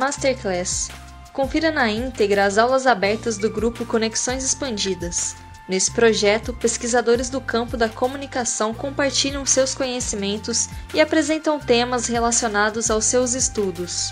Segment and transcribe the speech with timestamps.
[0.00, 0.88] Masterclass.
[1.30, 5.36] Confira na íntegra as aulas abertas do grupo Conexões Expandidas.
[5.68, 13.04] Nesse projeto, pesquisadores do campo da comunicação compartilham seus conhecimentos e apresentam temas relacionados aos
[13.04, 14.10] seus estudos.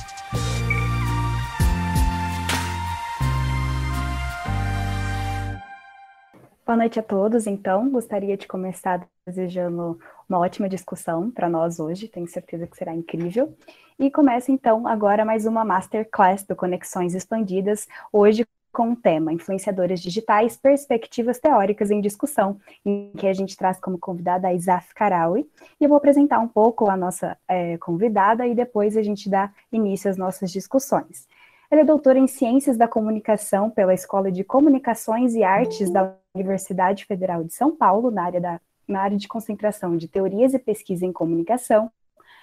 [6.66, 7.46] Boa noite a todos.
[7.46, 9.98] Então, gostaria de começar desejando
[10.28, 13.54] uma ótima discussão para nós hoje, tenho certeza que será incrível.
[13.98, 20.00] E começa então agora mais uma Masterclass do Conexões Expandidas, hoje com o tema Influenciadores
[20.00, 25.48] Digitais, Perspectivas Teóricas em Discussão, em que a gente traz como convidada a Isaf Karawi.
[25.80, 29.50] E eu vou apresentar um pouco a nossa é, convidada e depois a gente dá
[29.72, 31.26] início às nossas discussões.
[31.70, 37.04] Ela é doutora em Ciências da Comunicação pela Escola de Comunicações e Artes da Universidade
[37.04, 41.04] Federal de São Paulo, na área, da, na área de concentração de Teorias e Pesquisa
[41.04, 41.90] em Comunicação.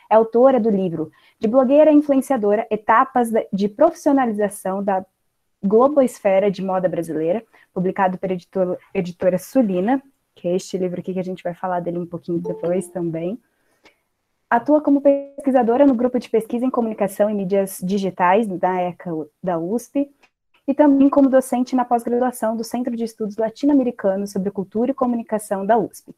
[0.10, 5.04] É autora do livro De Blogueira Influenciadora, Etapas de Profissionalização da
[5.64, 7.44] Globosfera de Moda Brasileira,
[7.74, 10.02] publicado pela editora, editora Sulina,
[10.36, 13.40] que é este livro aqui que a gente vai falar dele um pouquinho depois também.
[14.48, 19.10] Atua como pesquisadora no grupo de pesquisa em comunicação e mídias digitais da ECA
[19.42, 20.10] da USP
[20.68, 25.66] e também como docente na pós-graduação do Centro de Estudos Latino-Americanos sobre Cultura e Comunicação
[25.66, 26.14] da USP.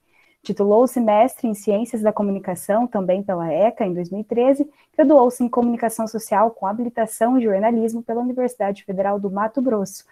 [0.48, 6.52] Titulou-se mestre em Ciências da Comunicação, também pela ECA, em 2013, graduou-se em Comunicação Social
[6.52, 10.06] com habilitação em jornalismo pela Universidade Federal do Mato Grosso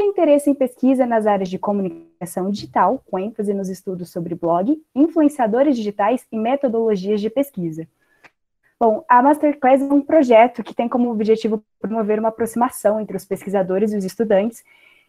[0.00, 4.82] tem interesse em pesquisa nas áreas de comunicação digital, com ênfase nos estudos sobre blog,
[4.94, 7.86] influenciadores digitais e metodologias de pesquisa.
[8.78, 13.26] Bom, a Masterclass é um projeto que tem como objetivo promover uma aproximação entre os
[13.26, 14.64] pesquisadores e os estudantes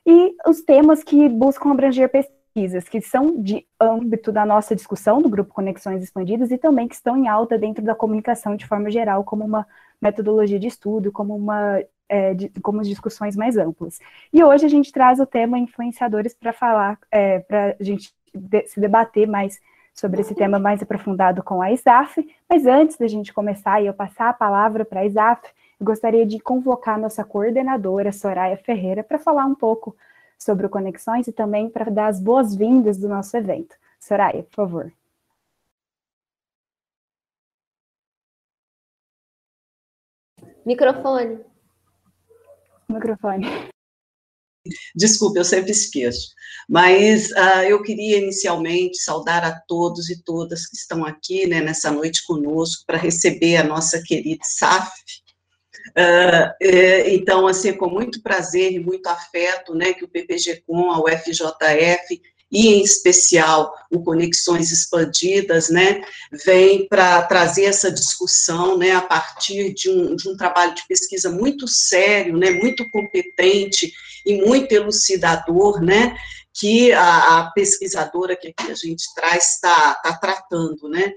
[0.05, 2.11] e os temas que buscam abranger
[2.51, 6.95] pesquisas, que são de âmbito da nossa discussão do grupo Conexões Expandidas e também que
[6.95, 9.65] estão em alta dentro da comunicação de forma geral, como uma
[10.01, 13.99] metodologia de estudo, como uma é, de, como discussões mais amplas.
[14.33, 18.67] E hoje a gente traz o tema influenciadores para falar, é, para a gente de,
[18.67, 19.59] se debater mais
[19.93, 23.93] sobre esse tema mais aprofundado com a ISAF, mas antes da gente começar e eu
[23.93, 25.41] passar a palavra para a ISAF,
[25.79, 29.95] eu gostaria de convocar nossa coordenadora, Soraya Ferreira, para falar um pouco
[30.43, 33.75] sobre o Conexões e também para dar as boas-vindas do nosso evento.
[33.99, 34.93] Soraya, por favor.
[40.65, 41.51] Microfone
[42.91, 43.47] microfone.
[44.95, 46.29] Desculpe, eu sempre esqueço.
[46.69, 51.89] Mas uh, eu queria inicialmente saudar a todos e todas que estão aqui né, nessa
[51.89, 54.91] noite conosco para receber a nossa querida SAF.
[55.91, 60.89] Uh, é, então, assim, com muito prazer e muito afeto, né, que o PPG Com,
[60.89, 62.21] a UFJF
[62.51, 66.01] e, em especial, o Conexões Expandidas, né,
[66.45, 71.29] vem para trazer essa discussão, né, a partir de um, de um trabalho de pesquisa
[71.29, 73.91] muito sério, né, muito competente
[74.25, 76.15] e muito elucidador, né,
[76.53, 81.13] que a, a pesquisadora que aqui a gente traz está tá tratando, né,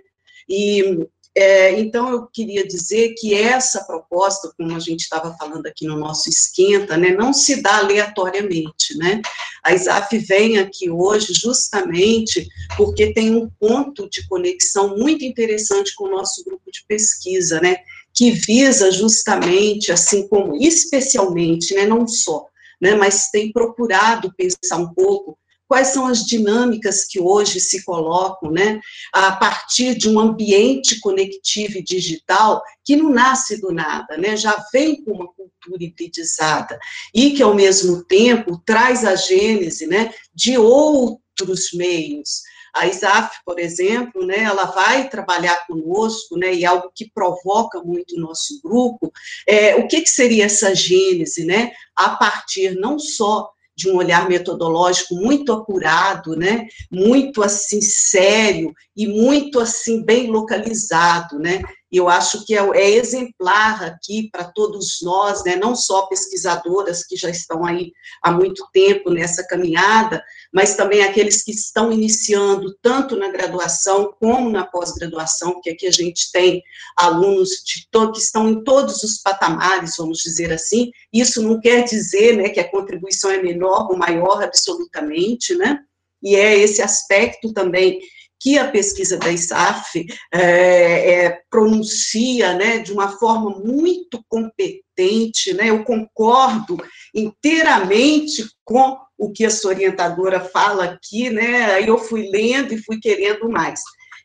[0.48, 5.84] e é, então, eu queria dizer que essa proposta, como a gente estava falando aqui
[5.84, 9.20] no nosso esquenta, né, não se dá aleatoriamente, né?
[9.64, 16.04] A ISAF vem aqui hoje justamente porque tem um ponto de conexão muito interessante com
[16.04, 17.78] o nosso grupo de pesquisa, né?
[18.12, 22.46] Que visa justamente, assim como, especialmente, né, não só,
[22.80, 25.36] né, mas tem procurado pensar um pouco
[25.74, 28.80] quais são as dinâmicas que hoje se colocam, né,
[29.12, 34.56] a partir de um ambiente conectivo e digital que não nasce do nada, né, já
[34.72, 36.78] vem com uma cultura hibridizada
[37.12, 42.42] e que, ao mesmo tempo, traz a gênese, né, de outros meios,
[42.72, 48.14] a ISAF, por exemplo, né, ela vai trabalhar conosco, né, e algo que provoca muito
[48.14, 49.12] o nosso grupo,
[49.44, 54.28] é, o que, que seria essa gênese, né, a partir não só de um olhar
[54.28, 61.62] metodológico muito apurado, né, muito assim sério e muito assim bem localizado, né,
[61.96, 67.16] eu acho que é, é exemplar aqui para todos nós, né, não só pesquisadoras que
[67.16, 67.92] já estão aí
[68.22, 74.50] há muito tempo nessa caminhada, mas também aqueles que estão iniciando tanto na graduação como
[74.50, 76.62] na pós-graduação, que aqui a gente tem
[76.96, 80.90] alunos de que estão em todos os patamares, vamos dizer assim.
[81.12, 85.80] Isso não quer dizer, né, que a contribuição é menor ou maior absolutamente, né?
[86.22, 88.00] E é esse aspecto também
[88.44, 95.70] que a pesquisa da ISAF é, é, pronuncia né, de uma forma muito competente, né,
[95.70, 96.76] eu concordo
[97.14, 102.82] inteiramente com o que a sua orientadora fala aqui, né, aí eu fui lendo e
[102.84, 103.80] fui querendo mais.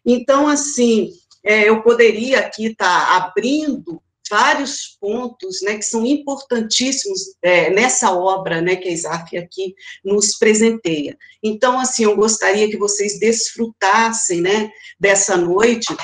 [0.06, 1.12] Então, assim,
[1.42, 8.12] é, eu poderia aqui estar tá abrindo vários pontos né, que são importantíssimos é, nessa
[8.12, 9.74] obra né, que a ISAF aqui
[10.04, 11.18] nos presenteia.
[11.44, 15.96] Então, assim, eu gostaria que vocês desfrutassem né, dessa noite,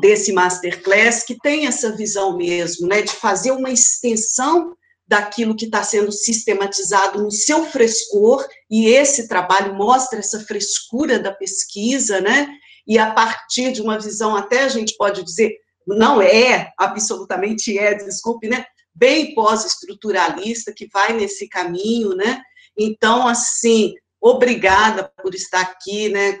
[0.00, 4.76] desse masterclass, que tem essa visão mesmo, né, de fazer uma extensão
[5.06, 11.30] daquilo que está sendo sistematizado no seu frescor, e esse trabalho mostra essa frescura da
[11.30, 12.48] pesquisa, né?
[12.86, 17.94] E a partir de uma visão, até a gente pode dizer, não é, absolutamente é,
[17.94, 18.64] desculpe, né?
[18.94, 22.40] Bem pós-estruturalista, que vai nesse caminho, né?
[22.78, 26.36] Então, assim, obrigada por estar aqui, né?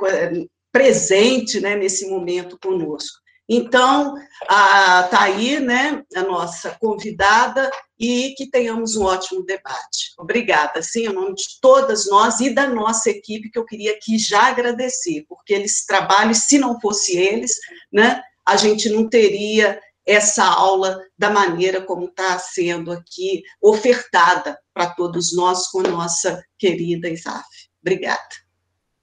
[0.72, 1.76] Presente, né?
[1.76, 3.24] Nesse momento conosco.
[3.48, 10.14] Então, está aí, né, a nossa convidada, e que tenhamos um ótimo debate.
[10.18, 14.18] Obrigada, sim, em nome de todas nós e da nossa equipe, que eu queria aqui
[14.18, 17.52] já agradecer, porque eles trabalham, se não fosse eles,
[17.92, 24.90] né, a gente não teria essa aula da maneira como está sendo aqui ofertada para
[24.90, 27.44] todos nós com nossa querida Isaf.
[27.80, 28.44] Obrigada.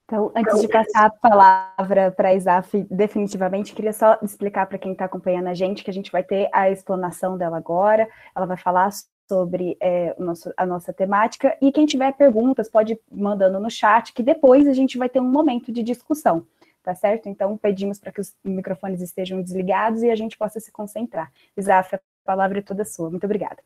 [0.05, 4.91] Então, antes de passar a palavra para a Isaf, definitivamente, queria só explicar para quem
[4.91, 8.57] está acompanhando a gente que a gente vai ter a explanação dela agora, ela vai
[8.57, 8.91] falar
[9.29, 14.11] sobre é, nosso, a nossa temática, e quem tiver perguntas pode ir mandando no chat,
[14.13, 16.45] que depois a gente vai ter um momento de discussão,
[16.83, 17.29] tá certo?
[17.29, 21.31] Então, pedimos para que os microfones estejam desligados e a gente possa se concentrar.
[21.55, 23.09] Isaf, a palavra é toda sua.
[23.09, 23.61] Muito obrigada.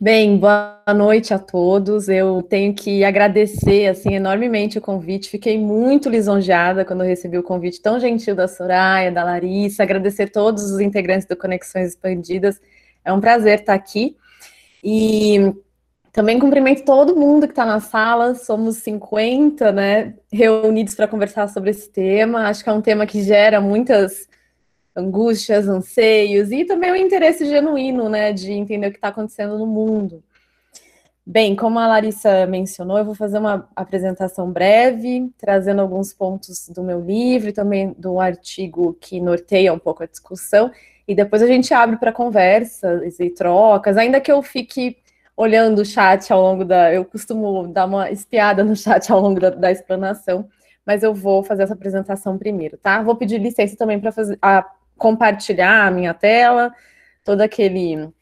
[0.00, 2.08] Bem, boa noite a todos.
[2.08, 5.30] Eu tenho que agradecer assim enormemente o convite.
[5.30, 9.84] Fiquei muito lisonjeada quando recebi o convite tão gentil da Soraya, da Larissa.
[9.84, 12.60] Agradecer todos os integrantes do Conexões Expandidas.
[13.04, 14.16] É um prazer estar aqui.
[14.82, 15.54] E
[16.12, 18.34] também cumprimento todo mundo que está na sala.
[18.34, 22.48] Somos 50, né, reunidos para conversar sobre esse tema.
[22.48, 24.28] Acho que é um tema que gera muitas
[24.94, 29.66] angústias, anseios e também o interesse genuíno, né, de entender o que está acontecendo no
[29.66, 30.22] mundo.
[31.24, 36.82] Bem, como a Larissa mencionou, eu vou fazer uma apresentação breve, trazendo alguns pontos do
[36.82, 40.70] meu livro e também do artigo que norteia um pouco a discussão,
[41.06, 44.96] e depois a gente abre para conversas e trocas, ainda que eu fique
[45.36, 46.92] olhando o chat ao longo da.
[46.92, 50.48] Eu costumo dar uma espiada no chat ao longo da, da explanação,
[50.86, 53.02] mas eu vou fazer essa apresentação primeiro, tá?
[53.02, 56.72] Vou pedir licença também para compartilhar a minha tela,
[57.24, 58.12] todo aquele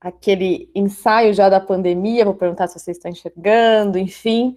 [0.00, 4.56] aquele ensaio já da pandemia, vou perguntar se vocês estão enxergando, enfim.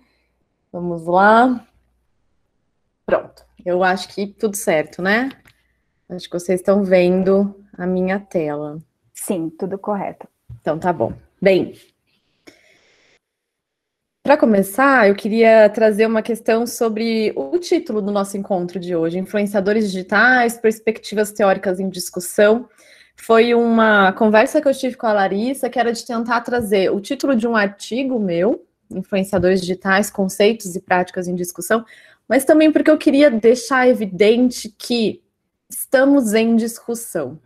[0.71, 1.65] Vamos lá.
[3.05, 3.43] Pronto.
[3.65, 5.29] Eu acho que tudo certo, né?
[6.09, 8.79] Acho que vocês estão vendo a minha tela.
[9.13, 10.27] Sim, tudo correto.
[10.61, 11.13] Então tá bom.
[11.43, 11.73] Bem,
[14.23, 19.17] para começar, eu queria trazer uma questão sobre o título do nosso encontro de hoje:
[19.17, 22.69] Influenciadores Digitais, Perspectivas Teóricas em Discussão.
[23.15, 27.01] Foi uma conversa que eu tive com a Larissa, que era de tentar trazer o
[27.01, 31.83] título de um artigo meu, Influenciadores Digitais, Conceitos e Práticas em Discussão,
[32.29, 35.23] mas também porque eu queria deixar evidente que
[35.67, 37.39] estamos em discussão.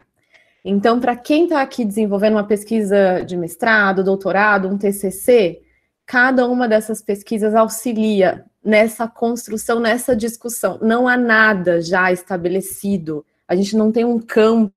[0.67, 5.62] Então, para quem está aqui desenvolvendo uma pesquisa de mestrado, doutorado, um TCC,
[6.07, 10.79] cada uma dessas pesquisas auxilia nessa construção, nessa discussão.
[10.81, 13.23] Não há nada já estabelecido.
[13.47, 14.73] A gente não tem um campo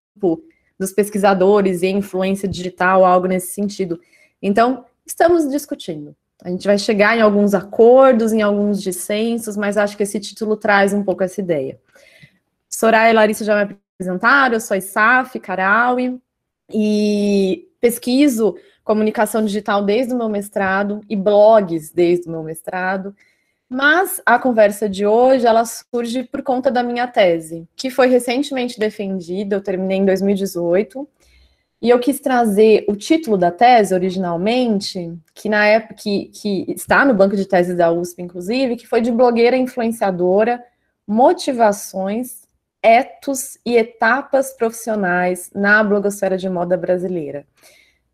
[0.78, 3.98] dos pesquisadores e influência digital, algo nesse sentido.
[4.42, 6.14] Então, estamos discutindo.
[6.44, 10.54] A gente vai chegar em alguns acordos, em alguns dissensos, mas acho que esse título
[10.54, 11.80] traz um pouco essa ideia.
[12.68, 16.20] Soraya e Larissa já me apresentaram, eu sou Isaf Caraui,
[16.72, 23.14] e pesquiso comunicação digital desde o meu mestrado e blogs desde o meu mestrado.
[23.68, 28.78] Mas a conversa de hoje, ela surge por conta da minha tese, que foi recentemente
[28.78, 31.06] defendida, eu terminei em 2018,
[31.82, 37.04] e eu quis trazer o título da tese originalmente, que na época que, que está
[37.04, 40.64] no banco de teses da USP, inclusive, que foi de blogueira influenciadora,
[41.06, 42.47] motivações,
[42.88, 47.46] etos e etapas profissionais na blogosfera de moda brasileira.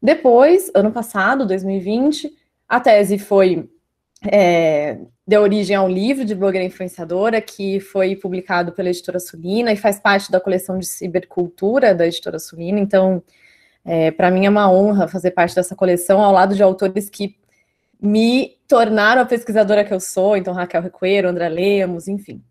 [0.03, 2.33] Depois, ano passado, 2020,
[2.69, 3.71] a tese foi
[4.27, 9.73] é, deu origem a um livro de blogueira influenciadora que foi publicado pela editora Sulina
[9.73, 12.81] e faz parte da coleção de cibercultura da editora Sulina.
[12.81, 13.23] Então,
[13.85, 17.37] é, para mim é uma honra fazer parte dessa coleção ao lado de autores que
[18.01, 22.43] me tornaram a pesquisadora que eu sou, então Raquel Recueiro, André Lemos, enfim.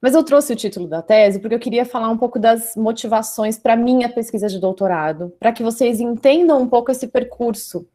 [0.00, 3.58] Mas eu trouxe o título da tese porque eu queria falar um pouco das motivações
[3.58, 7.86] para minha pesquisa de doutorado, para que vocês entendam um pouco esse percurso.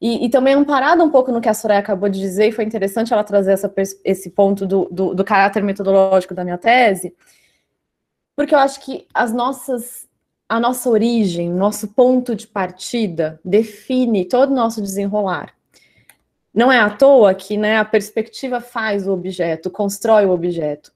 [0.00, 2.64] E, e, também amparado um pouco no que a Soraya acabou de dizer, e foi
[2.64, 3.72] interessante ela trazer essa,
[4.04, 7.14] esse ponto do, do, do caráter metodológico da minha tese,
[8.36, 10.06] porque eu acho que as nossas
[10.48, 15.54] a nossa origem, nosso ponto de partida, define todo o nosso desenrolar.
[16.52, 20.92] Não é à toa que né, a perspectiva faz o objeto, constrói o objeto.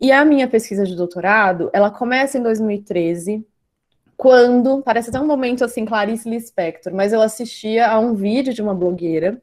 [0.00, 3.44] E a minha pesquisa de doutorado, ela começa em 2013,
[4.16, 8.62] quando, parece até um momento assim, Clarice Lispector, mas eu assistia a um vídeo de
[8.62, 9.40] uma blogueira,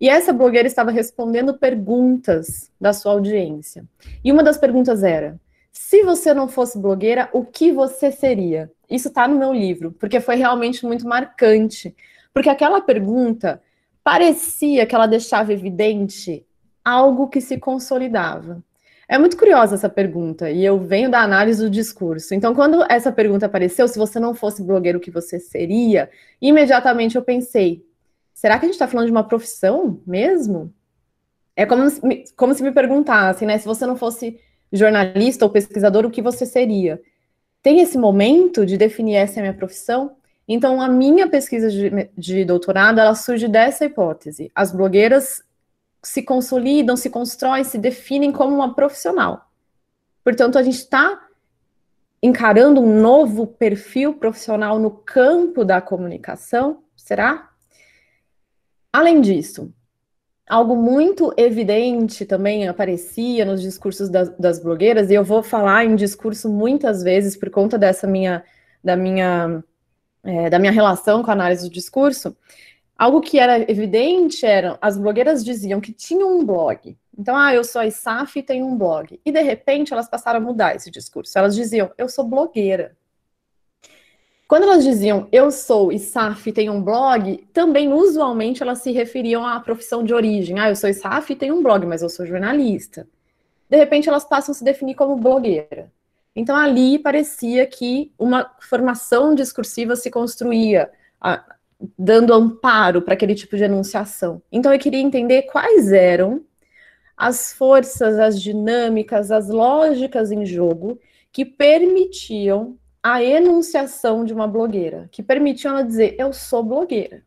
[0.00, 3.84] e essa blogueira estava respondendo perguntas da sua audiência.
[4.24, 5.38] E uma das perguntas era:
[5.70, 8.70] se você não fosse blogueira, o que você seria?
[8.88, 11.94] Isso está no meu livro, porque foi realmente muito marcante.
[12.32, 13.62] Porque aquela pergunta
[14.02, 16.46] parecia que ela deixava evidente
[16.82, 18.62] algo que se consolidava.
[19.10, 22.32] É muito curiosa essa pergunta, e eu venho da análise do discurso.
[22.32, 26.08] Então, quando essa pergunta apareceu, se você não fosse blogueiro, o que você seria?
[26.40, 27.84] Imediatamente eu pensei:
[28.32, 30.72] será que a gente está falando de uma profissão mesmo?
[31.56, 31.82] É como,
[32.36, 33.58] como se me perguntassem, né?
[33.58, 34.38] Se você não fosse
[34.72, 37.02] jornalista ou pesquisador, o que você seria?
[37.64, 40.12] Tem esse momento de definir essa é a minha profissão?
[40.46, 44.52] Então, a minha pesquisa de, de doutorado, ela surge dessa hipótese.
[44.54, 45.42] As blogueiras
[46.02, 49.50] se consolidam, se constroem, se definem como uma profissional.
[50.24, 51.26] Portanto, a gente está
[52.22, 57.50] encarando um novo perfil profissional no campo da comunicação, será?
[58.92, 59.72] Além disso,
[60.46, 65.96] algo muito evidente também aparecia nos discursos das, das, blogueiras, e eu vou falar em
[65.96, 68.44] discurso muitas vezes por conta dessa minha,
[68.84, 69.64] da minha,
[70.22, 72.36] é, da minha relação com a análise do discurso.
[73.00, 76.94] Algo que era evidente era, as blogueiras diziam que tinham um blog.
[77.18, 79.18] Então, ah, eu sou a ISAF e tenho um blog.
[79.24, 81.38] E de repente elas passaram a mudar esse discurso.
[81.38, 82.94] Elas diziam, eu sou blogueira.
[84.46, 89.46] Quando elas diziam eu sou ISAF e tenho um blog, também usualmente elas se referiam
[89.46, 90.58] à profissão de origem.
[90.58, 93.08] Ah, eu sou ISAF e tenho um blog, mas eu sou jornalista.
[93.70, 95.90] De repente elas passam a se definir como blogueira.
[96.36, 100.90] Então ali parecia que uma formação discursiva se construía,
[101.98, 104.42] dando amparo para aquele tipo de enunciação.
[104.50, 106.44] Então eu queria entender quais eram
[107.16, 110.98] as forças, as dinâmicas, as lógicas em jogo
[111.32, 117.22] que permitiam a enunciação de uma blogueira, que permitiu ela dizer: eu sou blogueira.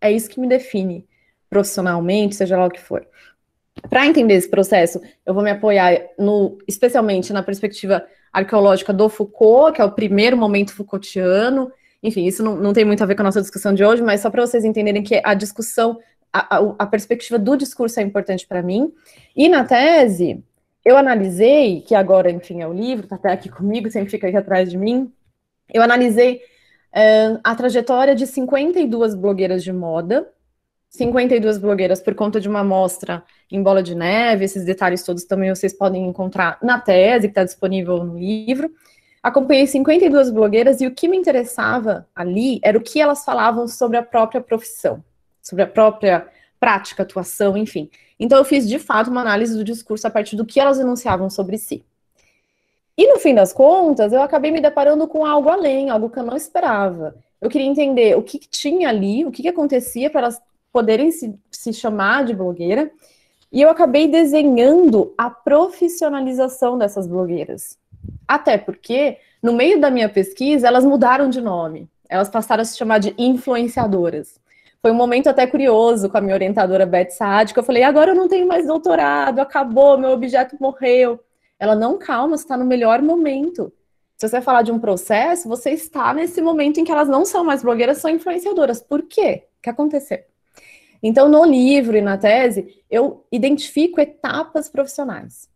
[0.00, 1.06] É isso que me define
[1.50, 3.06] profissionalmente, seja lá o que for.
[3.88, 9.74] Para entender esse processo, eu vou me apoiar no, especialmente na perspectiva arqueológica do Foucault,
[9.74, 11.70] que é o primeiro momento Foucaultiano.
[12.02, 14.20] Enfim, isso não, não tem muito a ver com a nossa discussão de hoje, mas
[14.20, 15.98] só para vocês entenderem que a discussão,
[16.32, 18.92] a, a, a perspectiva do discurso é importante para mim.
[19.34, 20.42] E na tese,
[20.84, 24.36] eu analisei, que agora, enfim, é o livro, está até aqui comigo, sempre fica aqui
[24.36, 25.12] atrás de mim,
[25.72, 30.30] eu analisei uh, a trajetória de 52 blogueiras de moda,
[30.90, 35.54] 52 blogueiras por conta de uma amostra em bola de neve, esses detalhes todos também
[35.54, 38.70] vocês podem encontrar na tese, que está disponível no livro.
[39.22, 43.96] Acompanhei 52 blogueiras e o que me interessava ali era o que elas falavam sobre
[43.96, 45.02] a própria profissão,
[45.42, 46.28] sobre a própria
[46.60, 47.90] prática, atuação, enfim.
[48.18, 51.28] Então eu fiz de fato uma análise do discurso a partir do que elas enunciavam
[51.30, 51.84] sobre si.
[52.96, 56.24] E no fim das contas, eu acabei me deparando com algo além, algo que eu
[56.24, 57.14] não esperava.
[57.40, 61.12] Eu queria entender o que, que tinha ali, o que, que acontecia para elas poderem
[61.12, 62.90] se, se chamar de blogueira.
[63.52, 67.78] E eu acabei desenhando a profissionalização dessas blogueiras.
[68.26, 71.88] Até porque, no meio da minha pesquisa, elas mudaram de nome.
[72.08, 74.40] Elas passaram a se chamar de influenciadoras.
[74.80, 78.12] Foi um momento até curioso com a minha orientadora Beth Saad, que eu falei, agora
[78.12, 81.18] eu não tenho mais doutorado, acabou, meu objeto morreu.
[81.58, 83.72] Ela, não, calma, está no melhor momento.
[84.16, 87.44] Se você falar de um processo, você está nesse momento em que elas não são
[87.44, 88.80] mais blogueiras, são influenciadoras.
[88.80, 89.44] Por quê?
[89.58, 90.20] O que aconteceu?
[91.02, 95.48] Então, no livro e na tese, eu identifico etapas profissionais.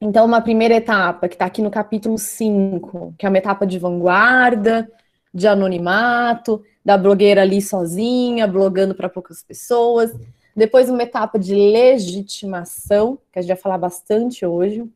[0.00, 3.78] Então, uma primeira etapa, que está aqui no capítulo 5, que é uma etapa de
[3.78, 4.90] vanguarda,
[5.32, 10.10] de anonimato, da blogueira ali sozinha, blogando para poucas pessoas.
[10.56, 14.88] Depois, uma etapa de legitimação, que a gente vai falar bastante hoje.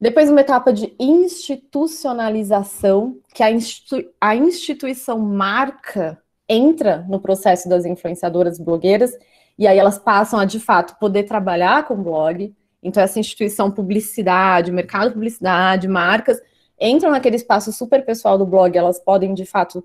[0.00, 7.84] Depois, uma etapa de institucionalização, que a, institu a instituição marca entra no processo das
[7.84, 9.12] influenciadoras blogueiras,
[9.56, 12.52] e aí elas passam a, de fato, poder trabalhar com blog.
[12.82, 16.40] Então, essa instituição publicidade, mercado publicidade, marcas,
[16.80, 19.84] entram naquele espaço super pessoal do blog, elas podem, de fato,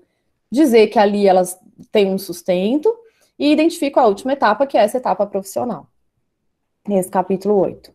[0.50, 1.58] dizer que ali elas
[1.90, 2.94] têm um sustento,
[3.38, 5.88] e identifico a última etapa, que é essa etapa profissional,
[6.86, 7.92] nesse capítulo 8.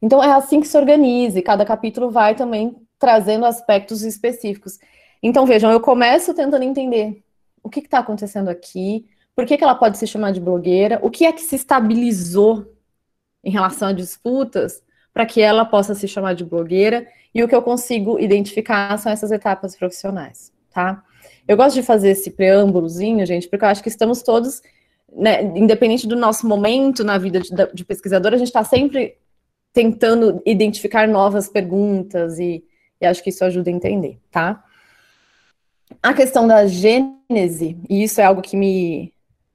[0.00, 4.78] Então é assim que se organiza, e cada capítulo vai também trazendo aspectos específicos.
[5.22, 7.22] Então vejam, eu começo tentando entender
[7.62, 11.10] o que está acontecendo aqui, por que, que ela pode se chamar de blogueira, o
[11.10, 12.66] que é que se estabilizou
[13.42, 17.54] em relação a disputas para que ela possa se chamar de blogueira, e o que
[17.54, 20.52] eu consigo identificar são essas etapas profissionais.
[20.72, 21.02] tá?
[21.46, 24.62] Eu gosto de fazer esse preâmbulozinho, gente, porque eu acho que estamos todos,
[25.12, 29.16] né, independente do nosso momento na vida de, de pesquisador, a gente está sempre
[29.72, 32.64] tentando identificar novas perguntas e,
[33.00, 34.62] e acho que isso ajuda a entender, tá?
[36.02, 39.12] A questão da gênese, e isso é algo que me,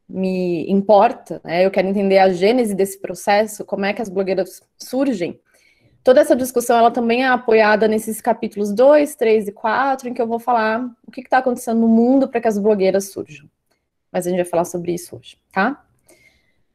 [0.07, 1.65] me importa, né?
[1.65, 5.39] Eu quero entender a gênese desse processo, como é que as blogueiras surgem.
[6.03, 10.21] Toda essa discussão, ela também é apoiada nesses capítulos 2, 3 e 4, em que
[10.21, 13.49] eu vou falar o que está acontecendo no mundo para que as blogueiras surjam.
[14.11, 15.83] Mas a gente vai falar sobre isso hoje, tá?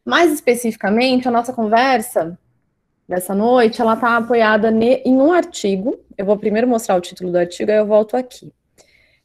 [0.04, 2.38] Mais especificamente, a nossa conversa
[3.06, 5.98] dessa noite, ela está apoiada em um artigo.
[6.16, 8.50] Eu vou primeiro mostrar o título do artigo, aí eu volto aqui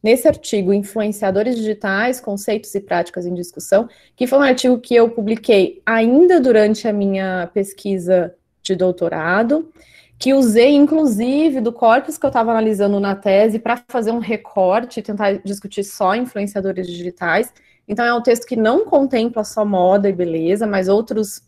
[0.04, 5.10] nesse artigo Influenciadores Digitais, Conceitos e Práticas em Discussão, que foi um artigo que eu
[5.10, 9.72] publiquei ainda durante a minha pesquisa de doutorado,
[10.20, 15.00] que usei inclusive do corpus que eu estava analisando na tese para fazer um recorte
[15.00, 17.54] e tentar discutir só influenciadores digitais.
[17.88, 21.42] Então é um texto que não contempla só moda e beleza, mas outros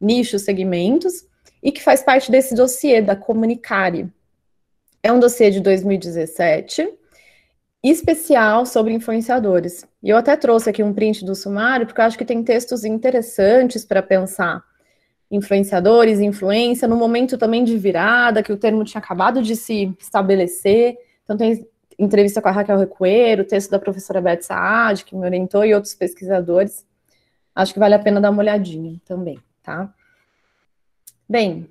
[0.00, 1.24] nichos, segmentos,
[1.62, 4.08] e que faz parte desse dossiê da Comunicare.
[5.02, 6.88] É um dossiê de 2017,
[7.82, 9.84] especial sobre influenciadores.
[10.02, 12.84] E eu até trouxe aqui um print do sumário, porque eu acho que tem textos
[12.84, 14.62] interessantes para pensar
[15.30, 20.94] influenciadores, influência, no momento também de virada, que o termo tinha acabado de se estabelecer.
[21.24, 21.66] Então tem
[21.98, 25.94] entrevista com a Raquel Recueiro, texto da professora Beth Saad, que me orientou, e outros
[25.94, 26.86] pesquisadores.
[27.54, 29.92] Acho que vale a pena dar uma olhadinha também, tá?
[31.26, 31.66] Bem,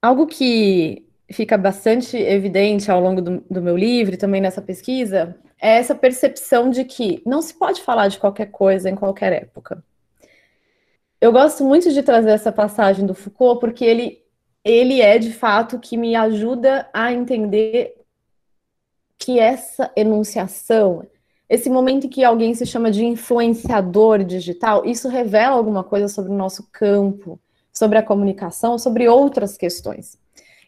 [0.00, 5.36] algo que fica bastante evidente ao longo do, do meu livro e também nessa pesquisa
[5.60, 9.84] é essa percepção de que não se pode falar de qualquer coisa em qualquer época.
[11.20, 14.22] Eu gosto muito de trazer essa passagem do Foucault porque ele,
[14.64, 17.94] ele é de fato que me ajuda a entender
[19.18, 21.06] que essa enunciação,
[21.46, 26.32] esse momento em que alguém se chama de influenciador digital, isso revela alguma coisa sobre
[26.32, 27.38] o nosso campo,
[27.70, 30.19] sobre a comunicação, sobre outras questões.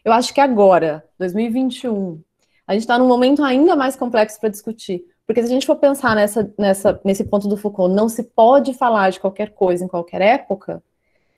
[0.03, 2.21] Eu acho que agora, 2021,
[2.67, 5.05] a gente está num momento ainda mais complexo para discutir.
[5.25, 8.73] Porque se a gente for pensar nessa, nessa, nesse ponto do Foucault, não se pode
[8.73, 10.83] falar de qualquer coisa em qualquer época.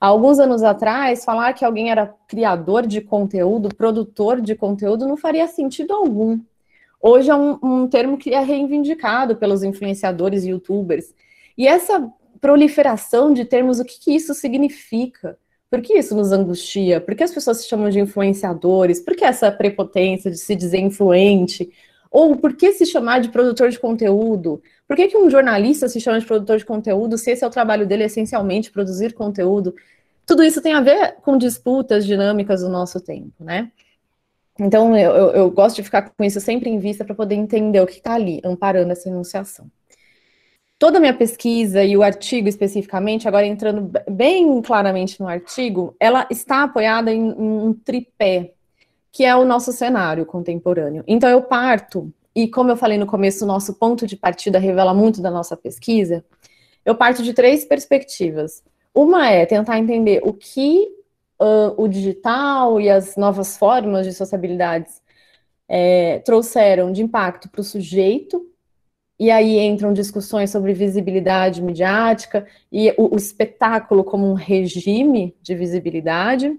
[0.00, 5.46] Alguns anos atrás, falar que alguém era criador de conteúdo, produtor de conteúdo, não faria
[5.46, 6.40] sentido algum.
[7.00, 11.14] Hoje é um, um termo que é reivindicado pelos influenciadores e youtubers.
[11.56, 15.38] E essa proliferação de termos, o que, que isso significa?
[15.70, 17.00] Por que isso nos angustia?
[17.00, 19.00] Por que as pessoas se chamam de influenciadores?
[19.00, 21.70] Por que essa prepotência de se dizer influente?
[22.10, 24.62] Ou por que se chamar de produtor de conteúdo?
[24.86, 27.50] Por que, que um jornalista se chama de produtor de conteúdo se esse é o
[27.50, 29.74] trabalho dele essencialmente produzir conteúdo?
[30.24, 33.70] Tudo isso tem a ver com disputas dinâmicas do nosso tempo, né?
[34.58, 37.86] Então, eu, eu gosto de ficar com isso sempre em vista para poder entender o
[37.86, 39.70] que está ali, amparando essa enunciação
[40.78, 46.26] toda a minha pesquisa e o artigo especificamente, agora entrando bem claramente no artigo, ela
[46.30, 48.52] está apoiada em, um tripé,
[49.10, 51.02] que é o nosso cenário contemporâneo.
[51.06, 54.92] Então eu parto, e como eu falei no começo, o nosso ponto de partida revela
[54.92, 56.24] muito da nossa pesquisa,
[56.84, 58.62] eu parto de três perspectivas.
[58.94, 60.86] Uma é tentar entender o que
[61.40, 65.02] uh, o digital e as novas formas de sociabilidades
[65.68, 68.46] é, trouxeram de impacto para o sujeito
[69.18, 75.54] e aí entram discussões sobre visibilidade midiática e o, o, espetáculo como um regime de
[75.54, 76.58] visibilidade.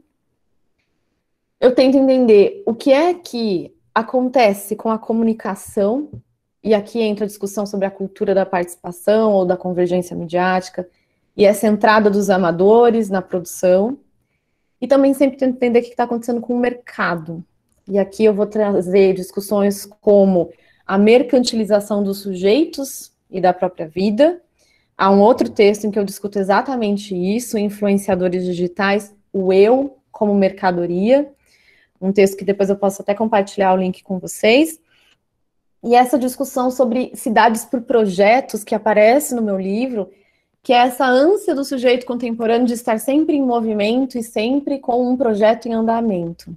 [1.59, 6.09] Eu tento entender o que é que acontece com a comunicação,
[6.63, 10.87] e aqui entra a discussão sobre a cultura da participação ou da convergência midiática,
[11.35, 13.99] e essa entrada dos amadores na produção.
[14.81, 17.43] E também sempre tento entender o que está acontecendo com o mercado.
[17.87, 20.51] E aqui eu vou trazer discussões como
[20.87, 24.41] a mercantilização dos sujeitos e da própria vida.
[24.97, 30.33] Há um outro texto em que eu discuto exatamente isso, influenciadores digitais, o eu como
[30.33, 31.29] mercadoria,
[32.01, 34.79] um texto que depois eu posso até compartilhar o link com vocês.
[35.83, 40.09] E essa discussão sobre cidades por projetos que aparece no meu livro,
[40.63, 45.11] que é essa ânsia do sujeito contemporâneo de estar sempre em movimento e sempre com
[45.11, 46.55] um projeto em andamento.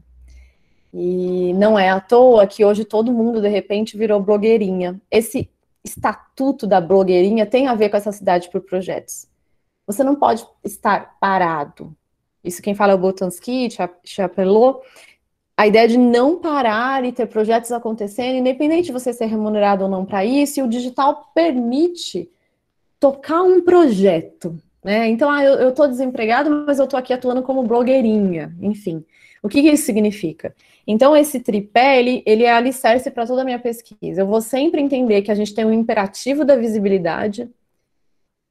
[0.92, 5.00] E não é à toa que hoje todo mundo, de repente, virou blogueirinha.
[5.11, 5.48] Esse
[5.85, 9.29] estatuto da blogueirinha tem a ver com essa cidade por projetos.
[9.87, 11.94] Você não pode estar parado.
[12.42, 13.68] Isso quem fala é o Botansky,
[14.05, 14.81] Chapelot.
[15.57, 19.90] A ideia de não parar e ter projetos acontecendo, independente de você ser remunerado ou
[19.90, 22.31] não para isso, e o digital permite
[22.98, 24.59] tocar um projeto.
[24.83, 25.09] Né?
[25.09, 28.55] Então, ah, eu estou desempregado, mas eu estou aqui atuando como blogueirinha.
[28.61, 29.05] Enfim,
[29.42, 30.55] O que, que isso significa?
[30.86, 34.22] Então, esse tripé, ele, ele é alicerce para toda a minha pesquisa.
[34.22, 37.48] Eu vou sempre entender que a gente tem um imperativo da visibilidade,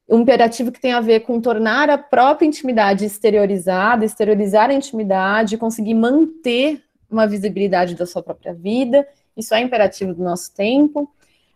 [0.09, 5.57] um imperativo que tem a ver com tornar a própria intimidade exteriorizada, exteriorizar a intimidade,
[5.57, 9.07] conseguir manter uma visibilidade da sua própria vida.
[9.37, 11.09] Isso é imperativo do nosso tempo.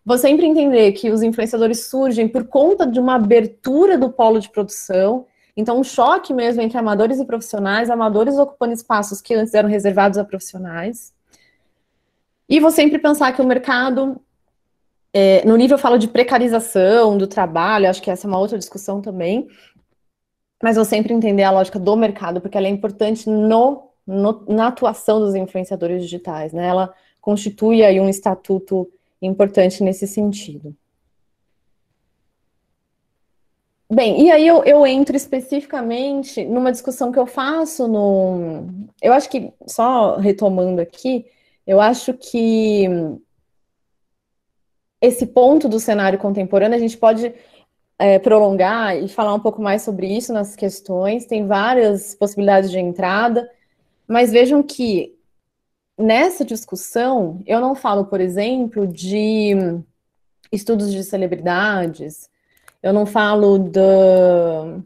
[0.05, 4.49] Vou sempre entender que os influenciadores surgem por conta de uma abertura do polo de
[4.49, 5.25] produção.
[5.55, 10.17] Então, um choque mesmo entre amadores e profissionais, amadores ocupando espaços que antes eram reservados
[10.17, 11.13] a profissionais.
[12.49, 14.19] E vou sempre pensar que o mercado,
[15.13, 18.57] é, no nível eu falo de precarização do trabalho, acho que essa é uma outra
[18.57, 19.47] discussão também,
[20.61, 24.67] mas vou sempre entender a lógica do mercado, porque ela é importante no, no, na
[24.67, 26.67] atuação dos influenciadores digitais, né?
[26.67, 28.89] Ela constitui aí um estatuto
[29.21, 30.75] importante nesse sentido.
[33.93, 38.65] Bem, e aí eu, eu, entro especificamente numa discussão que eu faço no.
[38.99, 41.27] Eu acho que, só retomando aqui,
[41.67, 42.87] eu acho que
[44.99, 47.35] esse ponto do cenário contemporâneo a gente pode
[47.99, 52.79] é, prolongar e falar um pouco mais sobre isso nas questões, tem várias possibilidades de
[52.79, 53.47] entrada,
[54.07, 55.15] mas vejam que
[55.95, 59.53] nessa discussão, eu não falo, por exemplo, de
[60.51, 62.32] estudos de celebridades,
[62.83, 64.77] eu não falo da,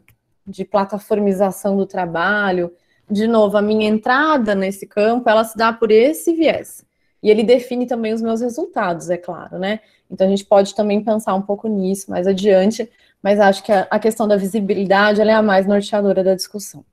[0.46, 2.72] de plataformização do trabalho.
[3.10, 6.86] De novo, a minha entrada nesse campo, ela se dá por esse viés.
[7.20, 9.80] E ele define também os meus resultados, é claro, né?
[10.08, 12.88] Então a gente pode também pensar um pouco nisso mais adiante,
[13.20, 16.84] mas acho que a, a questão da visibilidade é a mais norteadora da discussão.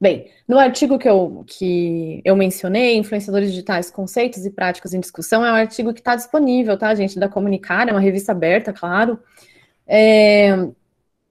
[0.00, 5.44] Bem, no artigo que eu, que eu mencionei, Influenciadores Digitais, Conceitos e Práticas em Discussão,
[5.44, 9.18] é um artigo que está disponível, tá, gente, da Comunicar, é uma revista aberta, claro.
[9.86, 10.68] É,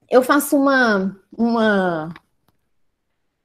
[0.09, 2.13] eu faço uma, uma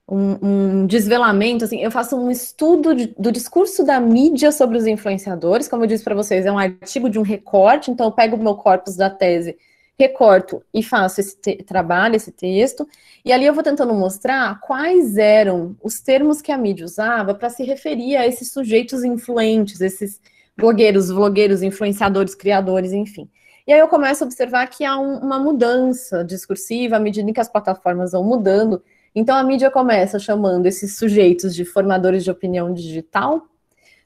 [0.09, 4.87] um, um, desvelamento, assim, eu faço um estudo de, do discurso da mídia sobre os
[4.87, 8.37] influenciadores, como eu disse para vocês, é um artigo de um recorte, então eu pego
[8.37, 9.57] o meu corpus da tese
[9.99, 12.89] recorto e faço esse trabalho, esse texto,
[13.25, 17.51] e ali eu vou tentando mostrar quais eram os termos que a mídia usava para
[17.51, 20.19] se referir a esses sujeitos influentes, esses
[20.57, 23.29] blogueiros, vlogueiros, influenciadores, criadores, enfim.
[23.71, 27.33] E aí eu começo a observar que há um, uma mudança discursiva à medida em
[27.33, 28.83] que as plataformas vão mudando.
[29.15, 33.47] Então a mídia começa chamando esses sujeitos de formadores de opinião digital,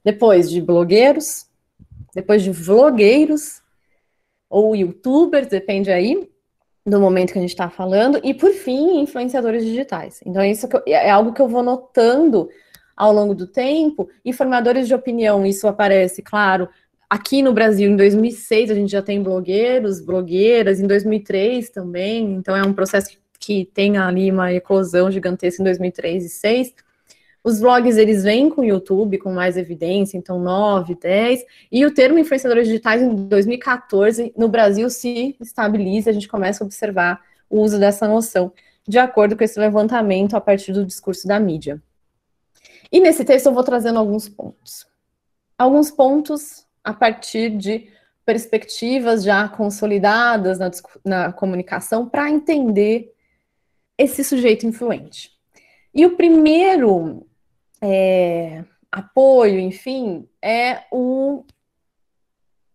[0.04, 1.46] depois de blogueiros,
[2.14, 3.62] depois de vlogueiros,
[4.50, 6.28] ou youtubers, depende aí
[6.84, 10.20] do momento que a gente está falando, e por fim, influenciadores digitais.
[10.26, 12.50] Então, isso é algo que eu vou notando
[12.94, 16.68] ao longo do tempo, e formadores de opinião, isso aparece, claro,
[17.14, 22.56] aqui no Brasil, em 2006, a gente já tem blogueiros, blogueiras, em 2003 também, então
[22.56, 26.74] é um processo que, tem ali uma eclosão gigantesca em 2003 e 2006,
[27.44, 31.94] os vlogs, eles vêm com o YouTube, com mais evidência, então 9, 10, e o
[31.94, 37.60] termo influenciadores digitais em 2014, no Brasil, se estabiliza, a gente começa a observar o
[37.60, 38.52] uso dessa noção,
[38.88, 41.80] de acordo com esse levantamento a partir do discurso da mídia.
[42.90, 44.84] E nesse texto eu vou trazendo alguns pontos.
[45.56, 47.88] Alguns pontos a partir de
[48.24, 50.70] perspectivas já consolidadas na,
[51.04, 53.12] na comunicação para entender
[53.98, 55.30] esse sujeito influente.
[55.94, 57.26] E o primeiro
[57.80, 61.44] é, apoio, enfim, é o,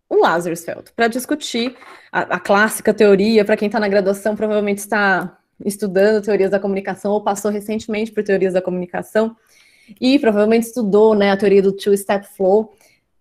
[0.07, 1.75] o Lazarsfeld, para discutir
[2.11, 7.11] a, a, clássica teoria, para quem está na graduação, provavelmente está estudando teorias da comunicação
[7.11, 9.35] ou passou recentemente por teorias da comunicação
[9.99, 12.73] e provavelmente estudou né, a teoria do two-step flow,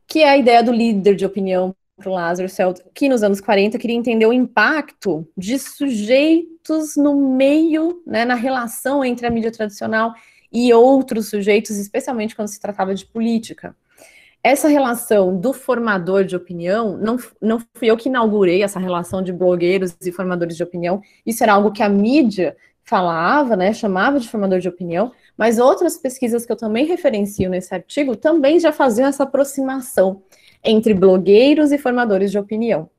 [0.08, 3.76] que é a ideia do líder de opinião para o Lazarsfeld, que nos anos 40
[3.76, 10.14] queria entender o impacto de sujeitos no meio, né, na relação entre a mídia tradicional
[10.50, 13.76] e outros sujeitos, especialmente quando se tratava de política.
[14.42, 19.32] Essa relação do formador de opinião, não, não fui eu que inaugurei essa relação de
[19.32, 24.28] blogueiros e formadores de opinião, isso era algo que a mídia falava, né, chamava de
[24.28, 29.06] formador de opinião, mas outras pesquisas que eu também referencio nesse artigo também já faziam
[29.06, 30.22] essa aproximação
[30.64, 32.90] entre blogueiros e formadores de opinião.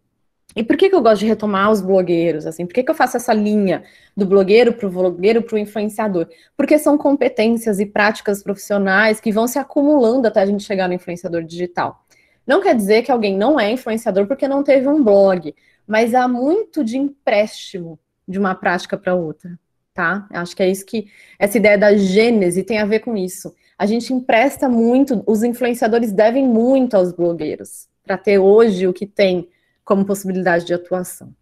[0.56, 2.48] E por que, que eu gosto de retomar os blogueiros?
[2.48, 3.84] Assim, por que, que eu faço essa linha
[4.18, 6.28] do blogueiro para o blogueiro para o influenciador?
[6.58, 10.94] Porque são competências e práticas profissionais que vão se acumulando até a gente chegar no
[10.96, 12.04] influenciador digital.
[12.48, 15.54] Não quer dizer que alguém não é influenciador porque não teve um blog,
[15.86, 19.60] mas há muito de empréstimo de uma prática para outra,
[20.00, 20.26] tá?
[20.32, 23.54] Acho que é isso que essa ideia da gênese tem a ver com isso.
[23.78, 29.06] A gente empresta muito, os influenciadores devem muito aos blogueiros para ter hoje o que
[29.06, 29.50] tem
[29.84, 31.36] como possibilidade de atuação.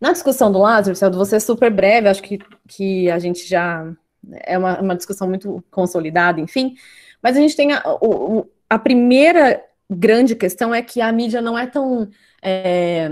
[0.00, 3.92] Na discussão do Lázaro, Celso, você é super breve, acho que, que a gente já
[4.44, 6.76] é uma, uma discussão muito consolidada, enfim.
[7.20, 7.82] Mas a gente tem a,
[8.70, 12.08] a primeira grande questão é que a mídia não é tão
[12.40, 13.10] é,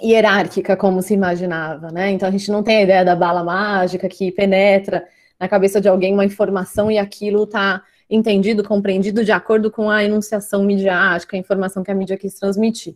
[0.00, 2.10] hierárquica como se imaginava, né?
[2.10, 5.06] Então a gente não tem a ideia da bala mágica que penetra
[5.38, 10.04] na cabeça de alguém uma informação e aquilo está entendido, compreendido de acordo com a
[10.04, 12.94] enunciação midiática, a informação que a mídia quis transmitir.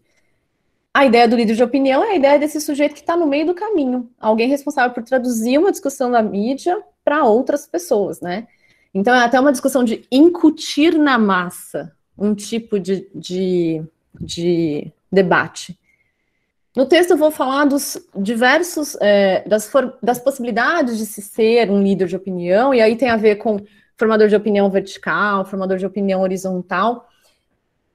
[0.93, 3.47] A ideia do líder de opinião é a ideia desse sujeito que está no meio
[3.47, 8.47] do caminho, alguém responsável por traduzir uma discussão da mídia para outras pessoas, né?
[8.95, 13.83] Então é até uma discussão de incutir na massa um tipo de, de,
[14.19, 15.79] de debate.
[16.77, 21.71] No texto eu vou falar dos diversos, é, das, for, das possibilidades de se ser
[21.71, 23.59] um líder de opinião, e aí tem a ver com
[23.97, 27.09] formador de opinião vertical, formador de opinião horizontal.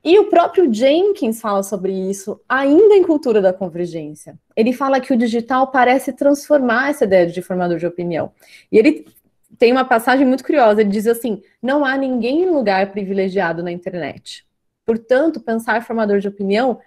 [0.03, 4.35] E o próprio Jenkins fala sobre isso, ainda em Cultura da Convergência.
[4.55, 8.31] Ele fala que o digital parece transformar essa ideia de formador de opinião.
[8.71, 9.05] E ele
[9.59, 13.71] tem uma passagem muito curiosa, ele diz assim: não há ninguém em lugar privilegiado na
[13.71, 14.43] internet.
[14.83, 16.79] Portanto, pensar formador de opinião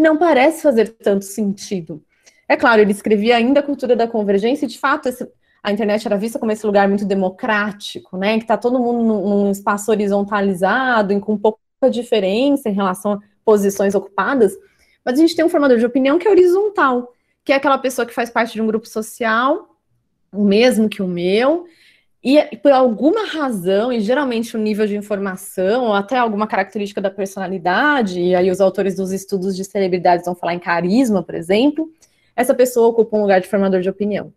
[0.00, 2.02] não parece fazer tanto sentido.
[2.48, 5.28] É claro, ele escrevia ainda a cultura da convergência, e de fato esse,
[5.62, 8.38] a internet era vista como esse lugar muito democrático, né?
[8.38, 11.58] Que está todo mundo num, num, espaço horizontalizado, em, com pouca
[11.90, 14.56] diferença em relação a posições ocupadas.
[15.04, 17.12] Mas a gente tem um formador de opinião que é horizontal,
[17.44, 19.76] que é aquela pessoa que faz parte de um grupo social,
[20.32, 21.66] o mesmo que o meu,
[22.22, 27.10] e por alguma razão, e geralmente o nível de informação, ou até alguma característica da
[27.10, 31.92] personalidade, e aí os autores dos estudos de celebridades vão falar em carisma, por exemplo,
[32.34, 34.32] essa pessoa ocupa um lugar de formador de opinião.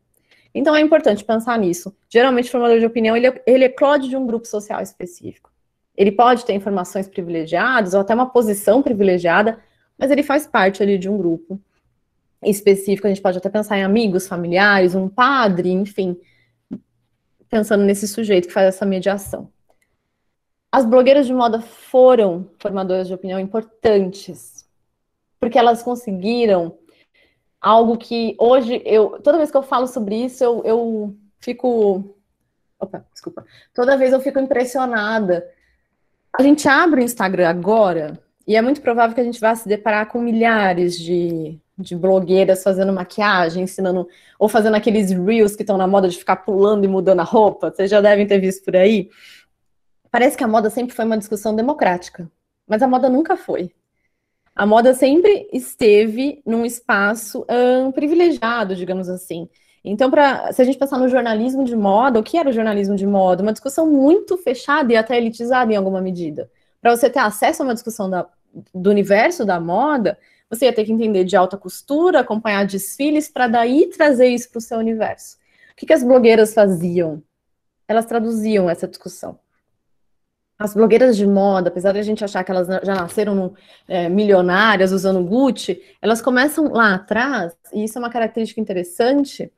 [0.54, 1.96] Então é importante pensar nisso.
[2.10, 5.52] Geralmente, o formador de opinião, ele, é, ele eclode de um grupo social específico.
[5.96, 9.60] Ele pode ter informações privilegiadas, ou até uma posição privilegiada,
[9.98, 11.60] mas ele faz parte ali de um grupo
[12.44, 13.08] específico.
[13.08, 16.18] A gente pode até pensar em amigos, familiares, um padre, enfim,
[17.52, 19.52] pensando nesse sujeito que faz essa mediação.
[20.72, 24.66] As blogueiras de moda foram formadoras de opinião importantes,
[25.38, 26.78] porque elas conseguiram
[27.60, 32.16] algo que hoje eu, toda vez que eu falo sobre isso, eu, eu fico.
[32.80, 33.46] Opa, desculpa.
[33.74, 35.46] Toda vez eu fico impressionada.
[36.34, 39.68] A gente abre o Instagram agora e é muito provável que a gente vá se
[39.68, 44.08] deparar com milhares de de blogueiras fazendo maquiagem, ensinando,
[44.40, 47.72] ou fazendo aqueles reels que estão na moda de ficar pulando e mudando a roupa,
[47.72, 49.10] vocês já devem ter visto por aí.
[50.12, 52.30] Parece que a moda sempre foi uma discussão democrática,
[52.68, 53.72] mas a moda nunca foi.
[54.56, 59.50] A moda sempre esteve num espaço um, privilegiado, digamos assim.
[59.84, 62.96] Então, pra, se a gente pensar no jornalismo de moda, o que era o jornalismo
[62.96, 63.42] de moda?
[63.42, 66.52] Uma discussão muito fechada e até elitizada em alguma medida.
[66.82, 68.28] Para você ter acesso a uma discussão da,
[68.74, 70.18] do universo da moda,
[70.52, 74.60] você ia ter que entender de alta costura, acompanhar desfiles, para daí trazer isso para
[74.60, 75.38] o seu universo.
[75.72, 77.24] O que, que as blogueiras faziam?
[77.88, 79.40] Elas traduziam essa discussão.
[80.60, 83.56] As blogueiras de moda, apesar de a gente achar que elas já nasceram no,
[83.88, 89.52] é, milionárias usando Gucci, elas começam lá atrás, e isso é uma característica interessante.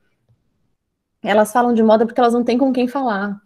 [1.22, 3.40] Elas falam de moda porque elas não têm com quem falar.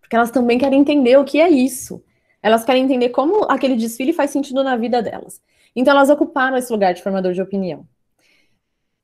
[0.00, 2.02] Porque elas também querem entender o que é isso.
[2.42, 5.40] Elas querem entender como aquele desfile faz sentido na vida delas.
[5.80, 7.86] Então, elas ocuparam esse lugar de formador de opinião.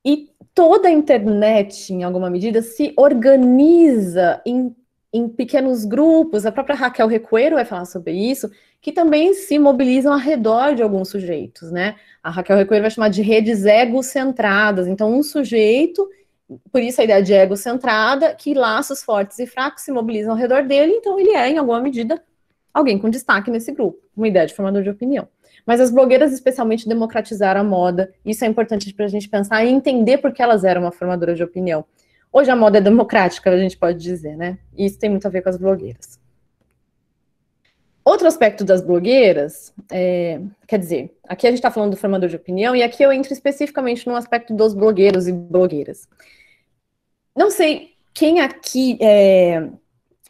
[0.03, 4.75] E toda a internet, em alguma medida, se organiza em,
[5.13, 6.45] em pequenos grupos.
[6.45, 10.83] A própria Raquel Recoeiro vai falar sobre isso, que também se mobilizam ao redor de
[10.83, 11.95] alguns sujeitos, né?
[12.21, 14.85] A Raquel Recoeiro vai chamar de redes egocentradas.
[14.85, 16.05] Então, um sujeito,
[16.73, 20.63] por isso a ideia de egocentrada, que laços fortes e fracos se mobilizam ao redor
[20.63, 22.21] dele, então ele é, em alguma medida,
[22.73, 25.29] alguém com destaque nesse grupo, uma ideia de formador de opinião.
[25.65, 28.13] Mas as blogueiras, especialmente, democratizaram a moda.
[28.23, 31.33] Isso é importante para a gente pensar e entender por que elas eram uma formadora
[31.33, 31.83] de opinião.
[32.31, 34.57] Hoje a moda é democrática, a gente pode dizer, né?
[34.77, 36.19] E isso tem muito a ver com as blogueiras.
[38.03, 42.35] Outro aspecto das blogueiras, é, quer dizer, aqui a gente está falando do formador de
[42.35, 46.07] opinião, e aqui eu entro especificamente no aspecto dos blogueiros e blogueiras.
[47.35, 49.69] Não sei quem aqui é,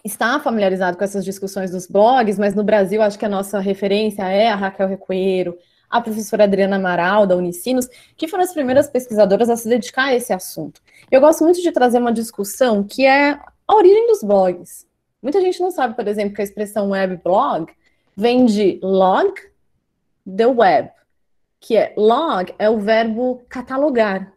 [0.06, 4.22] está familiarizado com essas discussões dos blogs, mas no Brasil acho que a nossa referência
[4.24, 5.58] é a Raquel Recoeiro,
[5.90, 10.16] a professora Adriana Amaral, da Unicinos, que foram as primeiras pesquisadoras a se dedicar a
[10.16, 10.80] esse assunto.
[11.10, 13.32] Eu gosto muito de trazer uma discussão que é
[13.68, 14.86] a origem dos blogs.
[15.22, 17.74] Muita gente não sabe, por exemplo, que a expressão web blog
[18.16, 19.34] vem de log
[20.26, 20.92] the web,
[21.60, 24.35] que é log é o verbo catalogar.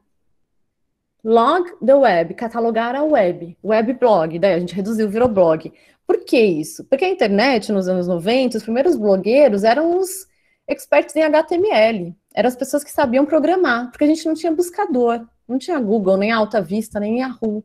[1.24, 5.72] Log the web, catalogar a web, web blog, daí a gente reduziu, virou blog.
[6.06, 6.84] Por que isso?
[6.84, 10.26] Porque a internet, nos anos 90, os primeiros blogueiros eram os
[10.66, 15.26] experts em HTML, eram as pessoas que sabiam programar, porque a gente não tinha buscador.
[15.48, 17.64] Não tinha Google, nem Alta Vista, nem Yahoo.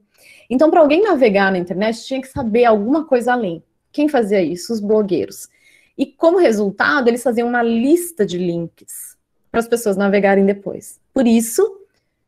[0.49, 3.61] Então, para alguém navegar na internet, tinha que saber alguma coisa além.
[3.91, 4.71] Quem fazia isso?
[4.71, 5.49] Os blogueiros.
[5.97, 9.17] E como resultado, eles faziam uma lista de links
[9.51, 10.99] para as pessoas navegarem depois.
[11.13, 11.81] Por isso,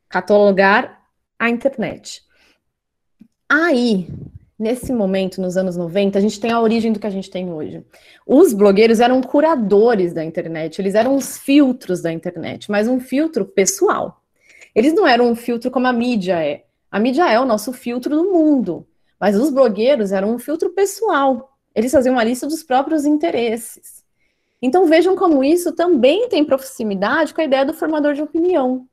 [0.09, 1.04] catalogar
[1.39, 2.23] a internet.
[3.49, 4.07] Aí,
[4.57, 7.51] nesse momento, nos anos 90, a gente tem a origem do que a gente tem
[7.51, 7.85] hoje.
[8.25, 13.45] Os blogueiros eram curadores da internet, eles eram os filtros da internet, mas um filtro
[13.45, 14.21] pessoal.
[14.73, 16.65] Eles não eram um filtro como a mídia é.
[16.91, 18.87] A mídia é o nosso filtro do mundo,
[19.19, 21.57] mas os blogueiros eram um filtro pessoal.
[21.73, 24.03] Eles faziam uma lista dos próprios interesses.
[24.61, 28.87] Então vejam como isso também tem proximidade com a ideia do formador de opinião,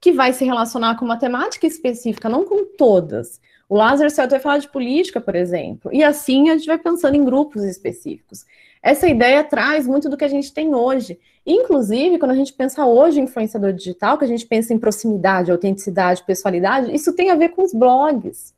[0.00, 3.40] que vai se relacionar com uma temática específica, não com todas.
[3.68, 7.16] O Lázaro Celto vai falar de política, por exemplo, e assim a gente vai pensando
[7.16, 8.44] em grupos específicos.
[8.82, 11.18] Essa ideia traz muito do que a gente tem hoje.
[11.44, 15.50] Inclusive, quando a gente pensa hoje em influenciador digital, que a gente pensa em proximidade,
[15.50, 18.54] autenticidade, pessoalidade, isso tem a ver com os blogs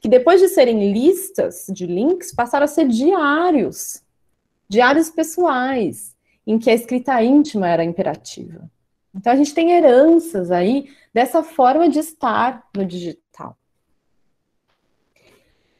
[0.00, 4.02] que depois de serem listas de links, passaram a ser diários,
[4.68, 6.14] diários pessoais,
[6.46, 8.70] em que a escrita íntima era imperativa.
[9.18, 13.56] Então a gente tem heranças aí dessa forma de estar no digital.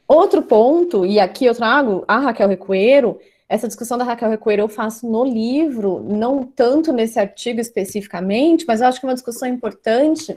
[0.09, 4.69] Outro ponto, e aqui eu trago a Raquel Recoeiro, essa discussão da Raquel Recoeiro eu
[4.69, 9.49] faço no livro, não tanto nesse artigo especificamente, mas eu acho que é uma discussão
[9.49, 10.37] importante,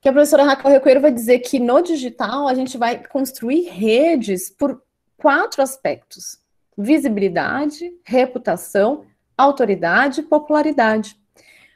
[0.00, 4.50] que a professora Raquel Recoeiro vai dizer que no digital a gente vai construir redes
[4.50, 4.82] por
[5.16, 6.38] quatro aspectos:
[6.76, 9.04] visibilidade, reputação,
[9.36, 11.19] autoridade e popularidade.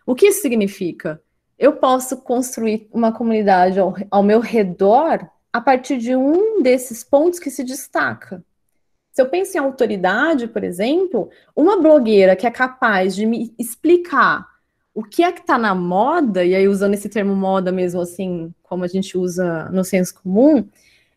[0.06, 1.22] O que isso significa?
[1.58, 7.38] Eu posso construir uma comunidade ao, ao meu redor a partir de um desses pontos
[7.38, 8.44] que se destaca.
[9.12, 14.44] Se eu penso em autoridade, por exemplo, uma blogueira que é capaz de me explicar
[14.92, 18.52] o que é que está na moda, e aí usando esse termo moda mesmo assim,
[18.62, 20.68] como a gente usa no senso comum,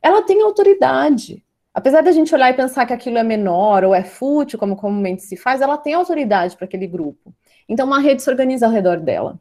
[0.01, 1.43] ela tem autoridade.
[1.73, 5.23] Apesar da gente olhar e pensar que aquilo é menor ou é fútil, como comumente
[5.23, 7.33] se faz, ela tem autoridade para aquele grupo.
[7.67, 9.39] Então, uma rede se organiza ao redor dela.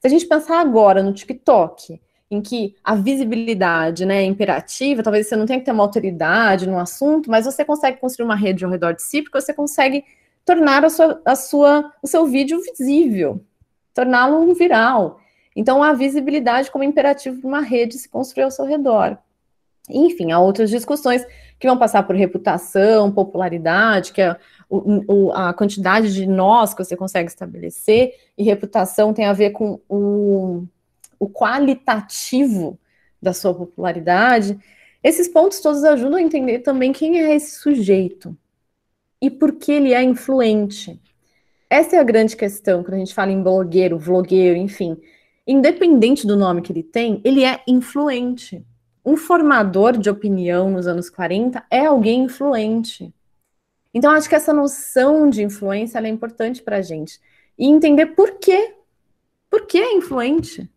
[0.00, 5.28] Se a gente pensar agora no TikTok, em que a visibilidade né, é imperativa, talvez
[5.28, 8.64] você não tenha que ter uma autoridade no assunto, mas você consegue construir uma rede
[8.64, 10.04] ao redor de si, porque você consegue
[10.44, 13.44] tornar a sua, a sua, o seu vídeo visível
[13.96, 15.18] torná-lo um viral.
[15.56, 19.16] Então, a visibilidade como imperativo para uma rede se construir ao seu redor.
[19.88, 21.24] Enfim, há outras discussões
[21.58, 24.36] que vão passar por reputação, popularidade, que é
[24.68, 29.50] o, o, a quantidade de nós que você consegue estabelecer, e reputação tem a ver
[29.50, 30.64] com o,
[31.18, 32.78] o qualitativo
[33.20, 34.58] da sua popularidade.
[35.02, 38.36] Esses pontos todos ajudam a entender também quem é esse sujeito
[39.20, 41.00] e por que ele é influente.
[41.68, 44.96] Essa é a grande questão quando a gente fala em blogueiro, vlogueiro, enfim.
[45.46, 48.64] Independente do nome que ele tem, ele é influente.
[49.04, 53.14] Um formador de opinião nos anos 40 é alguém influente.
[53.96, 57.18] Então, acho que essa noção de influência é importante para a gente.
[57.58, 58.74] E entender por quê.
[59.48, 60.70] Por que é influente?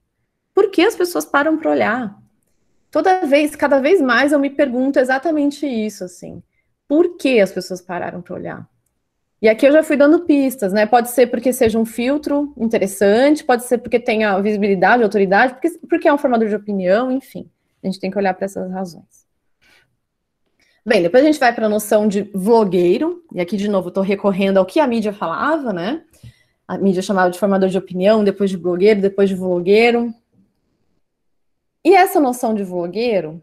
[0.53, 2.17] Por que as pessoas param para olhar?
[2.89, 6.41] Toda vez, cada vez mais eu me pergunto exatamente isso, assim.
[6.87, 8.69] Por que as pessoas pararam para olhar?
[9.41, 10.85] E aqui eu já fui dando pistas, né?
[10.85, 16.07] Pode ser porque seja um filtro interessante, pode ser porque tenha visibilidade, autoridade, porque, porque
[16.07, 17.51] é um formador de opinião, enfim.
[17.83, 19.28] A gente tem que olhar para essas razões.
[20.89, 24.01] Bem, depois a gente vai para a noção de vlogueiro, e aqui de novo estou
[24.01, 26.03] recorrendo ao que a mídia falava, né?
[26.67, 30.11] A mídia chamava de formador de opinião, depois de blogueiro, depois de vlogueiro.
[31.85, 33.39] E essa noção de vlogueiro,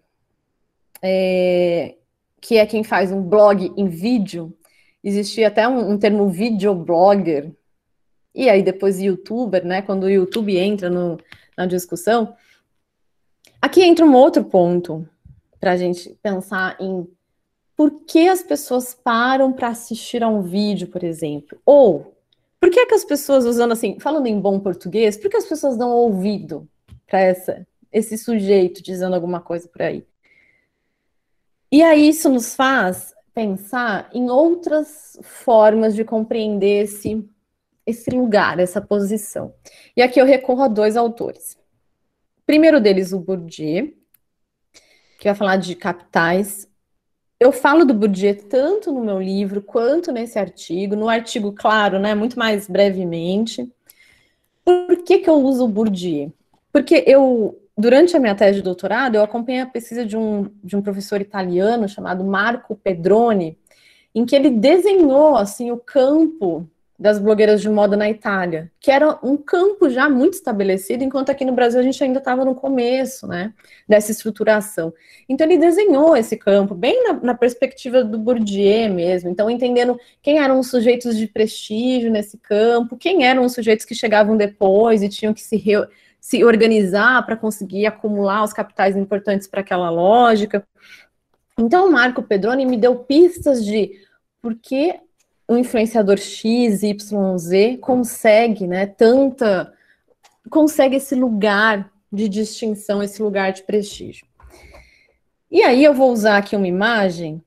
[1.00, 1.94] é,
[2.40, 4.52] que é quem faz um blog em vídeo,
[5.04, 7.52] existia até um, um termo videoblogger,
[8.34, 9.82] e aí depois youtuber, né?
[9.82, 11.16] Quando o YouTube entra no,
[11.56, 12.34] na discussão.
[13.62, 15.08] Aqui entra um outro ponto
[15.60, 17.06] para a gente pensar em
[17.76, 21.60] por que as pessoas param para assistir a um vídeo, por exemplo?
[21.64, 22.16] Ou
[22.58, 25.44] por que, é que as pessoas usando assim, falando em bom português, por que as
[25.44, 26.68] pessoas dão ouvido
[27.06, 27.20] para
[27.92, 30.04] esse sujeito dizendo alguma coisa por aí?
[31.70, 37.22] E aí isso nos faz pensar em outras formas de compreender esse,
[37.84, 39.54] esse lugar, essa posição.
[39.94, 41.58] E aqui eu recorro a dois autores.
[42.46, 43.92] Primeiro deles, o Bourdieu,
[45.18, 46.66] que vai falar de capitais.
[47.38, 50.96] Eu falo do Bourdieu tanto no meu livro quanto nesse artigo.
[50.96, 53.70] No artigo, claro, né, muito mais brevemente.
[54.64, 56.32] Por que, que eu uso o Bourdieu?
[56.72, 60.76] Porque eu durante a minha tese de doutorado, eu acompanhei a pesquisa de um, de
[60.76, 63.58] um professor italiano chamado Marco Pedroni,
[64.14, 66.66] em que ele desenhou assim o campo
[66.98, 71.44] das blogueiras de moda na Itália, que era um campo já muito estabelecido, enquanto aqui
[71.44, 73.52] no Brasil a gente ainda estava no começo, né,
[73.86, 74.92] dessa estruturação.
[75.28, 80.38] Então ele desenhou esse campo bem na, na, perspectiva do Bourdieu mesmo, então entendendo quem
[80.38, 85.08] eram os sujeitos de prestígio nesse campo, quem eram os sujeitos que chegavam depois e
[85.08, 85.86] tinham que se, re,
[86.18, 90.66] se organizar para conseguir acumular os capitais importantes para aquela lógica.
[91.58, 93.92] Então o Marco Pedroni me deu pistas de
[94.40, 94.94] por que
[95.48, 99.72] o influenciador X, Y, Z consegue, né, tanta,
[100.50, 104.26] consegue esse lugar de distinção, esse lugar de prestígio.
[105.50, 107.40] E aí eu vou usar aqui uma imagem,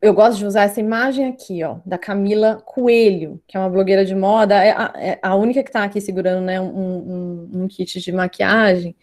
[0.00, 4.04] eu gosto de usar essa imagem aqui, ó, da Camila Coelho, que é uma blogueira
[4.04, 7.68] de moda, é a, é a única que está aqui segurando, né, um, um, um
[7.68, 8.94] kit de maquiagem.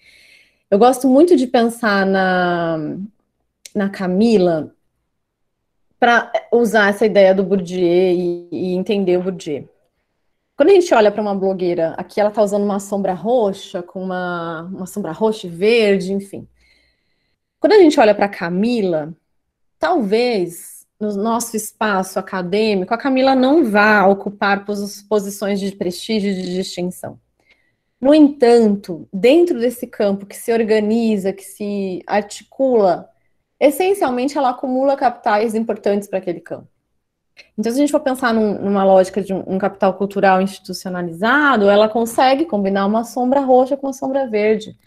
[0.72, 2.98] Eu gosto muito de pensar na,
[3.76, 4.74] na Camila
[6.00, 9.70] para usar essa ideia do Bourdieu e, e, entender o Bourdieu.
[10.56, 14.02] Quando a gente olha para uma blogueira, aqui ela está usando uma sombra roxa, com
[14.02, 16.48] uma, uma sombra roxa e verde, enfim.
[17.60, 19.14] Quando a gente olha para Camila,
[19.78, 26.36] talvez no nosso espaço acadêmico, a Camila não vá ocupar pos posições de prestígio e
[26.36, 27.20] de distinção.
[28.00, 33.10] No entanto, dentro desse campo que se organiza, que se articula
[33.68, 36.68] essencialmente ela acumula capitais importantes para aquele campo.
[37.58, 41.70] Então, se a gente for pensar num, numa lógica de um, um, capital cultural institucionalizado,
[41.70, 44.78] ela consegue combinar uma sombra roxa com uma sombra verde.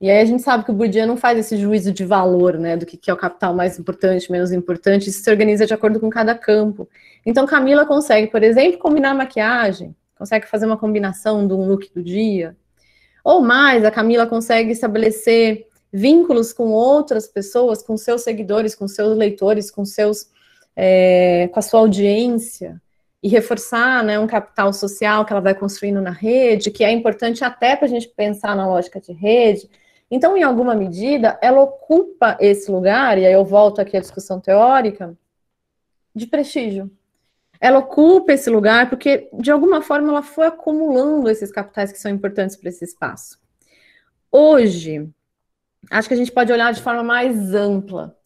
[0.00, 2.76] E aí a gente sabe que o Bourdieu não faz esse juízo de valor, né,
[2.76, 5.98] do que, que é o capital mais importante, menos importante, isso se organiza de acordo
[5.98, 6.88] com cada campo.
[7.26, 12.02] Então, Camila consegue, por exemplo, combinar maquiagem, consegue fazer uma combinação de um look do
[12.02, 12.56] dia.
[13.24, 19.16] Ou mais, a Camila consegue estabelecer vínculos com outras pessoas, com seus seguidores, com seus
[19.16, 20.30] leitores, com seus
[20.76, 22.80] é, com a sua audiência
[23.20, 27.44] e reforçar né, um capital social que ela vai construindo na rede, que é importante
[27.44, 29.68] até para a gente pensar na lógica de rede.
[30.08, 34.40] Então, em alguma medida, ela ocupa esse lugar, e aí eu volto aqui à discussão
[34.40, 35.16] teórica,
[36.14, 36.90] de prestígio.
[37.60, 42.10] Ela ocupa esse lugar porque, de alguma forma, ela foi acumulando esses capitais que são
[42.10, 43.36] importantes para esse espaço.
[44.30, 45.10] Hoje,
[45.90, 48.16] acho que a gente pode olhar de forma mais ampla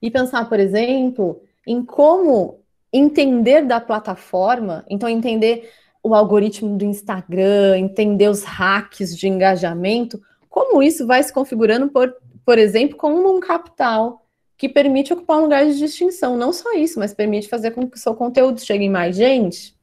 [0.00, 2.60] e pensar, por exemplo, em como
[2.92, 5.70] entender da plataforma, então entender
[6.02, 12.14] o algoritmo do Instagram, entender os hacks de engajamento, como isso vai se configurando, por,
[12.44, 14.24] por exemplo, como um capital
[14.56, 16.36] que permite ocupar um lugar de distinção.
[16.36, 19.74] Não só isso, mas permite fazer com que o seu conteúdo chegue em mais gente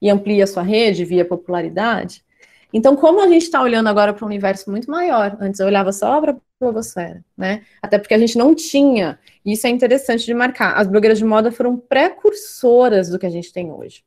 [0.00, 2.24] e amplie a sua rede via popularidade.
[2.72, 5.92] Então, como a gente está olhando agora para um universo muito maior, antes eu olhava
[5.92, 7.62] só para blogosfera, né?
[7.82, 11.24] Até porque a gente não tinha, e isso é interessante de marcar, as blogueiras de
[11.24, 14.04] moda foram precursoras do que a gente tem hoje.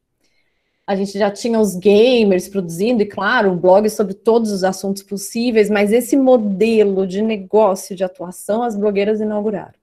[0.87, 5.69] A gente já tinha os gamers produzindo, e claro, blogs sobre todos os assuntos possíveis,
[5.69, 9.73] mas esse modelo de negócio, de atuação, as blogueiras inauguraram,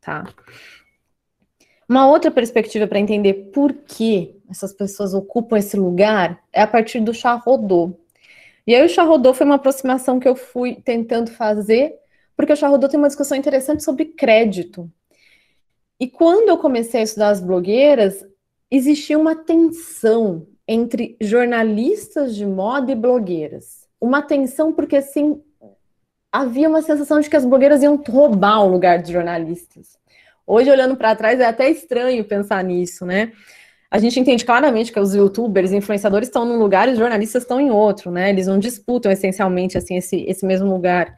[0.00, 0.24] tá?
[1.88, 7.00] Uma outra perspectiva para entender por que essas pessoas ocupam esse lugar é a partir
[7.00, 7.94] do Charrodot.
[8.66, 11.96] E aí o Charrodot foi uma aproximação que eu fui tentando fazer,
[12.42, 14.90] porque o Charrodot tem uma discussão interessante sobre crédito.
[16.00, 18.26] E quando eu comecei a estudar as blogueiras,
[18.68, 23.86] existia uma tensão entre jornalistas de moda e blogueiras.
[24.00, 25.40] Uma tensão porque, assim,
[26.32, 29.96] havia uma sensação de que as blogueiras iam roubar o lugar de jornalistas.
[30.44, 33.30] Hoje, olhando para trás, é até estranho pensar nisso, né?
[33.88, 37.60] a gente entende claramente que os youtubers, influenciadores estão num lugar e os jornalistas estão
[37.60, 38.30] em outro, né?
[38.30, 41.14] Eles não disputam essencialmente assim esse, esse mesmo lugar.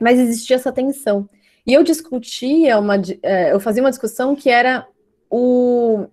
[0.00, 1.28] Mas existia essa tensão.
[1.66, 4.86] E eu discutia uma, é, eu fazia uma discussão que era
[5.28, 6.06] o,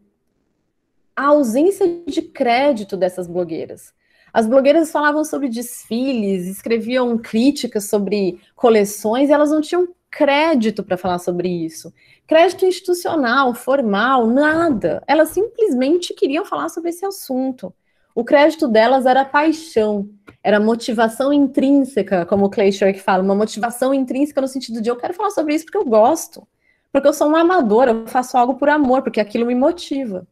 [1.16, 3.94] a ausência de crédito dessas blogueiras.
[4.34, 11.20] As blogueiras falavam sobre desfiles, escreviam críticas sobre coleções, elas não tinham crédito para falar
[11.20, 11.94] sobre isso.
[12.26, 15.04] Crédito institucional, formal, nada.
[15.08, 17.74] Elas simplesmente queriam falar sobre esse assunto.
[18.16, 20.10] O crédito delas era paixão,
[20.44, 24.96] era motivação intrínseca, como o Clay Shirk fala, uma motivação intrínseca no sentido de eu
[24.96, 26.48] quero falar sobre isso porque eu gosto,
[26.92, 30.28] porque eu sou uma amadora, eu faço algo por amor, porque aquilo me motiva.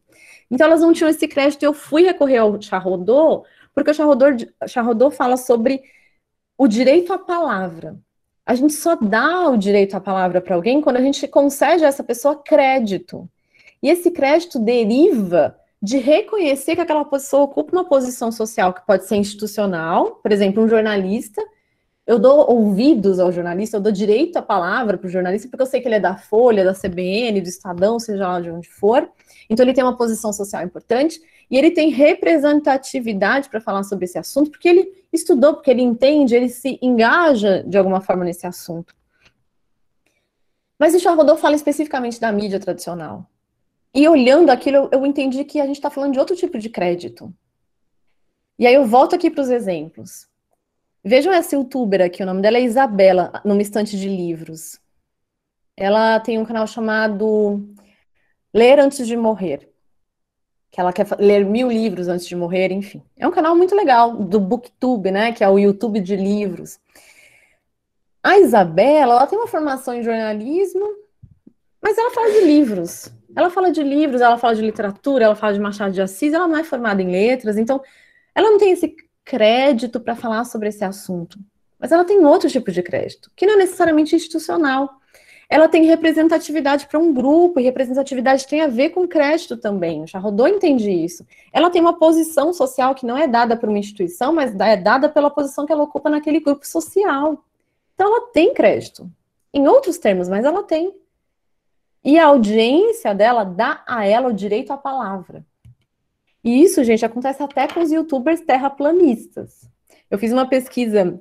[0.50, 5.36] Então elas não tinham esse crédito, eu fui recorrer ao Charrodot, porque o Charrodot, fala
[5.36, 5.82] sobre
[6.56, 7.98] o direito à palavra
[8.44, 11.88] a gente só dá o direito à palavra para alguém quando a gente concede a
[11.88, 13.28] essa pessoa crédito.
[13.82, 19.04] E esse crédito deriva de reconhecer que aquela pessoa ocupa uma posição social que pode
[19.06, 21.42] ser institucional, por exemplo, um jornalista.
[22.06, 25.66] Eu dou ouvidos ao jornalista, eu dou direito à palavra para o jornalista, porque eu
[25.66, 29.10] sei que ele é da Folha, da CBN, do Estadão, seja lá de onde for.
[29.50, 31.20] Então, ele tem uma posição social importante.
[31.50, 36.34] e ele tem representatividade para falar sobre esse assunto, porque ele estudou, porque ele entende,
[36.34, 38.94] ele se engaja de alguma forma nesse assunto.
[40.78, 43.26] Mas o Charrodot fala especificamente da mídia tradicional.
[43.94, 46.70] E olhando aquilo, eu, eu entendi que a gente está falando de outro tipo de
[46.70, 47.32] crédito.
[48.58, 50.28] E aí eu volto aqui para os exemplos.
[51.04, 54.80] Vejam essa youtuber aqui, o nome dela é Isabela, numa estante de livros.
[55.76, 57.68] Ela tem um canal chamado
[58.54, 59.68] Ler Antes de Morrer.
[60.70, 63.02] Que ela quer ler mil livros antes de morrer, enfim.
[63.16, 65.32] É um canal muito legal, do Booktube, né?
[65.32, 66.78] Que é o YouTube de livros.
[68.22, 70.86] A Isabela, ela tem uma formação em jornalismo,
[71.82, 73.12] mas ela fala de livros.
[73.34, 76.46] Ela fala de livros, ela fala de literatura, ela fala de Machado de Assis, ela
[76.46, 77.80] não é formada em letras, então
[78.34, 81.38] ela não tem esse crédito para falar sobre esse assunto.
[81.78, 84.88] Mas ela tem outro tipo de crédito, que não é necessariamente institucional.
[85.48, 90.02] Ela tem representatividade para um grupo, e representatividade tem a ver com crédito também.
[90.02, 91.26] O Charrodot entende isso.
[91.52, 95.08] Ela tem uma posição social que não é dada por uma instituição, mas é dada
[95.08, 97.44] pela posição que ela ocupa naquele grupo social.
[97.94, 99.10] Então ela tem crédito.
[99.52, 100.94] Em outros termos, mas ela tem.
[102.04, 105.44] E a audiência dela dá a ela o direito à palavra.
[106.44, 109.68] E isso, gente, acontece até com os youtubers terraplanistas.
[110.10, 111.20] Eu fiz uma pesquisa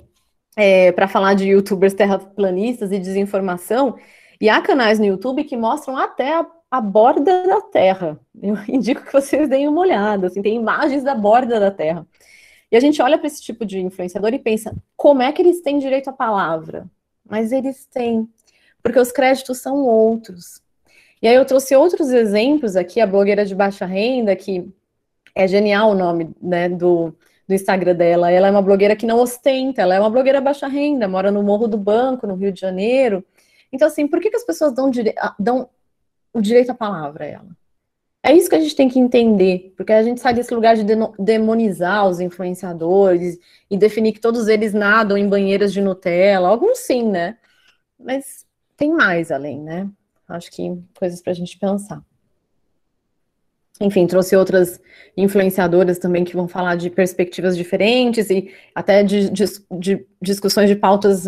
[0.55, 3.95] é, para falar de youtubers terraplanistas e desinformação,
[4.39, 8.19] e há canais no YouTube que mostram até a, a, borda da Terra.
[8.41, 12.07] Eu indico que vocês deem uma olhada, assim, tem imagens da borda da Terra.
[12.71, 15.61] E a gente olha para esse tipo de influenciador e pensa, como é que eles
[15.61, 16.89] têm direito à palavra?
[17.23, 18.27] Mas eles têm,
[18.81, 20.61] porque os créditos são outros.
[21.21, 24.67] E aí eu trouxe outros exemplos aqui, a blogueira de baixa renda, que
[25.35, 27.13] é genial o nome né, do,
[27.47, 28.31] do Instagram dela.
[28.31, 31.43] Ela é uma blogueira que não ostenta, ela é uma blogueira baixa renda, mora no
[31.43, 33.23] Morro do Banco, no Rio de Janeiro.
[33.71, 34.89] Então, assim, por que, que as pessoas dão,
[35.39, 35.69] dão
[36.33, 37.61] o direito à palavra a ela?
[38.23, 40.85] É isso que a gente tem que entender, porque a gente sai desse lugar de
[41.17, 47.09] demonizar os influenciadores e definir que todos eles nadam em banheiras de Nutella, alguns sim,
[47.09, 47.37] né?
[47.99, 48.45] Mas
[48.77, 49.89] tem mais além, né?
[50.31, 52.03] Acho que coisas para a gente pensar.
[53.79, 54.79] Enfim, trouxe outras
[55.17, 60.75] influenciadoras também que vão falar de perspectivas diferentes e até de, de, de discussões de
[60.75, 61.27] pautas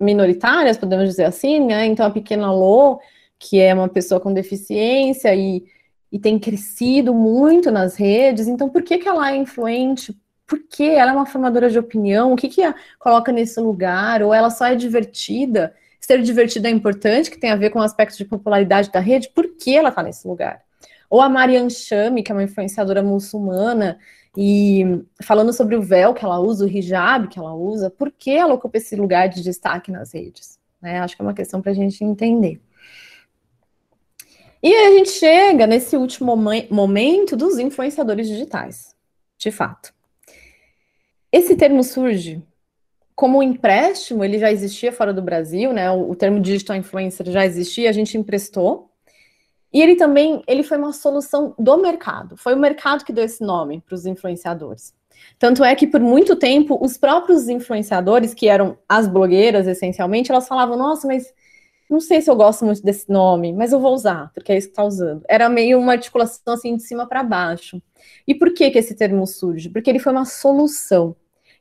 [0.00, 1.86] minoritárias, podemos dizer assim, né?
[1.86, 3.00] Então, a Pequena Lô,
[3.38, 5.64] que é uma pessoa com deficiência e,
[6.10, 10.14] e tem crescido muito nas redes, então por que, que ela é influente?
[10.44, 12.32] Por que ela é uma formadora de opinião?
[12.32, 14.22] O que, que a coloca nesse lugar?
[14.22, 15.72] Ou ela só é divertida?
[16.04, 19.30] Ser divertida é importante, que tem a ver com o aspecto de popularidade da rede,
[19.32, 20.62] por que ela está nesse lugar?
[21.08, 23.98] Ou a Marianne Chame, que é uma influenciadora muçulmana,
[24.36, 28.30] e falando sobre o véu que ela usa, o hijab que ela usa, por que
[28.30, 30.58] ela ocupa esse lugar de destaque nas redes?
[30.80, 30.98] Né?
[30.98, 32.60] Acho que é uma questão para a gente entender.
[34.60, 38.96] E a gente chega nesse último momento dos influenciadores digitais,
[39.38, 39.94] de fato.
[41.30, 42.42] Esse termo surge
[43.22, 45.88] como um empréstimo, ele já existia fora do Brasil, né?
[45.92, 48.90] O, termo digital influencer já existia, a gente emprestou,
[49.72, 52.36] e ele também ele foi uma solução do mercado.
[52.36, 54.92] Foi o mercado que deu esse nome para os influenciadores.
[55.38, 60.48] Tanto é que por muito tempo os próprios influenciadores, que eram as blogueiras essencialmente, elas
[60.48, 61.32] falavam: "Nossa, mas
[61.88, 64.66] não sei se eu gosto muito desse nome, mas eu vou usar, porque é isso
[64.66, 65.22] que está usando".
[65.28, 67.80] Era meio uma articulação assim de cima para baixo.
[68.26, 69.68] E por que que esse termo surge?
[69.68, 71.14] Porque ele foi uma solução.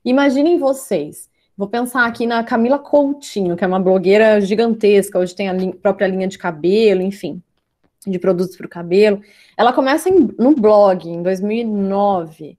[0.03, 5.49] Imaginem vocês, Vou pensar aqui na Camila Coutinho, que é uma blogueira gigantesca, hoje tem
[5.49, 7.41] a própria linha de cabelo, enfim
[8.05, 9.21] de produtos para o cabelo.
[9.55, 12.57] Ela começa em, no blog em 2009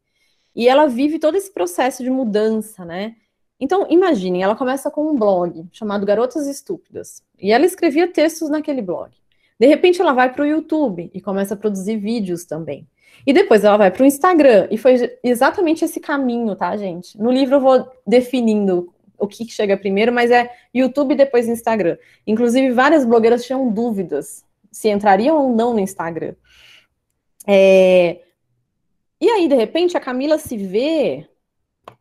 [0.54, 3.16] e ela vive todo esse processo de mudança, né?
[3.58, 8.82] Então, imaginem, ela começa com um blog chamado Garotas Estúpidas e ela escrevia textos naquele
[8.82, 9.10] blog.
[9.58, 12.86] De repente, ela vai para o YouTube e começa a produzir vídeos também.
[13.26, 17.20] E depois ela vai para o Instagram e foi exatamente esse caminho, tá, gente?
[17.20, 21.96] No livro eu vou definindo o que chega primeiro, mas é YouTube depois Instagram.
[22.26, 26.34] Inclusive, várias blogueiras tinham dúvidas se entrariam ou não no Instagram.
[27.46, 28.20] É...
[29.20, 31.28] E aí, de repente, a Camila se vê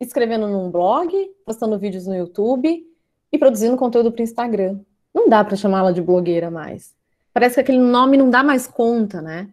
[0.00, 1.12] escrevendo num blog,
[1.44, 2.84] postando vídeos no YouTube
[3.30, 4.80] e produzindo conteúdo para o Instagram.
[5.14, 6.94] Não dá para chamá-la de blogueira mais.
[7.32, 9.48] Parece que aquele nome não dá mais conta, né?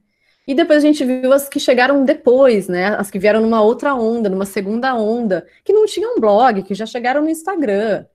[0.49, 2.87] E depois a gente viu as que chegaram depois, né?
[2.95, 6.87] As que vieram numa outra onda, numa segunda onda, que não tinham blog, que já
[6.87, 8.07] chegaram no Instagram.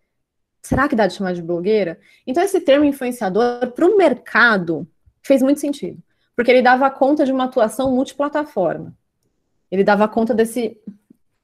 [0.61, 1.97] Será que dá de chamar de blogueira?
[2.27, 4.85] Então, esse termo influenciador para o mercado
[5.23, 6.03] fez muito sentido,
[6.35, 8.93] porque ele dava conta de uma atuação multiplataforma.
[9.71, 10.77] Ele dava conta desse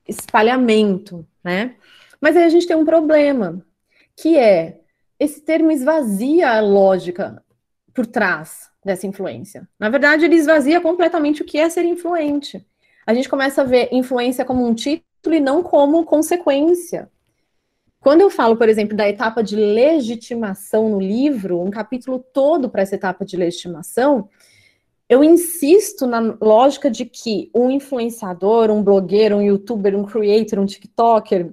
[0.09, 1.76] espalhamento, né?
[2.20, 3.64] Mas aí a gente tem um problema,
[4.16, 4.80] que é
[5.20, 7.41] esse termo esvazia a lógica
[7.95, 9.68] por trás dessa influência.
[9.78, 12.64] Na verdade, ele esvazia completamente o que é ser influente.
[13.06, 17.10] a gente começa a ver influência como um título e não como consequência.
[18.00, 22.82] Quando eu falo, por exemplo, da etapa de legitimação no livro, um capítulo todo para
[22.82, 24.28] essa etapa de legitimação,
[25.08, 30.66] eu insisto na lógica de que um influenciador, um blogueiro, um youtuber, um creator, um
[30.66, 31.52] TikToker,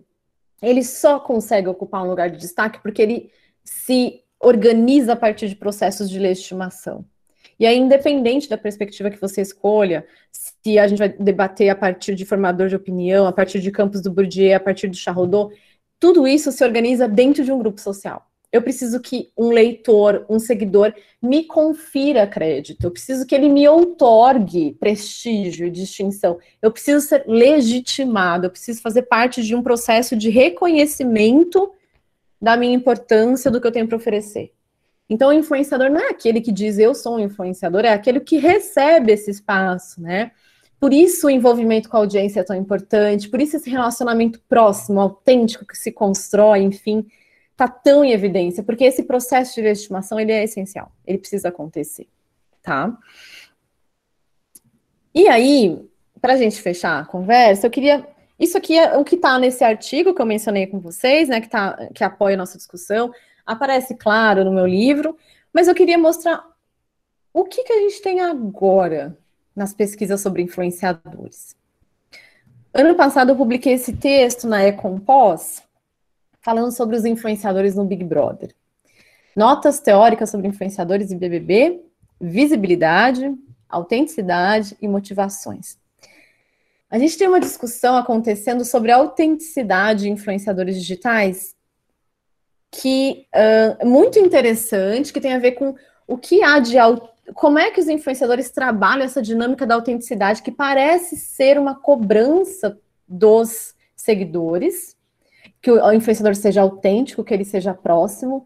[0.62, 3.32] ele só consegue ocupar um lugar de destaque porque ele
[3.64, 7.04] se organiza a partir de processos de legitimação.
[7.60, 12.14] E aí, independente da perspectiva que você escolha, se a gente vai debater a partir
[12.14, 15.56] de formador de opinião, a partir de campos do Bourdieu, a partir do Charrodot,
[16.00, 18.28] tudo isso se organiza dentro de um grupo social.
[18.52, 22.86] Eu preciso que um leitor, um seguidor, me confira crédito.
[22.86, 26.40] Eu preciso que ele me outorgue prestígio e distinção.
[26.62, 28.46] Eu preciso ser legitimado.
[28.46, 31.72] Eu preciso fazer parte de um processo de reconhecimento
[32.42, 34.54] da minha importância, do que eu tenho para oferecer.
[35.10, 38.38] Então, o influenciador não é aquele que diz eu sou um influenciador, é aquele que
[38.38, 40.32] recebe esse espaço, né?
[40.80, 45.00] Por isso o envolvimento com a audiência é tão importante, por isso esse relacionamento próximo,
[45.00, 47.08] autêntico que se constrói, enfim,
[47.52, 52.08] está tão em evidência, porque esse processo de legitimação ele é essencial, ele precisa acontecer,
[52.62, 52.96] tá?
[55.16, 55.84] E aí,
[56.22, 58.06] para a gente fechar a conversa, eu queria
[58.40, 61.50] isso aqui é o que está nesse artigo que eu mencionei com vocês, né, que,
[61.50, 63.12] tá, que apoia a nossa discussão.
[63.48, 65.18] Aparece claro no meu livro,
[65.54, 66.46] mas eu queria mostrar
[67.34, 69.18] o que, que a gente tem agora
[69.56, 71.56] nas pesquisas sobre influenciadores.
[72.74, 75.64] Ano passado eu publiquei esse texto na Ecompós,
[76.42, 78.54] falando sobre os influenciadores no Big Brother.
[79.36, 81.82] Notas teóricas sobre influenciadores e BBB,
[82.20, 83.34] visibilidade,
[83.70, 85.78] autenticidade e motivações.
[86.90, 91.57] A gente tem uma discussão acontecendo sobre a autenticidade de influenciadores digitais
[92.72, 96.78] que é uh, muito interessante, que tem a ver com o que há de
[97.34, 102.78] como é que os influenciadores trabalham essa dinâmica da autenticidade que parece ser uma cobrança
[103.08, 104.96] dos seguidores,
[105.62, 108.46] que o influenciador seja autêntico, que ele seja próximo,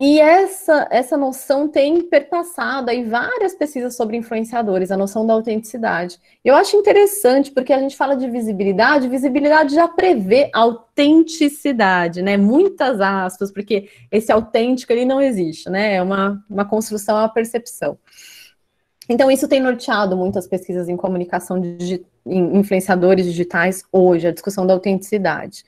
[0.00, 6.18] e essa, essa noção tem perpassado aí várias pesquisas sobre influenciadores, a noção da autenticidade.
[6.42, 12.38] Eu acho interessante, porque a gente fala de visibilidade, visibilidade já prevê autenticidade, né?
[12.38, 15.96] Muitas aspas, porque esse autêntico ele não existe, né?
[15.96, 17.98] É uma, uma construção, é uma percepção.
[19.06, 24.66] Então, isso tem norteado muitas pesquisas em comunicação de em influenciadores digitais hoje, a discussão
[24.66, 25.64] da autenticidade.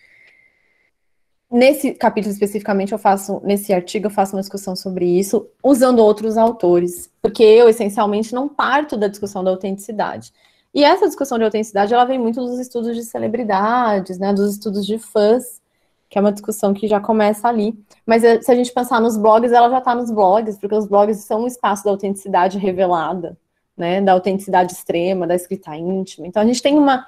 [1.53, 6.39] Nesse capítulo especificamente, eu faço, nesse artigo, eu faço uma discussão sobre isso, usando outros
[6.39, 10.33] autores, porque eu, essencialmente, não parto da discussão da autenticidade.
[10.75, 14.87] E essa discussão de autenticidade, ela vem muito dos estudos de celebridades, né, dos estudos
[14.87, 15.61] de fãs,
[16.09, 17.79] que é uma discussão que já começa ali.
[18.07, 20.87] Mas eh, se a gente pensar nos blogs, ela já está nos blogs, porque os
[20.87, 23.37] blogs são um espaço da autenticidade revelada,
[23.77, 26.27] né, da autenticidade extrema, da escrita íntima.
[26.27, 27.05] Então, a gente tem uma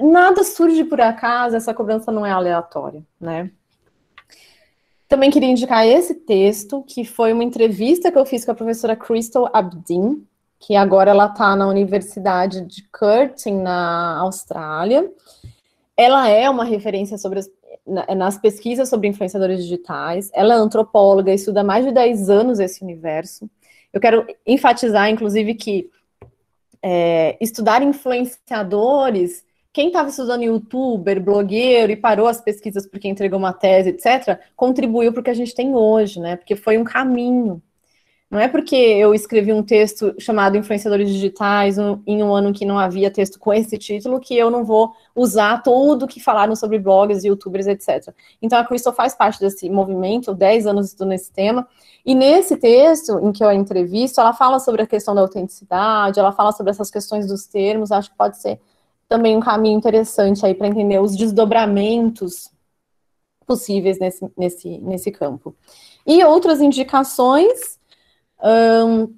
[0.00, 3.50] nada surge por acaso, essa cobrança não é aleatória, né?
[5.08, 8.94] Também queria indicar esse texto, que foi uma entrevista que eu fiz com a professora
[8.94, 10.26] Crystal Abdin,
[10.60, 15.10] que agora ela está na Universidade de Curtin, na Austrália.
[15.96, 17.50] Ela é uma referência sobre as,
[18.14, 20.30] nas pesquisas sobre influenciadores digitais.
[20.34, 23.48] Ela é antropóloga, estuda há mais de 10 anos esse universo.
[23.92, 25.90] Eu quero enfatizar, inclusive, que
[26.82, 29.42] é, estudar influenciadores
[29.72, 35.12] quem estava estudando youtuber, blogueiro e parou as pesquisas porque entregou uma tese, etc., contribuiu
[35.12, 36.36] para o que a gente tem hoje, né?
[36.36, 37.62] Porque foi um caminho.
[38.30, 42.66] Não é porque eu escrevi um texto chamado Influenciadores Digitais um, em um ano que
[42.66, 46.78] não havia texto com esse título que eu não vou usar tudo que falaram sobre
[46.78, 48.12] blogs, youtubers, etc.
[48.42, 51.66] Então a Crystal faz parte desse movimento, 10 anos estudando esse tema,
[52.04, 56.20] e nesse texto em que eu a entrevisto, ela fala sobre a questão da autenticidade,
[56.20, 58.60] ela fala sobre essas questões dos termos, acho que pode ser
[59.08, 62.50] também um caminho interessante aí para entender os desdobramentos
[63.46, 65.56] possíveis nesse, nesse, nesse campo.
[66.06, 67.78] E outras indicações,
[68.86, 69.14] um,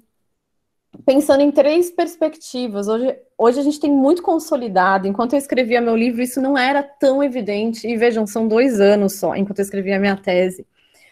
[1.05, 2.87] pensando em três perspectivas.
[2.87, 5.07] Hoje, hoje a gente tem muito consolidado.
[5.07, 7.85] Enquanto eu escrevia meu livro, isso não era tão evidente.
[7.85, 10.65] E vejam, são dois anos só, enquanto eu escrevia a minha tese.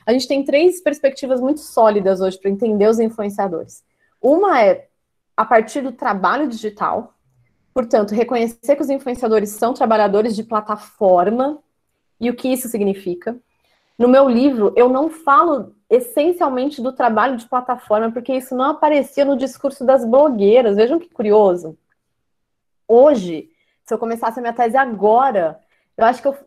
[0.05, 3.83] A gente tem três perspectivas muito sólidas hoje para entender os influenciadores.
[4.21, 4.87] Uma é
[5.35, 7.13] a partir do trabalho digital,
[7.73, 11.59] Portanto, reconhecer que os influenciadores são trabalhadores de plataforma
[12.19, 13.37] e o que isso significa.
[13.97, 19.25] No meu livro, eu não falo essencialmente do trabalho de plataforma, porque isso não aparecia
[19.25, 20.75] no discurso das blogueiras.
[20.75, 21.77] Vejam que curioso.
[22.87, 23.49] Hoje,
[23.83, 25.59] se eu começasse a minha tese agora,
[25.97, 26.37] eu acho que eu,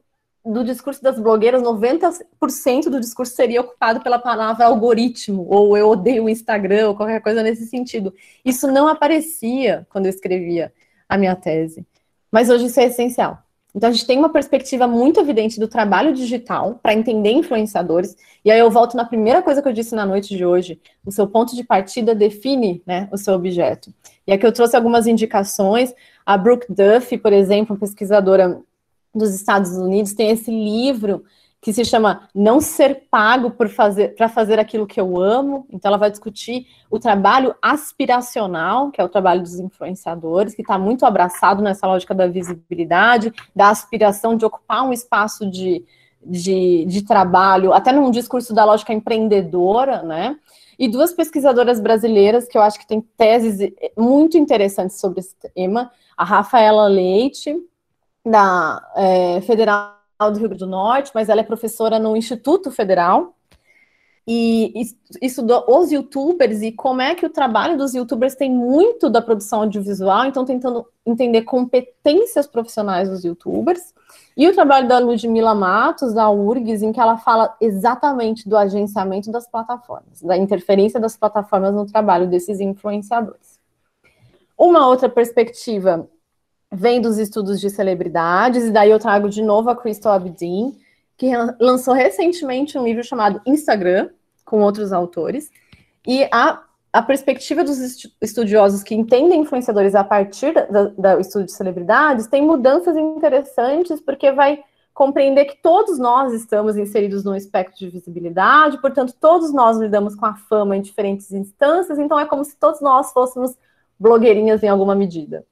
[0.44, 6.24] do discurso das blogueiras, 90% do discurso seria ocupado pela palavra algoritmo, ou eu odeio
[6.24, 8.14] o Instagram, ou qualquer coisa nesse sentido.
[8.44, 10.72] Isso não aparecia quando eu escrevia
[11.12, 11.86] a minha tese.
[12.30, 13.38] Mas hoje isso é essencial.
[13.74, 18.16] Então, a gente tem uma perspectiva muito evidente do trabalho digital para entender influenciadores.
[18.42, 21.12] E aí eu volto na primeira coisa que eu disse na noite de hoje: o
[21.12, 23.92] seu ponto de partida define né, o seu objeto.
[24.26, 25.94] E aqui eu trouxe algumas indicações.
[26.24, 28.60] A Brooke Duffy, por exemplo, pesquisadora
[29.14, 31.24] dos Estados Unidos, tem esse livro
[31.62, 35.64] que se chama Não Ser Pago para fazer, fazer aquilo que eu amo.
[35.70, 40.76] Então, ela vai discutir o trabalho aspiracional, que é o trabalho dos influenciadores, que está
[40.76, 45.84] muito abraçado nessa lógica da visibilidade, da aspiração de ocupar um espaço de,
[46.20, 50.36] de, de trabalho, até num discurso da lógica empreendedora, né?
[50.76, 55.92] E duas pesquisadoras brasileiras que eu acho que têm teses muito interessantes sobre esse tema,
[56.16, 57.56] a Rafaela Leite,
[58.24, 63.34] da é, Federal do Rio Grande do Norte, mas ela é professora no Instituto Federal
[64.26, 64.72] e
[65.20, 69.62] estudou os youtubers e como é que o trabalho dos youtubers tem muito da produção
[69.62, 73.92] audiovisual, então tentando entender competências profissionais dos youtubers.
[74.36, 79.30] E o trabalho da Ludmila Matos, da URGS, em que ela fala exatamente do agenciamento
[79.30, 83.60] das plataformas, da interferência das plataformas no trabalho desses influenciadores.
[84.56, 86.08] Uma outra perspectiva
[86.72, 90.78] vem dos estudos de celebridades, e daí eu trago de novo a Crystal Abdin,
[91.18, 94.08] que lançou recentemente um livro chamado Instagram,
[94.44, 95.50] com outros autores,
[96.06, 96.62] e a,
[96.92, 97.78] a perspectiva dos
[98.20, 104.64] estudiosos que entendem influenciadores a partir do estudo de celebridades tem mudanças interessantes, porque vai
[104.94, 110.26] compreender que todos nós estamos inseridos num espectro de visibilidade, portanto, todos nós lidamos com
[110.26, 113.56] a fama em diferentes instâncias, então é como se todos nós fôssemos
[113.98, 115.44] blogueirinhas em alguma medida.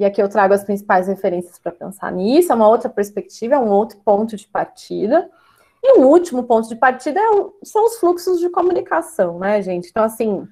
[0.00, 3.58] E aqui eu trago as principais referências para pensar nisso, é uma outra perspectiva, é
[3.58, 5.28] um outro ponto de partida.
[5.82, 9.90] E um último ponto de partida é o, são os fluxos de comunicação, né, gente?
[9.90, 10.48] Então, assim,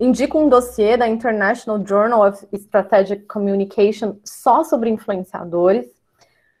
[0.00, 5.86] indico um dossiê da International Journal of Strategic Communication só sobre influenciadores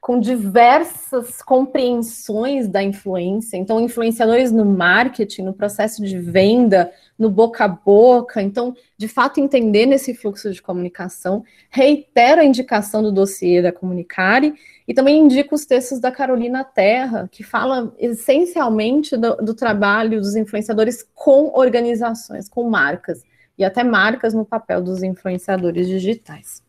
[0.00, 3.58] com diversas compreensões da influência.
[3.58, 8.40] Então, influenciadores no marketing, no processo de venda, no boca a boca.
[8.40, 11.44] Então, de fato, entender nesse fluxo de comunicação.
[11.68, 14.54] Reitero a indicação do dossiê da Comunicare
[14.88, 20.34] e também indico os textos da Carolina Terra, que fala essencialmente do, do trabalho dos
[20.34, 23.22] influenciadores com organizações, com marcas,
[23.58, 26.62] e até marcas no papel dos influenciadores digitais.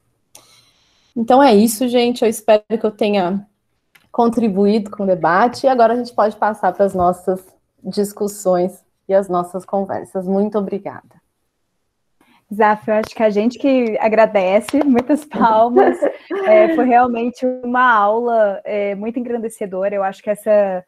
[1.15, 2.23] Então é isso, gente.
[2.23, 3.45] Eu espero que eu tenha
[4.11, 7.45] contribuído com o debate e agora a gente pode passar para as nossas
[7.83, 10.27] discussões e as nossas conversas.
[10.27, 11.21] Muito obrigada.
[12.53, 15.97] Zaf, eu acho que a gente que agradece, muitas palmas.
[16.47, 19.93] É, foi realmente uma aula é, muito engrandecedora.
[19.93, 20.83] Eu acho que essa,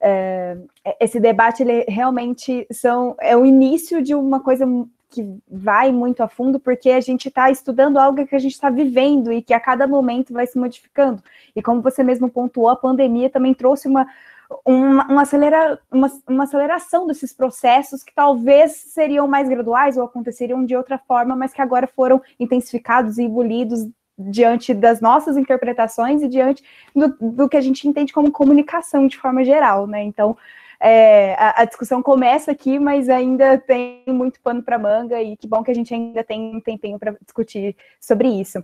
[0.00, 0.56] é,
[1.00, 4.66] esse debate ele realmente são, é o início de uma coisa
[5.14, 8.68] que vai muito a fundo, porque a gente está estudando algo que a gente está
[8.68, 11.22] vivendo e que a cada momento vai se modificando.
[11.54, 14.06] E como você mesmo pontuou, a pandemia também trouxe uma,
[14.64, 20.64] uma, uma, acelera, uma, uma aceleração desses processos que talvez seriam mais graduais ou aconteceriam
[20.64, 23.88] de outra forma, mas que agora foram intensificados e engolidos
[24.18, 26.62] diante das nossas interpretações e diante
[26.94, 30.02] do, do que a gente entende como comunicação de forma geral, né?
[30.02, 30.36] Então,
[30.80, 35.46] é, a, a, discussão começa aqui, mas ainda tem muito pano para manga e que
[35.46, 38.62] bom que a gente ainda tem um tempinho para discutir sobre isso.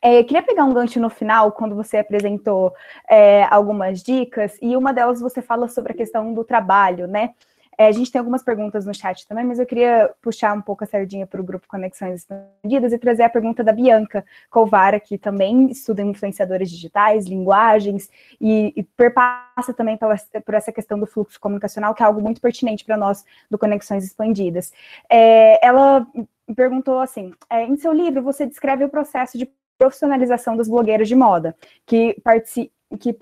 [0.00, 2.72] É, queria pegar um gancho no final, quando você apresentou
[3.08, 7.34] é, algumas dicas, e uma delas você fala sobre a questão do trabalho, né?
[7.78, 10.84] É, a gente tem algumas perguntas no chat também, mas eu queria puxar um pouco
[10.84, 15.18] a sardinha para o grupo Conexões Expandidas e trazer a pergunta da Bianca Colvara, que
[15.18, 18.10] também estuda influenciadores digitais, linguagens,
[18.40, 22.40] e, e perpassa também pela, por essa questão do fluxo comunicacional, que é algo muito
[22.40, 24.72] pertinente para nós do Conexões Expandidas.
[25.10, 26.06] É, ela
[26.54, 31.14] perguntou assim: é, em seu livro, você descreve o processo de profissionalização dos blogueiros de
[31.14, 31.54] moda,
[31.84, 33.12] que, partici que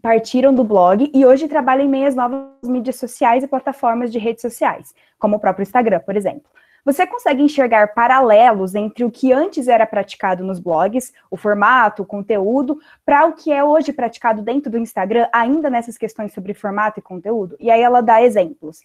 [0.00, 4.42] partiram do blog e hoje trabalham em meias novas mídias sociais e plataformas de redes
[4.42, 6.50] sociais, como o próprio Instagram, por exemplo.
[6.84, 12.06] Você consegue enxergar paralelos entre o que antes era praticado nos blogs, o formato, o
[12.06, 16.98] conteúdo, para o que é hoje praticado dentro do Instagram, ainda nessas questões sobre formato
[16.98, 17.56] e conteúdo?
[17.60, 18.80] E aí ela dá exemplos.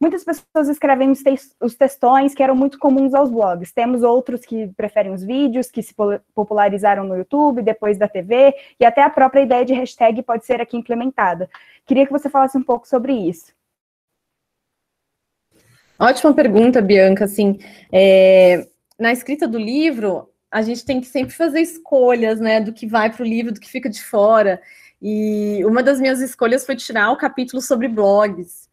[0.00, 3.72] Muitas pessoas escrevem os, te os textões que eram muito comuns aos blogs.
[3.72, 5.92] Temos outros que preferem os vídeos, que se
[6.34, 10.60] popularizaram no YouTube, depois da TV, e até a própria ideia de hashtag pode ser
[10.60, 11.50] aqui implementada.
[11.84, 13.52] Queria que você falasse um pouco sobre isso.
[15.98, 17.24] Ótima pergunta, Bianca.
[17.24, 17.58] Assim,
[17.90, 22.86] é, na escrita do livro, a gente tem que sempre fazer escolhas, né, do que
[22.86, 24.62] vai para o livro, do que fica de fora.
[25.02, 28.67] E uma das minhas escolhas foi tirar o capítulo sobre blogs.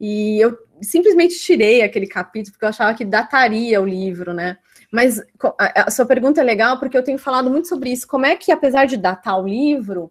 [0.00, 4.58] E eu simplesmente tirei aquele capítulo porque eu achava que dataria o livro, né?
[4.90, 5.20] Mas
[5.58, 8.06] a sua pergunta é legal porque eu tenho falado muito sobre isso.
[8.06, 10.10] Como é que, apesar de datar o livro,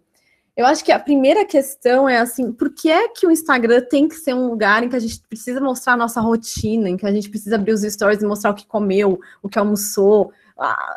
[0.56, 4.06] eu acho que a primeira questão é assim, por que é que o Instagram tem
[4.06, 7.06] que ser um lugar em que a gente precisa mostrar a nossa rotina, em que
[7.06, 10.32] a gente precisa abrir os stories e mostrar o que comeu, o que almoçou,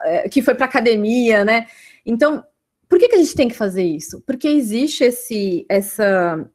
[0.03, 1.65] é, que foi para academia, né?
[2.05, 2.43] Então,
[2.87, 4.21] por que, que a gente tem que fazer isso?
[4.27, 6.47] Porque existe esse, essa,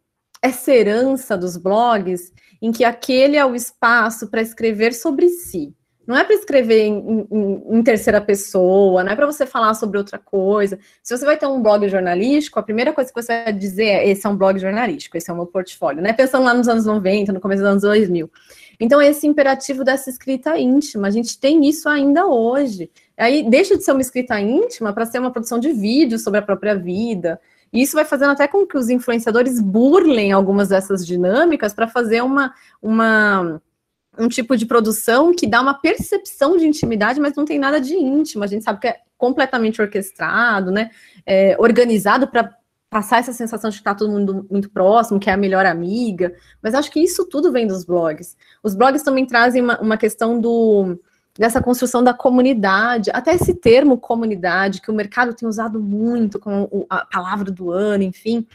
[0.43, 5.73] essa herança dos blogs em que aquele é o espaço para escrever sobre si.
[6.05, 9.99] Não é para escrever em, em, em, terceira pessoa, não é para você falar sobre
[9.99, 10.77] outra coisa.
[11.01, 14.09] Se você vai ter um blog jornalístico, a primeira coisa que você vai dizer é:
[14.09, 16.13] esse é um blog jornalístico, esse é o meu portfólio, né?
[16.13, 18.29] Pensando lá nos anos 90, no começo dos anos 2000.
[18.81, 22.91] Então, esse imperativo dessa escrita íntima, a gente tem isso ainda hoje.
[23.17, 26.43] Aí deixa de ser uma escrita íntima para ser uma produção de vídeo sobre a
[26.43, 27.41] própria vida.
[27.73, 32.23] E isso vai fazendo até com que os influenciadores burlem algumas dessas dinâmicas para fazer
[32.23, 32.53] uma,
[32.83, 33.61] uma
[34.19, 37.95] um tipo de produção que dá uma percepção de intimidade, mas não tem nada de
[37.95, 38.45] íntimo.
[38.45, 40.91] A gente sabe que é completamente orquestrado, né?
[41.25, 42.55] É, organizado para
[42.91, 46.35] passar essa sensação de que está todo mundo muito próximo, que é a melhor amiga.
[46.63, 48.37] Mas acho que isso tudo vem dos blogs.
[48.63, 51.01] Os blogs também trazem uma, uma questão do
[51.39, 56.87] dessa construção da comunidade, até esse termo comunidade, que o mercado tem usado muito como
[56.89, 58.47] a palavra do ano, enfim.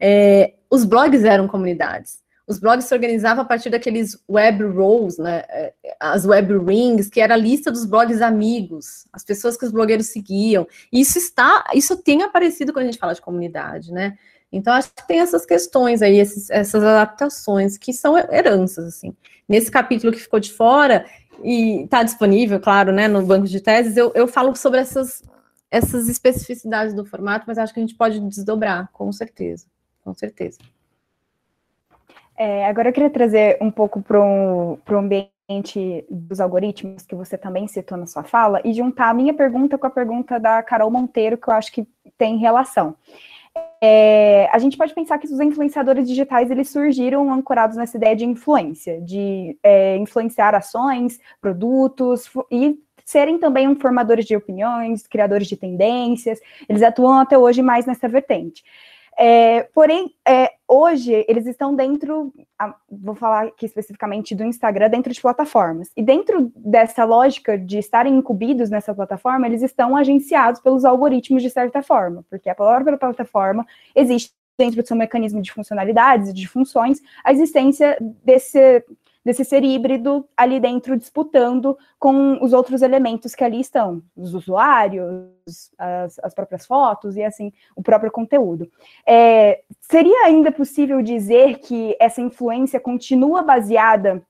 [0.00, 5.44] É, os blogs eram comunidades os blogs se organizavam a partir daqueles web roles, né,
[5.50, 9.70] é, as web rings, que era a lista dos blogs amigos, as pessoas que os
[9.70, 10.66] blogueiros seguiam.
[10.90, 14.16] E isso está, isso tem aparecido quando a gente fala de comunidade, né?
[14.50, 19.14] Então acho que tem essas questões aí, esses, essas adaptações que são heranças assim.
[19.46, 21.04] Nesse capítulo que ficou de fora
[21.42, 25.22] e está disponível, claro, né, no banco de teses, eu, eu falo sobre essas
[25.70, 29.66] essas especificidades do formato, mas acho que a gente pode desdobrar, com certeza,
[30.02, 30.58] com certeza.
[32.36, 37.66] É, agora eu queria trazer um pouco para o ambiente dos algoritmos, que você também
[37.66, 41.36] citou na sua fala, e juntar a minha pergunta com a pergunta da Carol Monteiro,
[41.36, 41.86] que eu acho que
[42.16, 42.96] tem relação.
[43.80, 48.24] É, a gente pode pensar que os influenciadores digitais eles surgiram ancorados nessa ideia de
[48.24, 56.40] influência, de é, influenciar ações, produtos e serem também formadores de opiniões, criadores de tendências.
[56.68, 58.62] Eles atuam até hoje mais nessa vertente.
[59.20, 62.32] É, porém, é, hoje eles estão dentro,
[62.88, 65.90] vou falar aqui especificamente do Instagram, dentro de plataformas.
[65.96, 71.50] E dentro dessa lógica de estarem incumbidos nessa plataforma, eles estão agenciados pelos algoritmos de
[71.50, 77.00] certa forma, porque a própria plataforma existe dentro do seu mecanismo de funcionalidades, de funções,
[77.24, 78.84] a existência desse
[79.28, 85.28] desse ser híbrido ali dentro disputando com os outros elementos que ali estão, os usuários,
[85.76, 88.70] as, as próprias fotos e assim o próprio conteúdo.
[89.06, 94.22] É, seria ainda possível dizer que essa influência continua baseada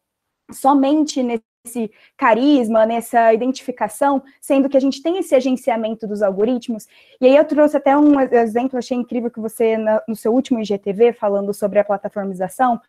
[0.51, 6.89] somente nesse carisma, nessa identificação, sendo que a gente tem esse agenciamento dos algoritmos.
[7.21, 9.77] E aí eu trouxe até um exemplo, achei incrível que você,
[10.09, 12.81] no seu último IGTV, falando sobre a plataformização,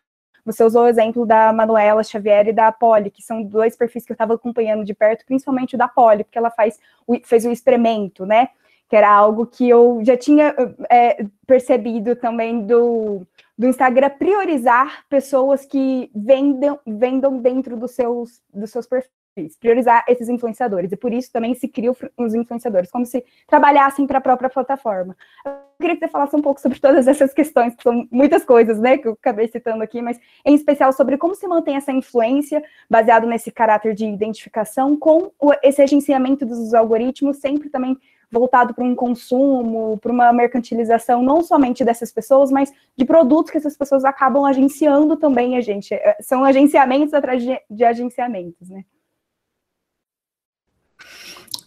[0.44, 4.12] você usou o exemplo da Manuela Xavier e da Polly, que são dois perfis que
[4.12, 7.50] eu estava acompanhando de perto, principalmente o da Polly, porque ela faz o, fez o
[7.50, 8.48] experimento, né?
[8.88, 10.54] Que era algo que eu já tinha
[10.90, 13.26] é, percebido também do,
[13.56, 19.19] do Instagram priorizar pessoas que vendam, vendam dentro dos seus, dos seus perfis
[19.58, 20.92] priorizar esses influenciadores.
[20.92, 25.16] E por isso também se criam os influenciadores, como se trabalhassem para a própria plataforma.
[25.44, 28.78] Eu queria que você falasse um pouco sobre todas essas questões, que são muitas coisas,
[28.78, 32.62] né, que eu acabei citando aqui, mas em especial sobre como se mantém essa influência,
[32.88, 37.96] baseado nesse caráter de identificação, com esse agenciamento dos algoritmos, sempre também
[38.30, 43.58] voltado para um consumo, para uma mercantilização, não somente dessas pessoas, mas de produtos que
[43.58, 45.92] essas pessoas acabam agenciando também a gente.
[45.92, 48.84] É, são agenciamentos atrás de, de agenciamentos, né?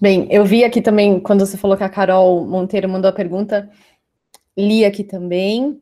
[0.03, 3.69] Bem, eu vi aqui também, quando você falou que a Carol Monteiro mandou a pergunta,
[4.57, 5.81] li aqui também.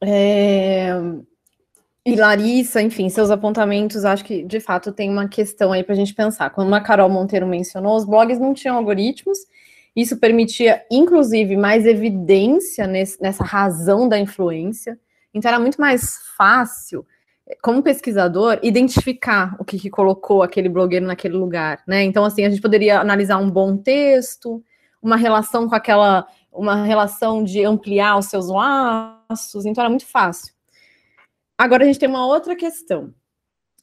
[0.00, 0.92] É...
[2.06, 5.96] E Larissa, enfim, seus apontamentos, acho que de fato tem uma questão aí para a
[5.96, 6.50] gente pensar.
[6.50, 9.38] Quando a Carol Monteiro mencionou, os blogs não tinham algoritmos,
[9.96, 14.96] isso permitia, inclusive, mais evidência nesse, nessa razão da influência.
[15.34, 17.04] Então era muito mais fácil
[17.60, 22.02] como pesquisador, identificar o que, que, colocou aquele blogueiro naquele lugar, né?
[22.04, 24.62] Então, assim, a gente poderia analisar um bom texto,
[25.02, 30.54] uma relação com aquela, uma relação de ampliar os seus laços, então era muito fácil.
[31.58, 33.12] Agora a gente tem uma outra questão.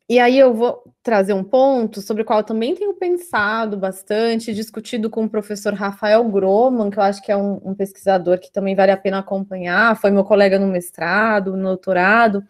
[0.09, 4.55] E aí eu vou trazer um ponto sobre o qual eu também tenho pensado bastante,
[4.55, 8.51] discutido com o professor Rafael Groman, que eu acho que é um, um pesquisador que
[8.51, 12.43] também vale a pena acompanhar, foi meu colega no mestrado, no doutorado,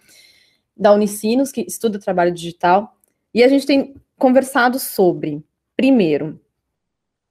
[0.80, 2.98] da Unicinos, que estuda trabalho digital,
[3.34, 5.44] e a gente tem conversado sobre,
[5.80, 6.38] Primeiro,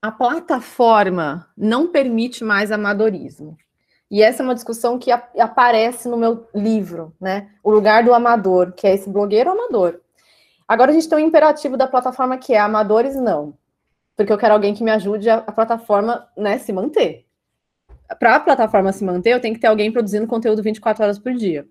[0.01, 3.59] a plataforma não permite mais amadorismo.
[4.11, 7.51] E essa é uma discussão que aparece no meu livro, né?
[7.63, 10.01] O lugar do amador, que é esse blogueiro amador.
[10.67, 13.53] Agora a gente tem um imperativo da plataforma que é amadores não.
[14.17, 17.27] Porque eu quero alguém que me ajude a, a plataforma, né, se manter.
[18.19, 21.35] Para a plataforma se manter, eu tenho que ter alguém produzindo conteúdo 24 horas por
[21.35, 21.69] dia.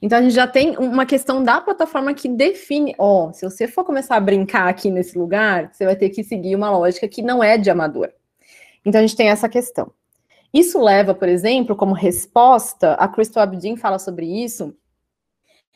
[0.00, 3.66] Então a gente já tem uma questão da plataforma que define, ó, oh, se você
[3.66, 7.20] for começar a brincar aqui nesse lugar, você vai ter que seguir uma lógica que
[7.20, 8.10] não é de amador.
[8.84, 9.92] Então a gente tem essa questão.
[10.54, 14.74] Isso leva, por exemplo, como resposta, a Crystal Abdin fala sobre isso,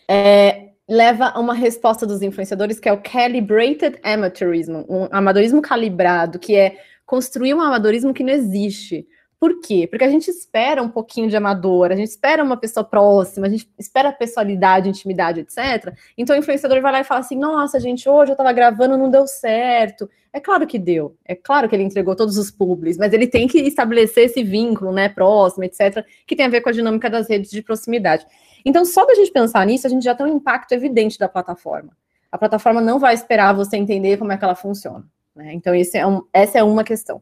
[0.09, 6.39] é, leva a uma resposta dos influenciadores que é o calibrated amateurism, um amadorismo calibrado,
[6.39, 9.07] que é construir um amadorismo que não existe.
[9.43, 9.89] Por quê?
[9.91, 13.51] Porque a gente espera um pouquinho de amador, a gente espera uma pessoa próxima, a
[13.51, 15.93] gente espera pessoalidade, intimidade, etc.
[16.17, 19.11] Então o influenciador vai lá e fala assim: nossa, gente, hoje eu tava gravando, não
[19.11, 20.09] deu certo.
[20.33, 23.49] É claro que deu, é claro que ele entregou todos os publis, mas ele tem
[23.49, 27.29] que estabelecer esse vínculo, né, próximo, etc., que tem a ver com a dinâmica das
[27.29, 28.25] redes de proximidade.
[28.65, 31.91] Então, só da gente pensar nisso, a gente já tem um impacto evidente da plataforma.
[32.31, 35.05] A plataforma não vai esperar você entender como é que ela funciona.
[35.35, 35.53] Né?
[35.53, 37.21] Então, é um, essa é uma questão.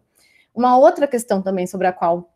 [0.55, 2.33] Uma outra questão também sobre a qual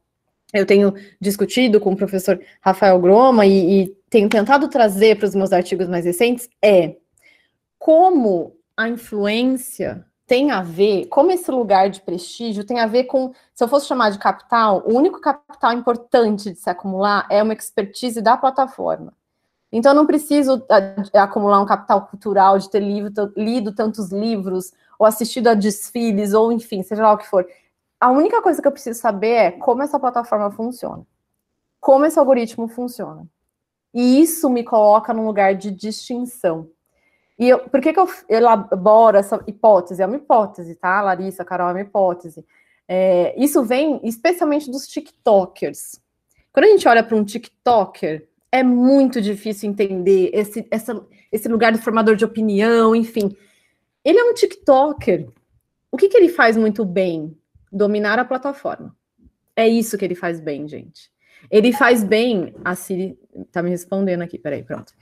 [0.52, 5.34] eu tenho discutido com o professor Rafael Groma e, e tenho tentado trazer para os
[5.34, 6.96] meus artigos mais recentes é
[7.78, 13.32] como a influência tem a ver, como esse lugar de prestígio tem a ver com,
[13.52, 17.52] se eu fosse chamar de capital, o único capital importante de se acumular é uma
[17.52, 19.12] expertise da plataforma.
[19.70, 20.64] Então, eu não preciso
[21.12, 26.52] acumular um capital cultural de ter lido, lido tantos livros, ou assistido a desfiles, ou
[26.52, 27.44] enfim, seja lá o que for
[28.04, 31.06] a única coisa que eu preciso saber é como essa plataforma funciona,
[31.80, 33.26] como esse algoritmo funciona.
[33.94, 36.68] E isso me coloca num lugar de distinção.
[37.38, 40.02] E eu, por que, que eu elaboro essa hipótese?
[40.02, 42.44] É uma hipótese, tá, Larissa, Carol, é uma hipótese.
[42.86, 45.98] É, isso vem especialmente dos TikTokers.
[46.52, 51.02] Quando a gente olha para um TikToker, é muito difícil entender esse, essa,
[51.32, 53.34] esse lugar do formador de opinião, enfim.
[54.04, 55.26] Ele é um TikToker.
[55.90, 57.34] O que, que ele faz muito bem?
[57.74, 58.96] Dominar a plataforma.
[59.56, 61.10] É isso que ele faz bem, gente.
[61.50, 62.54] Ele faz bem.
[62.64, 63.18] A Siri
[63.52, 64.92] tá me respondendo aqui, peraí, pronto.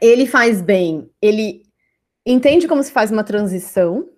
[0.00, 1.62] Ele faz bem, ele
[2.24, 4.08] entende como se faz uma transição,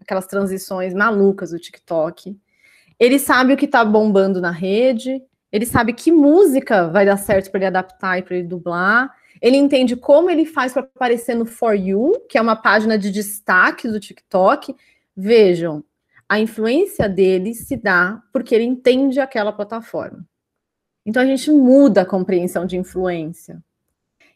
[0.00, 2.38] aquelas transições malucas do TikTok.
[2.98, 7.50] Ele sabe o que tá bombando na rede, ele sabe que música vai dar certo
[7.50, 9.10] para ele adaptar e para ele dublar.
[9.40, 13.10] Ele entende como ele faz para aparecer no For You, que é uma página de
[13.10, 14.74] destaque do TikTok.
[15.16, 15.82] Vejam,
[16.28, 20.26] a influência dele se dá porque ele entende aquela plataforma.
[21.04, 23.62] Então a gente muda a compreensão de influência.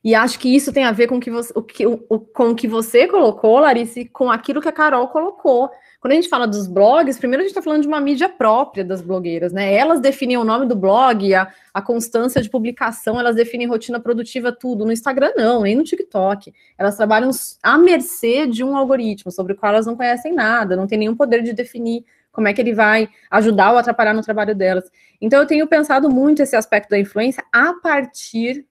[0.03, 2.55] E acho que isso tem a ver com, que você, o que, o, com o
[2.55, 5.70] que você colocou, Larissa, e com aquilo que a Carol colocou.
[6.01, 8.83] Quando a gente fala dos blogs, primeiro a gente está falando de uma mídia própria
[8.83, 9.75] das blogueiras, né?
[9.75, 14.51] Elas definem o nome do blog, a, a constância de publicação, elas definem rotina produtiva,
[14.51, 14.87] tudo.
[14.87, 16.55] No Instagram, não, nem no TikTok.
[16.79, 17.31] Elas trabalham
[17.63, 21.15] à mercê de um algoritmo sobre o qual elas não conhecem nada, não tem nenhum
[21.15, 24.91] poder de definir como é que ele vai ajudar ou atrapalhar no trabalho delas.
[25.21, 28.65] Então, eu tenho pensado muito esse aspecto da influência a partir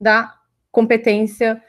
[0.00, 0.34] da
[0.72, 1.62] competência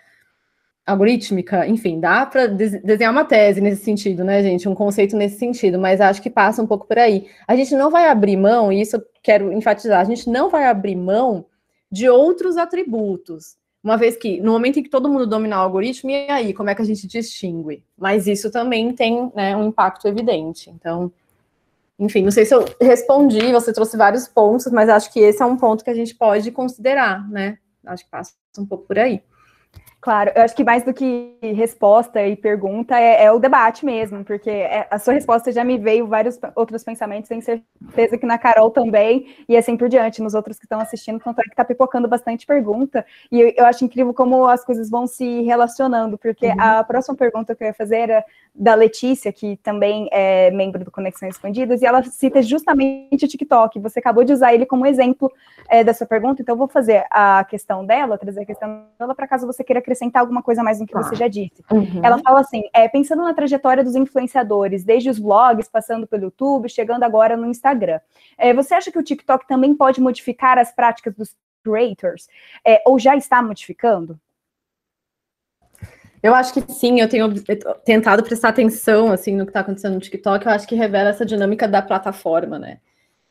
[0.85, 4.67] algorítmica, enfim, dá para desenhar uma tese nesse sentido, né, gente?
[4.67, 7.27] Um conceito nesse sentido, mas acho que passa um pouco por aí.
[7.47, 10.65] A gente não vai abrir mão, e isso eu quero enfatizar, a gente não vai
[10.65, 11.45] abrir mão
[11.89, 13.55] de outros atributos.
[13.83, 16.69] Uma vez que, no momento em que todo mundo dominar o algoritmo, e aí, como
[16.69, 17.83] é que a gente distingue?
[17.97, 20.69] Mas isso também tem né, um impacto evidente.
[20.69, 21.11] Então,
[21.99, 25.45] enfim, não sei se eu respondi, você trouxe vários pontos, mas acho que esse é
[25.45, 27.57] um ponto que a gente pode considerar, né?
[27.85, 29.21] Acho que passa um pouco por aí.
[30.03, 34.21] Claro, eu acho que mais do que resposta e pergunta é, é o debate mesmo,
[34.25, 38.37] porque é, a sua resposta já me veio vários outros pensamentos, tenho certeza que na
[38.37, 41.63] Carol também, e assim por diante, nos outros que estão assistindo, tanto é que está
[41.63, 46.47] pipocando bastante pergunta, e eu, eu, acho incrível como as coisas vão se relacionando, porque
[46.47, 46.59] uhum.
[46.59, 48.25] a próxima pergunta que eu ia fazer era
[48.55, 53.79] da Letícia, que também é membro do Conexões Expandidas, e ela cita justamente o TikTok,
[53.79, 55.31] você acabou de usar ele como exemplo
[55.67, 59.27] é, dessa pergunta, então eu vou fazer a questão dela, trazer a questão dela, para
[59.27, 61.63] caso você queira acrescentar alguma coisa mais no que você já disse.
[61.71, 62.01] Uhum.
[62.03, 66.69] Ela fala assim: é, pensando na trajetória dos influenciadores, desde os blogs, passando pelo YouTube,
[66.69, 67.99] chegando agora no Instagram.
[68.37, 72.27] É, você acha que o TikTok também pode modificar as práticas dos creators?
[72.65, 74.19] É, ou já está modificando?
[76.23, 77.29] Eu acho que sim, eu tenho
[77.83, 81.25] tentado prestar atenção assim no que está acontecendo no TikTok, eu acho que revela essa
[81.25, 82.79] dinâmica da plataforma, né?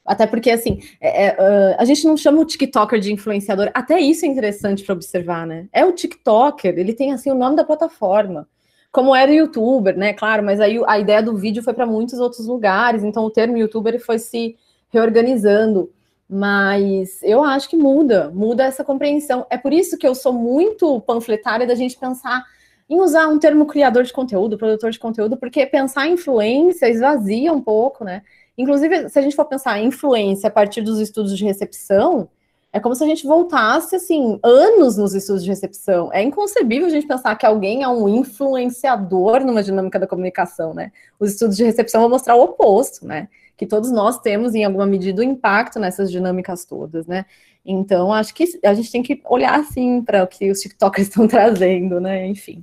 [0.05, 3.71] Até porque, assim, é, é, a gente não chama o TikToker de influenciador.
[3.73, 5.69] Até isso é interessante para observar, né?
[5.73, 8.47] É o TikToker, ele tem, assim, o nome da plataforma.
[8.93, 10.13] como era o youtuber, né?
[10.13, 13.57] Claro, mas aí a ideia do vídeo foi para muitos outros lugares, então o termo
[13.57, 14.57] youtuber foi se
[14.91, 15.91] reorganizando.
[16.29, 19.47] Mas eu acho que muda, muda essa compreensão.
[19.51, 22.45] É por isso que eu sou muito panfletária da gente pensar
[22.93, 27.51] em usar um termo criador de conteúdo, produtor de conteúdo, porque pensar em influência esvazia
[27.51, 28.23] um pouco, né?
[28.57, 32.29] Inclusive, se a gente for pensar em influência a partir dos estudos de recepção,
[32.71, 36.13] é como se a gente voltasse, assim, anos nos estudos de recepção.
[36.13, 40.93] É inconcebível a gente pensar que alguém é um influenciador numa dinâmica da comunicação, né?
[41.19, 43.29] Os estudos de recepção vão mostrar o oposto, né?
[43.57, 47.25] Que todos nós temos, em alguma medida, o um impacto nessas dinâmicas todas, né?
[47.65, 51.27] Então, acho que a gente tem que olhar, assim, para o que os TikTokers estão
[51.27, 52.27] trazendo, né?
[52.27, 52.63] Enfim.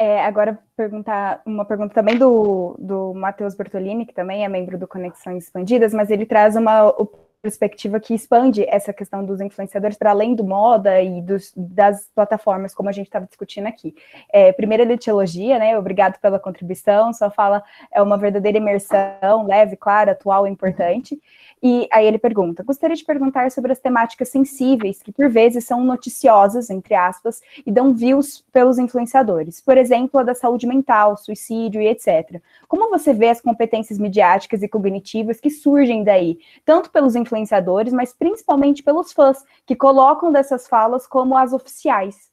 [0.00, 4.86] É, agora, perguntar uma pergunta também do, do Matheus Bertolini, que também é membro do
[4.86, 6.94] Conexões Expandidas, mas ele traz uma
[7.42, 12.74] perspectiva que expande essa questão dos influenciadores para além do moda e dos, das plataformas,
[12.74, 13.94] como a gente estava discutindo aqui.
[14.32, 15.78] É, primeiro, ele te elogia, né?
[15.78, 17.12] Obrigado pela contribuição.
[17.12, 21.20] Sua fala é uma verdadeira imersão, leve, clara, atual e importante.
[21.62, 25.84] E aí ele pergunta: gostaria de perguntar sobre as temáticas sensíveis, que por vezes são
[25.84, 29.60] noticiosas, entre aspas, e dão views pelos influenciadores.
[29.60, 32.40] Por exemplo, a da saúde mental, suicídio e etc.
[32.66, 38.12] Como você vê as competências midiáticas e cognitivas que surgem daí, tanto pelos influenciadores, mas
[38.12, 42.28] principalmente pelos fãs, que colocam dessas falas como as oficiais?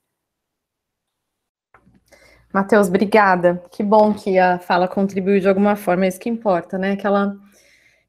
[2.53, 3.61] Matheus, obrigada.
[3.69, 6.95] Que bom que a fala contribuiu de alguma forma, é isso que importa, né?
[6.95, 7.37] Que ela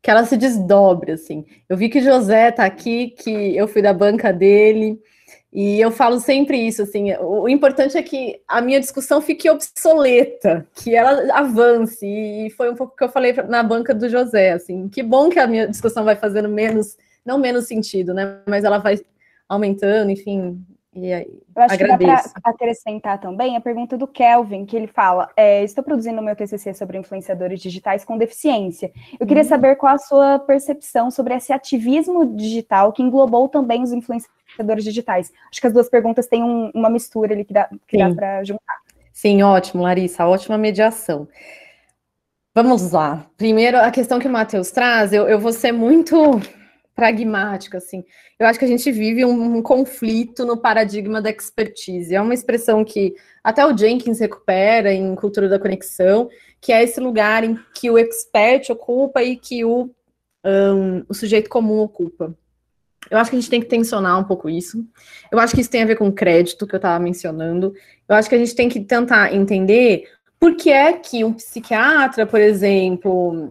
[0.06, 1.44] que ela se desdobre, assim.
[1.68, 5.00] Eu vi que José tá aqui, que eu fui da banca dele,
[5.52, 10.64] e eu falo sempre isso, assim, o importante é que a minha discussão fique obsoleta,
[10.76, 14.52] que ela avance, e foi um pouco o que eu falei na banca do José,
[14.52, 18.62] assim, que bom que a minha discussão vai fazendo menos, não menos sentido, né, mas
[18.62, 19.00] ela vai
[19.48, 20.64] aumentando, enfim,
[20.96, 22.28] e aí, eu acho agradeço.
[22.28, 26.20] que dá para acrescentar também a pergunta do Kelvin, que ele fala: é, Estou produzindo
[26.20, 28.90] o meu TCC sobre influenciadores digitais com deficiência.
[29.20, 29.48] Eu queria uhum.
[29.48, 35.30] saber qual a sua percepção sobre esse ativismo digital que englobou também os influenciadores digitais.
[35.50, 38.42] Acho que as duas perguntas têm um, uma mistura ali que dá, que dá para
[38.42, 38.76] juntar.
[39.12, 41.28] Sim, ótimo, Larissa, ótima mediação.
[42.54, 43.26] Vamos lá.
[43.36, 46.40] Primeiro, a questão que o Matheus traz, eu, eu vou ser muito
[46.96, 48.02] pragmática, assim.
[48.38, 52.14] Eu acho que a gente vive um, um, conflito no paradigma da expertise.
[52.14, 56.98] É uma expressão que até o Jenkins recupera em Cultura da Conexão, que é esse
[56.98, 59.90] lugar em que o expert ocupa e que o,
[60.42, 62.34] um, o sujeito comum ocupa.
[63.10, 64.84] Eu acho que a gente tem que tensionar um pouco isso.
[65.30, 67.74] Eu acho que isso tem a ver com crédito, que eu estava mencionando.
[68.08, 70.08] Eu acho que a gente tem que tentar entender
[70.40, 73.50] por que é que um psiquiatra, por exemplo,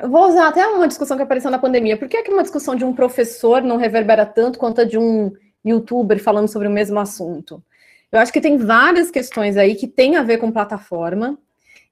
[0.00, 1.96] vou usar até uma discussão que apareceu na pandemia.
[1.96, 4.98] Por que, é que uma discussão de um professor não reverbera tanto quanto a de
[4.98, 5.32] um
[5.64, 7.62] youtuber falando sobre o mesmo assunto?
[8.10, 11.38] Eu acho que tem várias questões aí que têm a ver com plataforma.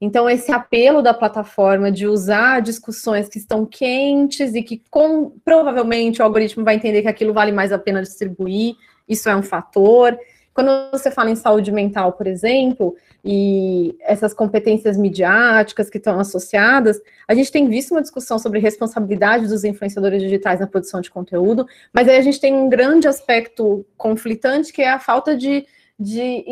[0.01, 6.23] Então, esse apelo da plataforma de usar discussões que estão quentes e que com, provavelmente
[6.23, 8.77] o algoritmo vai entender que aquilo vale mais a pena distribuir,
[9.07, 10.19] isso é um fator.
[10.53, 17.01] Quando você fala em saúde mental, por exemplo, e essas competências midiáticas que estão associadas,
[17.29, 21.67] a gente tem visto uma discussão sobre responsabilidade dos influenciadores digitais na produção de conteúdo,
[21.93, 25.67] mas aí a gente tem um grande aspecto conflitante que é a falta de
[26.01, 26.47] de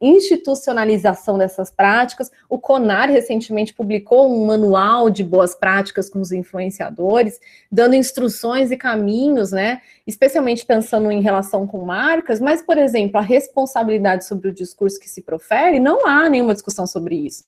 [0.00, 2.30] institucionalização dessas práticas.
[2.48, 7.40] O CONAR recentemente publicou um manual de boas práticas com os influenciadores,
[7.70, 9.82] dando instruções e caminhos, né?
[10.06, 15.10] Especialmente pensando em relação com marcas, mas, por exemplo, a responsabilidade sobre o discurso que
[15.10, 17.42] se profere, não há nenhuma discussão sobre isso.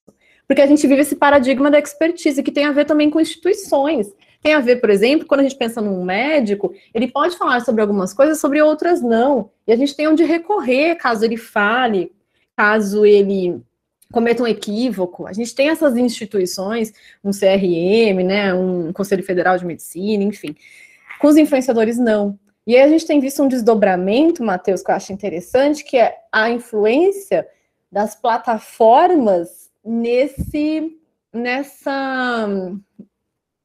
[0.48, 4.12] Porque a gente vive esse paradigma da expertise, que tem a ver também com instituições.
[4.42, 7.80] Tem a ver, por exemplo, quando a gente pensa num médico, ele pode falar sobre
[7.80, 9.50] algumas coisas, sobre outras não.
[9.66, 12.10] E a gente tem onde recorrer caso ele fale,
[12.56, 13.62] caso ele
[14.12, 15.26] cometa um equívoco.
[15.26, 16.92] A gente tem essas instituições,
[17.24, 20.56] um CRM, né, um Conselho Federal de Medicina, enfim.
[21.20, 22.38] Com os influenciadores, não.
[22.66, 26.16] E aí a gente tem visto um desdobramento, Matheus, que eu acho interessante, que é
[26.32, 27.46] a influência
[27.90, 30.98] das plataformas nesse
[31.32, 32.46] nessa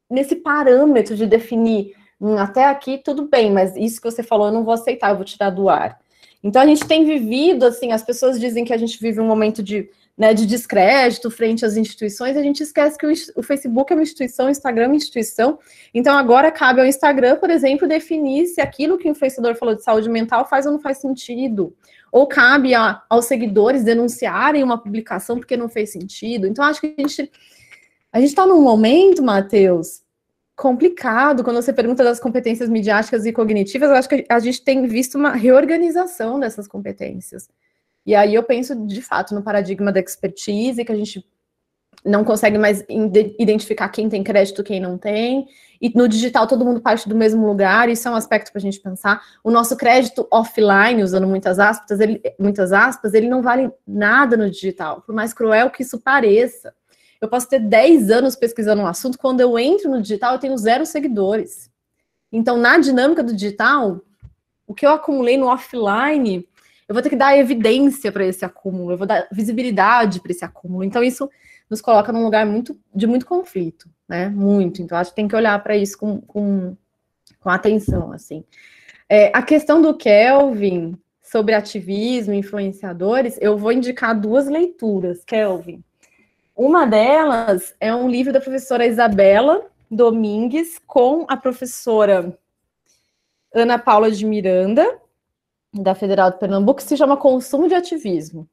[0.09, 4.53] nesse parâmetro de definir hum, até aqui tudo bem, mas isso que você falou eu
[4.53, 5.99] não vou aceitar, eu vou tirar do ar.
[6.43, 9.63] Então a gente tem vivido assim, as pessoas dizem que a gente vive um momento
[9.63, 13.95] de, né, de descrédito frente às instituições, a gente esquece que o, o Facebook é
[13.95, 15.59] uma instituição, o Instagram é uma instituição.
[15.93, 19.83] Então agora cabe ao Instagram, por exemplo, definir se aquilo que o influenciador falou de
[19.83, 21.75] saúde mental faz ou não faz sentido.
[22.11, 26.47] Ou cabe a, aos seguidores denunciarem uma publicação porque não fez sentido.
[26.47, 27.29] Então acho que a gente
[28.17, 30.01] a gente está num momento, Matheus,
[30.55, 33.91] complicado quando você pergunta das competências midiáticas e cognitivas.
[33.91, 37.47] Eu acho que a gente tem visto uma reorganização dessas competências.
[38.03, 41.23] E aí eu penso, de fato, no paradigma da expertise, que a gente
[42.03, 42.83] não consegue mais
[43.37, 45.47] identificar quem tem crédito, quem não tem.
[45.79, 48.63] E no digital todo mundo parte do mesmo lugar, isso é um aspecto para a
[48.63, 49.21] gente pensar.
[49.43, 54.49] O nosso crédito offline, usando muitas aspas, ele, muitas aspas, ele não vale nada no
[54.49, 56.73] digital, por mais cruel que isso pareça.
[57.21, 60.57] Eu posso ter 10 anos pesquisando um assunto, quando eu entro no digital, eu tenho
[60.57, 61.69] zero seguidores.
[62.31, 64.01] Então, na dinâmica do digital,
[64.65, 66.47] o que eu acumulei no offline,
[66.87, 70.45] eu vou ter que dar evidência para esse acúmulo, eu vou dar visibilidade para esse
[70.45, 70.83] acúmulo.
[70.83, 71.29] Então, isso
[71.69, 74.29] nos coloca num lugar muito de muito conflito, né?
[74.29, 74.81] Muito.
[74.81, 76.77] Então, acho que tem que olhar para isso com, com,
[77.39, 78.43] com, atenção, assim.
[79.09, 85.83] É, a questão do Kelvin sobre ativismo, influenciadores, eu vou indicar duas leituras, Kelvin.
[86.57, 92.35] Uma delas é um livro da professora Isabela Domingues com a professora
[93.53, 94.99] Ana Paula de Miranda,
[95.71, 98.49] da Federal de Pernambuco, que se chama Consumo de Ativismo.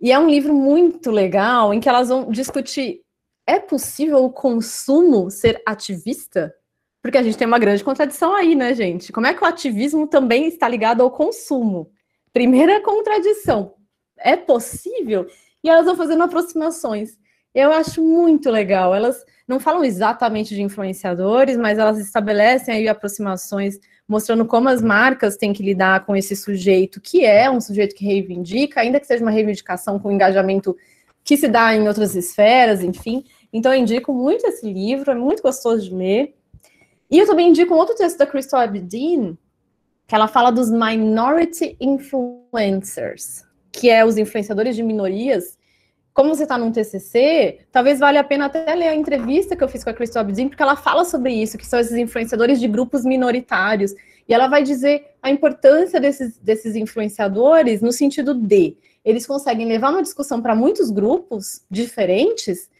[0.00, 3.00] E é um livro muito legal em que elas vão discutir:
[3.44, 6.54] é possível o consumo ser ativista?
[7.02, 9.12] Porque a gente tem uma grande contradição aí, né, gente?
[9.12, 11.90] Como é que o ativismo também está ligado ao consumo?
[12.32, 13.74] Primeira contradição:
[14.16, 15.26] é possível?
[15.62, 17.18] E elas vão fazendo aproximações.
[17.54, 18.94] Eu acho muito legal.
[18.94, 23.78] Elas não falam exatamente de influenciadores, mas elas estabelecem aí aproximações
[24.08, 28.04] mostrando como as marcas têm que lidar com esse sujeito, que é um sujeito que
[28.04, 30.76] reivindica, ainda que seja uma reivindicação com engajamento
[31.24, 33.24] que se dá em outras esferas, enfim.
[33.52, 36.36] Então, eu indico muito esse livro, é muito gostoso de ler.
[37.10, 39.36] E eu também indico um outro texto da Crystal Abedin,
[40.06, 43.44] que ela fala dos minority influencers,
[43.76, 45.58] que é os influenciadores de minorias,
[46.14, 49.68] como você está num TCC, talvez valha a pena até ler a entrevista que eu
[49.68, 52.66] fiz com a Crystal Abdin, porque ela fala sobre isso, que são esses influenciadores de
[52.66, 53.94] grupos minoritários,
[54.26, 59.90] e ela vai dizer a importância desses, desses influenciadores no sentido de eles conseguem levar
[59.90, 62.70] uma discussão para muitos grupos diferentes,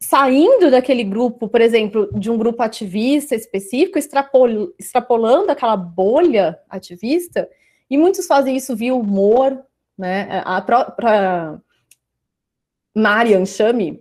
[0.00, 7.48] saindo daquele grupo, por exemplo, de um grupo ativista específico, extrapol, extrapolando aquela bolha ativista,
[7.88, 9.64] e muitos fazem isso via humor,
[9.96, 10.42] né?
[10.44, 11.60] A própria
[12.94, 14.00] Mariam Shami,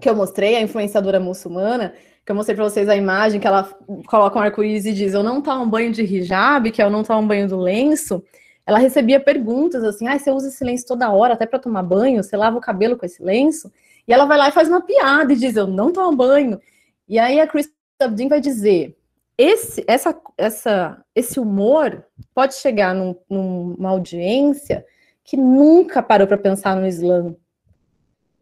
[0.00, 1.94] que eu mostrei, a influenciadora muçulmana,
[2.24, 3.64] que eu mostrei para vocês a imagem que ela
[4.06, 7.02] coloca um arco-íris e diz: Eu não tomo banho de hijab, que é eu não
[7.02, 8.22] tomo banho do lenço.
[8.64, 12.22] Ela recebia perguntas assim: Ah, você usa esse lenço toda hora, até para tomar banho?
[12.22, 13.72] Você lava o cabelo com esse lenço?
[14.06, 16.60] E ela vai lá e faz uma piada e diz: Eu não tomo banho.
[17.08, 18.96] E aí a Chris Abdin vai dizer:
[19.36, 22.04] esse, essa, essa, esse humor
[22.34, 24.84] pode chegar num, numa audiência
[25.24, 27.34] que nunca parou para pensar no Islã,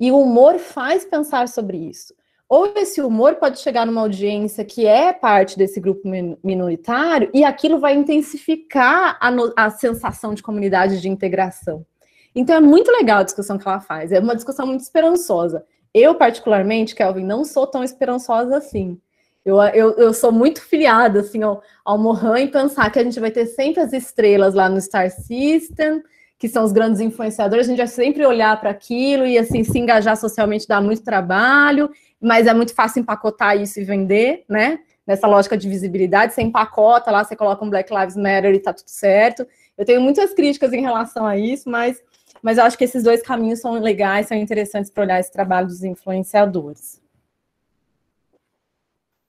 [0.01, 2.15] e o humor faz pensar sobre isso.
[2.49, 6.03] Ou esse humor pode chegar numa audiência que é parte desse grupo
[6.43, 11.87] minoritário e aquilo vai intensificar a, a sensação de comunidade de integração.
[12.35, 15.65] Então é muito legal a discussão que ela faz, é uma discussão muito esperançosa.
[15.93, 18.99] Eu, particularmente, Kelvin, não sou tão esperançosa assim.
[19.45, 23.19] Eu, eu, eu sou muito filiada assim, ao, ao Mohan e pensar que a gente
[23.21, 26.03] vai ter sempre as estrelas lá no Star System,
[26.41, 29.79] que são os grandes influenciadores, a gente vai sempre olhar para aquilo e assim se
[29.79, 34.79] engajar socialmente dá muito trabalho, mas é muito fácil empacotar isso e vender, né?
[35.07, 38.73] Nessa lógica de visibilidade, você empacota lá, você coloca um Black Lives Matter e tá
[38.73, 39.47] tudo certo.
[39.77, 42.03] Eu tenho muitas críticas em relação a isso, mas,
[42.43, 45.67] mas eu acho que esses dois caminhos são legais, são interessantes para olhar esse trabalho
[45.67, 47.03] dos influenciadores.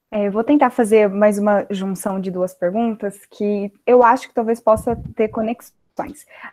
[0.09, 4.33] É, eu vou tentar fazer mais uma junção de duas perguntas que eu acho que
[4.33, 5.80] talvez possa ter conexão.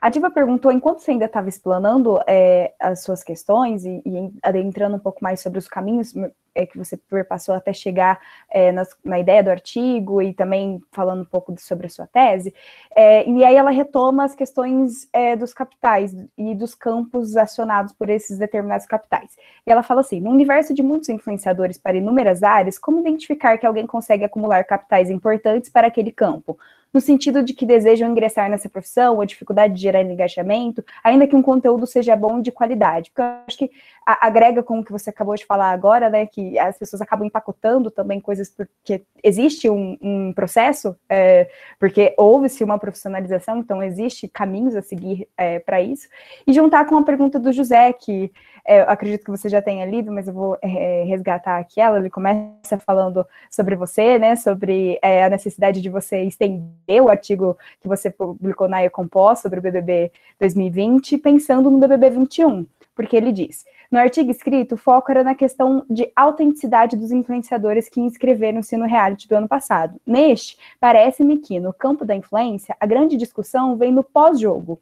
[0.00, 4.96] A Diva perguntou, enquanto você ainda estava explanando é, as suas questões e, e adentrando
[4.96, 6.12] um pouco mais sobre os caminhos
[6.58, 8.18] é, que você perpassou até chegar
[8.50, 12.52] é, nas, na ideia do artigo e também falando um pouco sobre a sua tese,
[12.96, 18.10] é, e aí ela retoma as questões é, dos capitais e dos campos acionados por
[18.10, 19.36] esses determinados capitais.
[19.64, 23.66] E ela fala assim: no universo de muitos influenciadores para inúmeras áreas, como identificar que
[23.66, 26.58] alguém consegue acumular capitais importantes para aquele campo?
[26.92, 31.36] no sentido de que desejam ingressar nessa profissão, ou dificuldade de gerar engajamento, ainda que
[31.36, 33.10] um conteúdo seja bom de qualidade.
[33.10, 33.70] Porque eu acho que
[34.06, 37.90] agrega com o que você acabou de falar agora, né, que as pessoas acabam empacotando
[37.90, 41.50] também coisas porque existe um, um processo, é,
[41.80, 46.08] porque houve-se uma profissionalização, então existe caminhos a seguir é, para isso,
[46.46, 48.30] e juntar com a pergunta do José, que
[48.68, 52.10] é, acredito que você já tenha lido, mas eu vou é, resgatar aqui ela, ele
[52.10, 57.88] começa falando sobre você, né, sobre é, a necessidade de você estender o artigo que
[57.88, 62.66] você publicou na Ecompós sobre o BBB 2020, pensando no BBB 21,
[62.98, 63.64] porque ele diz...
[63.90, 68.84] No artigo escrito, o foco era na questão de autenticidade dos influenciadores que inscreveram-se no
[68.84, 69.98] reality do ano passado.
[70.06, 74.78] Neste, parece-me que, no campo da influência, a grande discussão vem no pós-jogo,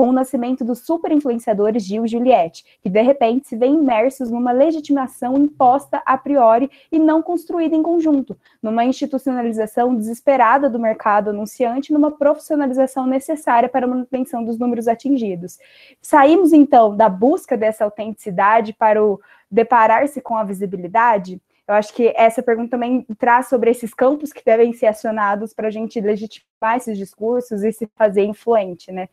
[0.00, 4.30] com o nascimento dos super influenciadores Gil e Juliette, que de repente se veem imersos
[4.30, 11.28] numa legitimação imposta a priori e não construída em conjunto, numa institucionalização desesperada do mercado
[11.28, 15.58] anunciante, numa profissionalização necessária para a manutenção dos números atingidos.
[16.00, 19.20] Saímos então da busca dessa autenticidade para o
[19.50, 21.38] deparar-se com a visibilidade?
[21.68, 25.68] Eu acho que essa pergunta também traz sobre esses campos que devem ser acionados para
[25.68, 29.10] a gente legitimar esses discursos e se fazer influente, né?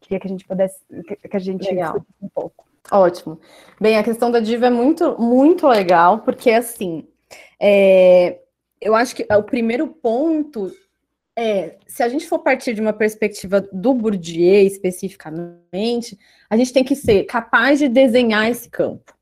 [0.00, 2.04] Queria que a gente pudesse, que a gente legal.
[2.20, 2.66] um pouco.
[2.90, 3.38] Ótimo.
[3.80, 7.06] Bem, a questão da diva é muito, muito legal, porque assim,
[7.60, 8.40] é,
[8.80, 10.72] eu acho que o primeiro ponto
[11.36, 16.18] é, se a gente for partir de uma perspectiva do Bourdieu especificamente,
[16.50, 19.14] a gente tem que ser capaz de desenhar esse campo.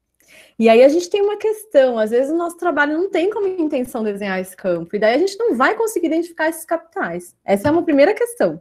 [0.58, 3.46] E aí a gente tem uma questão, às vezes o nosso trabalho não tem como
[3.46, 7.36] intenção desenhar esse campo, e daí a gente não vai conseguir identificar esses capitais.
[7.44, 8.60] Essa é uma primeira questão.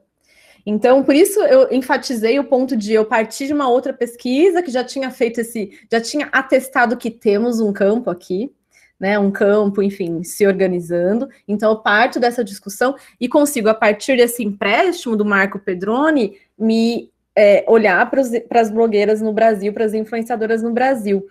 [0.70, 4.70] Então, por isso eu enfatizei o ponto de eu partir de uma outra pesquisa que
[4.70, 8.52] já tinha feito esse, já tinha atestado que temos um campo aqui,
[9.00, 11.30] né, um campo, enfim, se organizando.
[11.48, 17.10] Então, eu parto dessa discussão e consigo, a partir desse empréstimo do Marco Pedroni, me
[17.34, 21.26] é, olhar para as blogueiras no Brasil, para as influenciadoras no Brasil.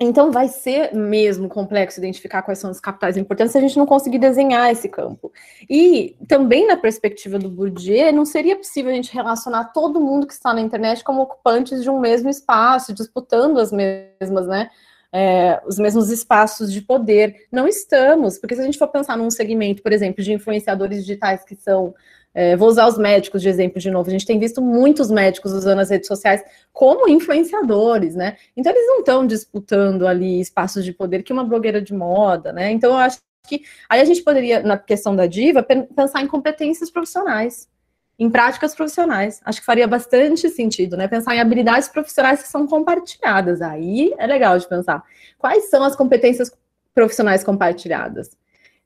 [0.00, 3.84] Então, vai ser mesmo complexo identificar quais são os capitais importantes se a gente não
[3.84, 5.32] conseguir desenhar esse campo.
[5.68, 10.32] E também na perspectiva do Bourdieu, não seria possível a gente relacionar todo mundo que
[10.32, 14.70] está na internet como ocupantes de um mesmo espaço, disputando as mesmas, né?
[15.12, 17.34] É, os mesmos espaços de poder.
[17.50, 21.44] Não estamos, porque se a gente for pensar num segmento, por exemplo, de influenciadores digitais
[21.44, 21.92] que são
[22.38, 24.08] é, vou usar os médicos de exemplo de novo.
[24.08, 26.40] A gente tem visto muitos médicos usando as redes sociais
[26.72, 28.36] como influenciadores, né?
[28.56, 32.70] Então eles não estão disputando ali espaços de poder que uma blogueira de moda, né?
[32.70, 36.92] Então eu acho que aí a gente poderia, na questão da diva, pensar em competências
[36.92, 37.68] profissionais,
[38.16, 39.40] em práticas profissionais.
[39.44, 41.08] Acho que faria bastante sentido, né?
[41.08, 43.60] Pensar em habilidades profissionais que são compartilhadas.
[43.60, 45.02] Aí é legal de pensar.
[45.36, 46.52] Quais são as competências
[46.94, 48.30] profissionais compartilhadas?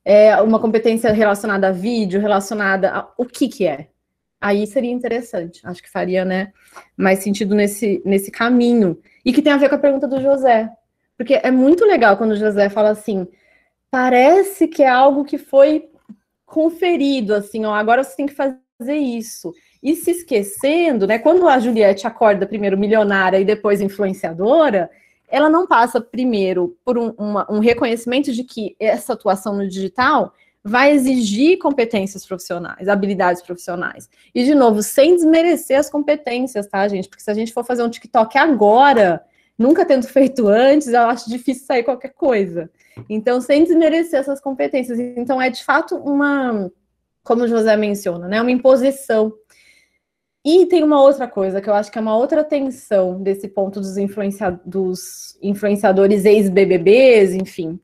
[0.05, 3.87] É uma competência relacionada a vídeo, relacionada a o que que é.
[4.39, 5.61] Aí seria interessante.
[5.63, 6.51] Acho que faria, né,
[6.97, 8.99] mais sentido nesse, nesse caminho.
[9.23, 10.69] E que tem a ver com a pergunta do José.
[11.17, 13.25] Porque é muito legal quando o José fala assim:
[13.89, 15.89] parece que é algo que foi
[16.45, 19.53] conferido, assim, ó, agora você tem que fazer isso.
[19.81, 21.17] E se esquecendo, né?
[21.19, 24.89] Quando a Juliette acorda primeiro milionária e depois influenciadora,
[25.33, 30.31] ela não passa primeiro por um, uma, um reconhecimento de que essa atuação no digital
[30.63, 34.07] vai exigir competências profissionais, habilidades profissionais.
[34.33, 37.09] E, de novo, sem desmerecer as competências, tá, gente?
[37.09, 39.25] Porque se a gente for fazer um TikTok agora,
[39.57, 42.69] nunca tendo feito antes, eu acho difícil sair qualquer coisa.
[43.09, 44.99] Então, sem desmerecer essas competências.
[44.99, 46.71] Então, é de fato uma,
[47.23, 48.39] como o José menciona, né?
[48.39, 49.33] Uma imposição
[50.45, 53.79] e tem uma outra coisa que eu acho que é uma outra tensão desse ponto
[53.79, 57.79] dos, influencia dos influenciadores ex-BBBs, enfim,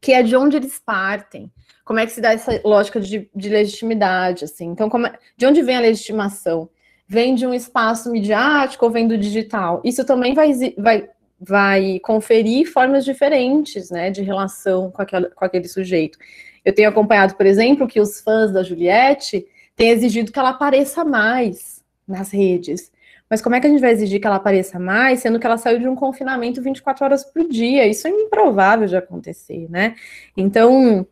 [0.00, 1.52] que é de onde eles partem.
[1.84, 4.66] Como é que se dá essa lógica de, de legitimidade, assim?
[4.66, 6.68] Então, é, de onde vem a legitimação?
[7.06, 9.80] Vem de um espaço midiático ou vem do digital?
[9.84, 11.08] Isso também vai, vai,
[11.38, 16.18] vai conferir formas diferentes, né, de relação com, aquela, com aquele sujeito.
[16.64, 19.46] Eu tenho acompanhado, por exemplo, que os fãs da Juliette
[19.76, 21.73] têm exigido que ela apareça mais,
[22.06, 22.90] nas redes.
[23.28, 25.56] Mas como é que a gente vai exigir que ela apareça mais, sendo que ela
[25.56, 27.86] saiu de um confinamento 24 horas por dia?
[27.86, 29.94] Isso é improvável de acontecer, né?
[30.36, 31.06] Então,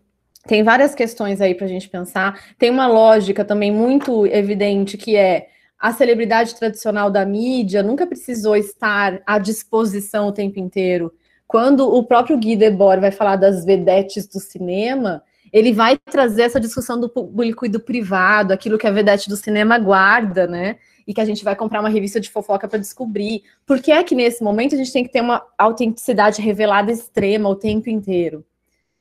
[0.47, 2.39] tem várias questões aí para a gente pensar.
[2.59, 5.49] Tem uma lógica também muito evidente que é
[5.83, 11.13] a celebridade tradicional da mídia nunca precisou estar à disposição o tempo inteiro.
[11.45, 16.59] Quando o próprio Guy Debord vai falar das vedetes do cinema, ele vai trazer essa
[16.59, 20.79] discussão do público e do privado, aquilo que a vedete do cinema guarda, né?
[21.07, 23.43] E que a gente vai comprar uma revista de fofoca para descobrir.
[23.67, 27.49] Por que é que nesse momento a gente tem que ter uma autenticidade revelada extrema
[27.49, 28.45] o tempo inteiro?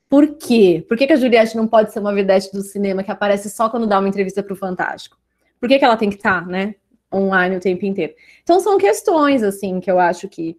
[0.10, 0.84] Por quê?
[0.90, 3.70] Por que, que a Juliette não pode ser uma vedete do cinema que aparece só
[3.70, 5.18] quando dá uma entrevista para o Fantástico?
[5.58, 6.76] Por que, que ela tem que estar, tá, né?
[7.14, 8.14] Online o tempo inteiro.
[8.44, 10.58] Então são questões, assim, que eu acho que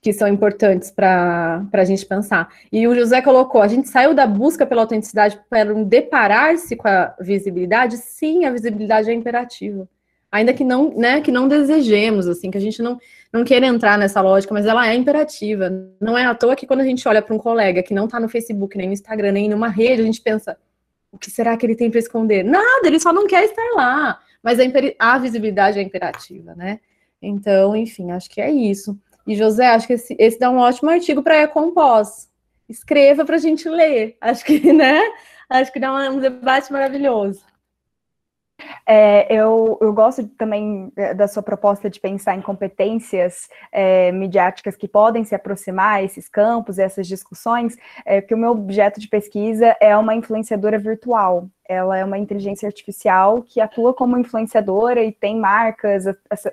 [0.00, 2.48] que são importantes para a gente pensar.
[2.72, 7.14] E o José colocou: a gente saiu da busca pela autenticidade para deparar-se com a
[7.20, 7.96] visibilidade.
[7.96, 9.88] Sim, a visibilidade é imperativa.
[10.30, 12.98] Ainda que não, né, que não desejemos, assim, que a gente não,
[13.32, 15.70] não queira entrar nessa lógica, mas ela é imperativa.
[16.00, 18.20] Não é à toa que quando a gente olha para um colega que não está
[18.20, 20.58] no Facebook, nem no Instagram, nem numa rede, a gente pensa:
[21.10, 22.44] o que será que ele tem para esconder?
[22.44, 24.20] Nada, ele só não quer estar lá.
[24.42, 24.64] Mas a,
[24.98, 26.80] a visibilidade é imperativa, né?
[27.20, 28.98] Então, enfim, acho que é isso.
[29.26, 32.28] E, José, acho que esse, esse dá um ótimo artigo para a Ecompós.
[32.68, 34.16] Escreva para a gente ler.
[34.20, 35.00] Acho que, né?
[35.48, 37.44] Acho que dá um, um debate maravilhoso.
[38.86, 44.76] É, eu, eu gosto também é, da sua proposta de pensar em competências é, midiáticas
[44.76, 49.08] que podem se aproximar a esses campos, essas discussões, é, porque o meu objeto de
[49.08, 55.12] pesquisa é uma influenciadora virtual ela é uma inteligência artificial que atua como influenciadora e
[55.12, 56.04] tem marcas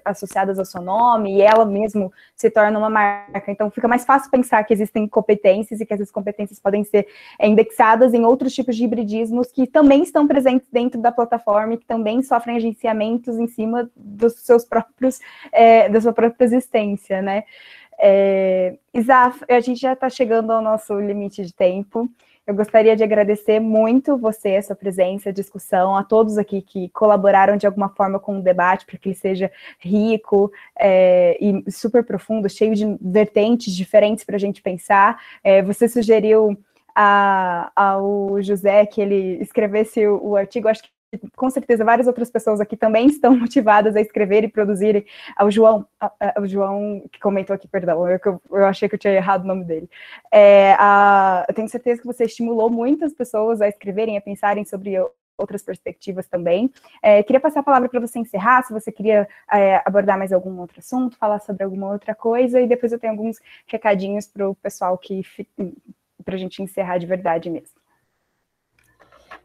[0.03, 3.51] associadas ao seu nome, e ela mesmo se torna uma marca.
[3.51, 7.07] Então fica mais fácil pensar que existem competências e que essas competências podem ser
[7.39, 11.85] indexadas em outros tipos de hibridismos que também estão presentes dentro da plataforma e que
[11.85, 15.19] também sofrem agenciamentos em cima dos seus próprios,
[15.51, 17.43] é, da sua própria existência, né?
[17.99, 22.09] É, Isaf, a gente já está chegando ao nosso limite de tempo.
[22.45, 27.55] Eu gostaria de agradecer muito você, essa presença, a discussão, a todos aqui que colaboraram
[27.55, 29.49] de alguma forma com o debate, para que ele seja
[29.79, 35.21] rico é, e super profundo, cheio de vertentes diferentes para a gente pensar.
[35.41, 36.57] É, você sugeriu
[36.93, 40.92] a, ao José que ele escrevesse o, o artigo, acho que
[41.35, 45.05] com certeza várias outras pessoas aqui também estão motivadas a escrever e produzir.
[45.41, 45.85] O João,
[46.39, 48.19] o João que comentou aqui, perdão, eu,
[48.51, 49.89] eu achei que eu tinha errado o nome dele.
[50.31, 54.97] É, a, eu tenho certeza que você estimulou muitas pessoas a escreverem, a pensarem sobre
[55.37, 56.71] outras perspectivas também.
[57.01, 60.59] É, queria passar a palavra para você encerrar, se você queria é, abordar mais algum
[60.59, 64.55] outro assunto, falar sobre alguma outra coisa, e depois eu tenho alguns recadinhos para o
[64.55, 65.21] pessoal que
[66.23, 67.82] para a gente encerrar de verdade mesmo.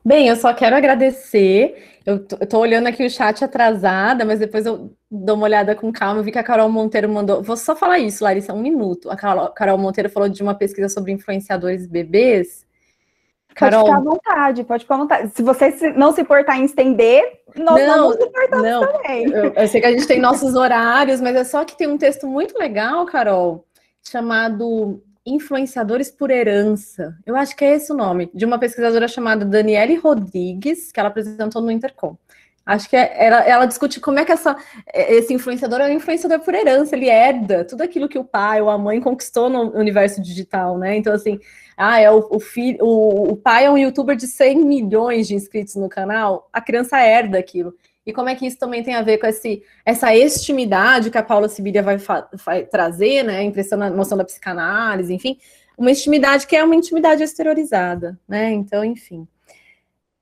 [0.09, 2.01] Bem, eu só quero agradecer.
[2.07, 5.75] Eu tô, eu tô, olhando aqui o chat atrasada, mas depois eu dou uma olhada
[5.75, 6.21] com calma.
[6.21, 7.43] Eu vi que a Carol Monteiro mandou.
[7.43, 9.11] Vou só falar isso, Larissa, um minuto.
[9.11, 12.67] A Carol, Carol Monteiro falou de uma pesquisa sobre influenciadores bebês.
[13.55, 13.85] Carol...
[13.85, 15.31] Pode ficar à vontade, pode ficar à vontade.
[15.35, 18.87] Se você não se importar em estender, nós não, não nos importamos não.
[18.91, 19.31] também.
[19.31, 21.99] Eu, eu sei que a gente tem nossos horários, mas é só que tem um
[21.99, 23.67] texto muito legal, Carol,
[24.03, 27.17] chamado Influenciadores por Herança.
[27.27, 31.09] Eu acho que é esse o nome, de uma pesquisadora chamada Daniele Rodrigues, que ela
[31.09, 32.17] apresentou no Intercom.
[32.69, 34.55] Acho que é, ela, ela, discute como é que essa,
[34.93, 38.69] esse influenciador é um influenciador por herança, ele herda tudo aquilo que o pai ou
[38.69, 40.95] a mãe conquistou no universo digital, né?
[40.95, 41.41] Então, assim,
[41.79, 45.35] ah, é o, o filho, o, o pai é um youtuber de 100 milhões de
[45.35, 47.73] inscritos no canal, a criança herda aquilo
[48.09, 51.23] e como é que isso também tem a ver com esse, essa estimidade que a
[51.23, 51.99] Paula Sibiria vai,
[52.43, 53.43] vai trazer, né?
[53.43, 55.39] Impressão na noção da psicanálise, enfim,
[55.77, 58.51] uma intimidade que é uma intimidade exteriorizada, né?
[58.51, 59.29] Então, enfim.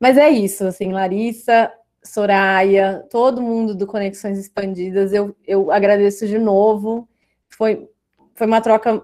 [0.01, 1.73] Mas é isso, assim, Larissa,
[2.03, 7.09] Soraya, todo mundo do Conexões Expandidas, eu, eu agradeço de novo.
[7.49, 7.89] Foi,
[8.35, 9.01] foi uma troca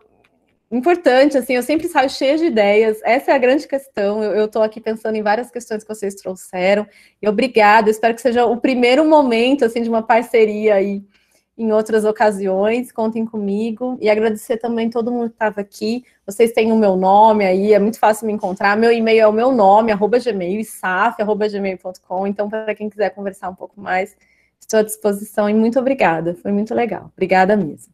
[0.76, 4.62] importante, assim, eu sempre saio cheia de ideias, essa é a grande questão, eu estou
[4.62, 6.86] aqui pensando em várias questões que vocês trouxeram,
[7.20, 11.04] e obrigada, espero que seja o primeiro momento, assim, de uma parceria aí
[11.58, 16.72] em outras ocasiões, contem comigo, e agradecer também todo mundo que estava aqui, vocês têm
[16.72, 19.92] o meu nome aí, é muito fácil me encontrar, meu e-mail é o meu nome,
[19.92, 24.16] arroba gmail, isaf, arroba gmail.com, então para quem quiser conversar um pouco mais,
[24.58, 27.91] estou à disposição, e muito obrigada, foi muito legal, obrigada mesmo.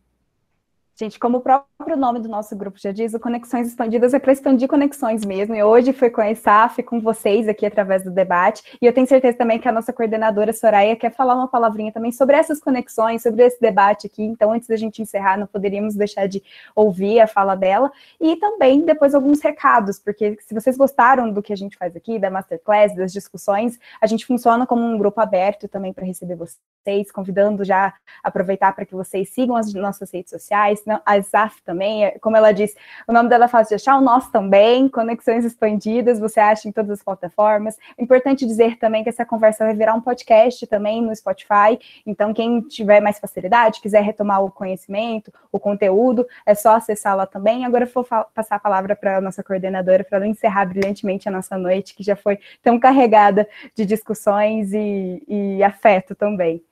[1.00, 4.32] Gente, como o próprio nome do nosso grupo já diz, o Conexões Expandidas é para
[4.32, 5.54] expandir conexões mesmo.
[5.54, 8.64] E hoje foi com a ESAF, com vocês aqui através do debate.
[8.82, 12.10] E eu tenho certeza também que a nossa coordenadora Soraya quer falar uma palavrinha também
[12.10, 14.24] sobre essas conexões, sobre esse debate aqui.
[14.24, 16.42] Então, antes da gente encerrar, não poderíamos deixar de
[16.74, 17.92] ouvir a fala dela.
[18.20, 22.18] E também depois alguns recados, porque se vocês gostaram do que a gente faz aqui,
[22.18, 27.12] da Masterclass, das discussões, a gente funciona como um grupo aberto também para receber vocês,
[27.12, 32.18] convidando já aproveitar para que vocês sigam as nossas redes sociais a Zaf também, é,
[32.18, 36.18] como ela disse, o nome dela é fácil de achar, o nosso também, Conexões Expandidas,
[36.18, 37.76] você acha em todas as plataformas.
[37.96, 42.32] É importante dizer também que essa conversa vai virar um podcast também no Spotify, então
[42.32, 47.64] quem tiver mais facilidade, quiser retomar o conhecimento, o conteúdo, é só acessar lá também.
[47.64, 48.04] Agora eu vou
[48.34, 52.02] passar a palavra para a nossa coordenadora para ela encerrar brilhantemente a nossa noite, que
[52.02, 56.62] já foi tão carregada de discussões e, e afeto também.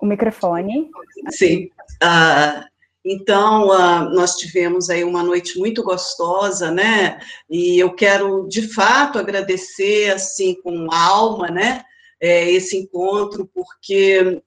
[0.00, 0.90] O microfone.
[1.30, 1.70] Sim.
[2.02, 2.64] Uh,
[3.04, 7.20] então, uh, nós tivemos aí uma noite muito gostosa, né?
[7.50, 11.84] E eu quero, de fato, agradecer, assim, com alma, né?
[12.20, 14.42] É, esse encontro, porque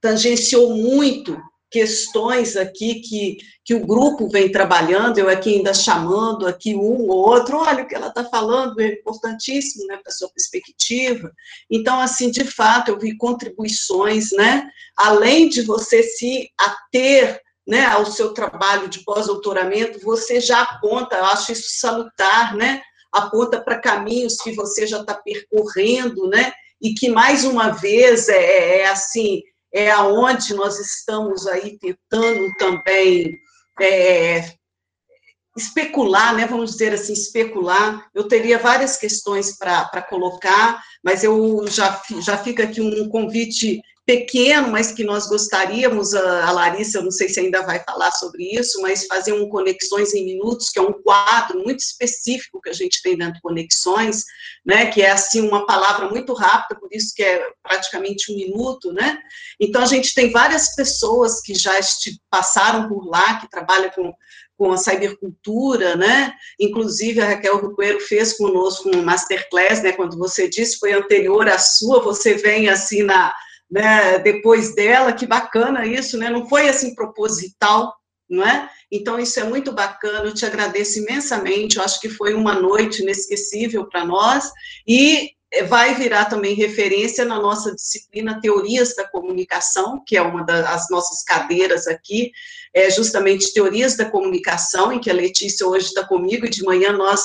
[0.00, 1.40] tangenciou muito
[1.76, 7.18] questões aqui que, que o grupo vem trabalhando, eu aqui ainda chamando aqui um ou
[7.18, 11.30] outro, olha o que ela está falando, é importantíssimo, né, para sua perspectiva.
[11.70, 14.66] Então, assim, de fato, eu vi contribuições, né,
[14.96, 21.26] além de você se ater, né, ao seu trabalho de pós-doutoramento, você já aponta, eu
[21.26, 22.80] acho isso salutar, né,
[23.12, 28.38] aponta para caminhos que você já está percorrendo, né, e que, mais uma vez, é,
[28.38, 29.42] é, é assim,
[29.76, 33.38] é aonde nós estamos aí tentando também
[33.78, 34.54] é,
[35.54, 38.08] especular, né, vamos dizer assim, especular.
[38.14, 44.68] Eu teria várias questões para colocar, mas eu já, já fica aqui um convite pequeno,
[44.70, 48.80] mas que nós gostaríamos, a Larissa, eu não sei se ainda vai falar sobre isso,
[48.80, 53.02] mas fazer um Conexões em Minutos, que é um quadro muito específico que a gente
[53.02, 54.22] tem dentro de Conexões,
[54.64, 58.92] né, que é, assim, uma palavra muito rápida, por isso que é praticamente um minuto,
[58.92, 59.18] né,
[59.60, 61.72] então a gente tem várias pessoas que já
[62.30, 64.14] passaram por lá, que trabalham com
[64.58, 66.32] com a cybercultura, né?
[66.58, 69.92] Inclusive a Raquel Ruqueiro fez conosco um masterclass, né?
[69.92, 73.34] Quando você disse foi anterior à sua, você vem assim na,
[73.70, 76.30] né, depois dela, que bacana isso, né?
[76.30, 77.94] Não foi assim proposital,
[78.28, 78.68] não é?
[78.90, 80.24] Então isso é muito bacana.
[80.24, 81.76] Eu te agradeço imensamente.
[81.76, 84.50] Eu acho que foi uma noite inesquecível para nós
[84.86, 85.30] e
[85.68, 91.22] vai virar também referência na nossa disciplina Teorias da Comunicação, que é uma das nossas
[91.22, 92.32] cadeiras aqui,
[92.74, 96.92] é justamente Teorias da Comunicação, em que a Letícia hoje está comigo, e de manhã
[96.92, 97.22] nós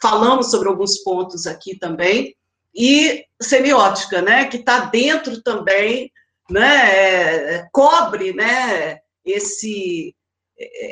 [0.00, 2.34] falamos sobre alguns pontos aqui também,
[2.74, 6.10] e semiótica, né, que está dentro também,
[6.50, 10.14] né, é, cobre, né, esse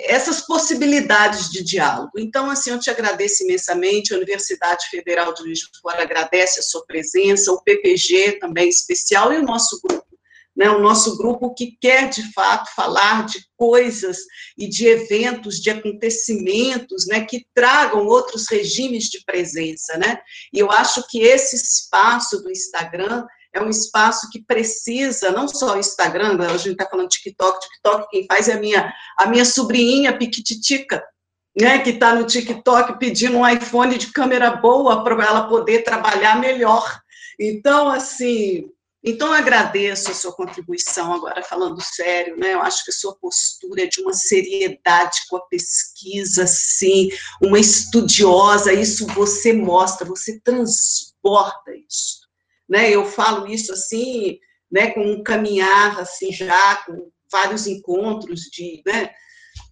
[0.06, 2.12] essas possibilidades de diálogo.
[2.18, 6.62] Então, assim, eu te agradeço imensamente, a Universidade Federal de Juiz de Fora agradece a
[6.62, 9.99] sua presença, o PPG também especial, e o nosso grupo,
[10.60, 14.18] né, o nosso grupo que quer, de fato, falar de coisas
[14.58, 20.18] e de eventos, de acontecimentos, né, que tragam outros regimes de presença, né,
[20.52, 23.24] e eu acho que esse espaço do Instagram
[23.54, 28.10] é um espaço que precisa, não só o Instagram, a gente está falando TikTok, TikTok
[28.10, 31.02] quem faz é a minha, a minha sobrinha Piquititica,
[31.58, 36.38] né, que está no TikTok pedindo um iPhone de câmera boa para ela poder trabalhar
[36.38, 37.00] melhor.
[37.40, 38.68] Então, assim,
[39.02, 43.82] então agradeço a sua contribuição, agora falando sério, né, eu acho que a sua postura
[43.82, 47.08] é de uma seriedade com a pesquisa, sim,
[47.42, 52.20] uma estudiosa, isso você mostra, você transporta isso
[52.70, 52.88] né?
[52.88, 54.38] Eu falo isso assim,
[54.70, 59.10] né, com um caminhar assim já com vários encontros de, né?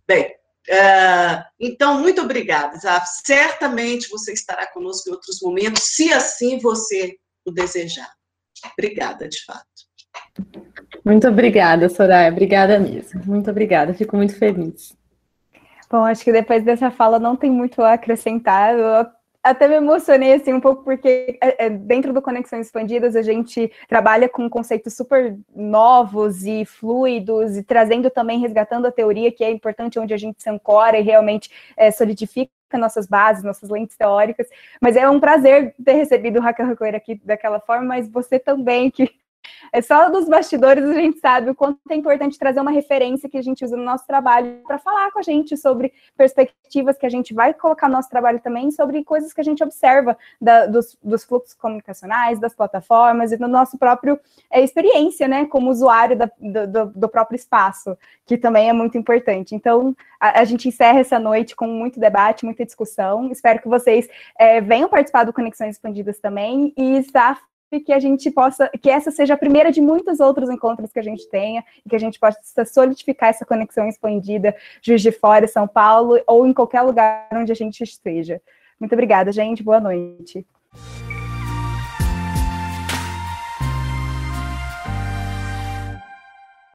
[0.07, 0.35] Bem,
[0.69, 2.77] uh, então muito obrigada.
[3.25, 8.13] Certamente você estará conosco em outros momentos, se assim você o desejar.
[8.79, 9.67] Obrigada, de fato.
[11.05, 12.31] Muito obrigada, Soraya.
[12.31, 13.23] Obrigada mesmo.
[13.25, 13.95] Muito obrigada.
[13.95, 14.97] Fico muito feliz.
[15.91, 18.75] Bom, acho que depois dessa fala não tem muito a acrescentar.
[18.75, 19.07] Eu
[19.43, 23.71] até me emocionei assim um pouco porque é, é, dentro do Conexões Expandidas a gente
[23.89, 29.51] trabalha com conceitos super novos e fluidos e trazendo também resgatando a teoria que é
[29.51, 34.49] importante onde a gente se ancora e realmente é, solidifica nossas bases, nossas lentes teóricas,
[34.81, 38.91] mas é um prazer ter recebido o Raquel Recoeira aqui daquela forma, mas você também
[38.91, 39.11] que
[39.73, 43.39] é só dos bastidores a gente sabe o quanto é importante trazer uma referência que
[43.39, 47.09] a gente usa no nosso trabalho para falar com a gente sobre perspectivas que a
[47.09, 50.97] gente vai colocar no nosso trabalho também, sobre coisas que a gente observa da, dos,
[51.03, 54.19] dos, fluxos comunicacionais, das plataformas e do nosso próprio
[54.51, 59.55] é, experiência, né, como usuário da, do, do, próprio espaço, que também é muito importante.
[59.55, 63.31] Então, a, a, gente encerra essa noite com muito debate, muita discussão.
[63.31, 64.09] Espero que vocês
[64.39, 67.39] é, venham participar do Conexões Expandidas também e está
[67.71, 70.99] e que a gente possa, que essa seja a primeira de muitos outros encontros que
[70.99, 75.47] a gente tenha, e que a gente possa solidificar essa conexão expandida, Juiz de Fora,
[75.47, 78.41] São Paulo, ou em qualquer lugar onde a gente esteja.
[78.81, 79.63] Muito obrigada, gente.
[79.63, 80.47] Boa noite.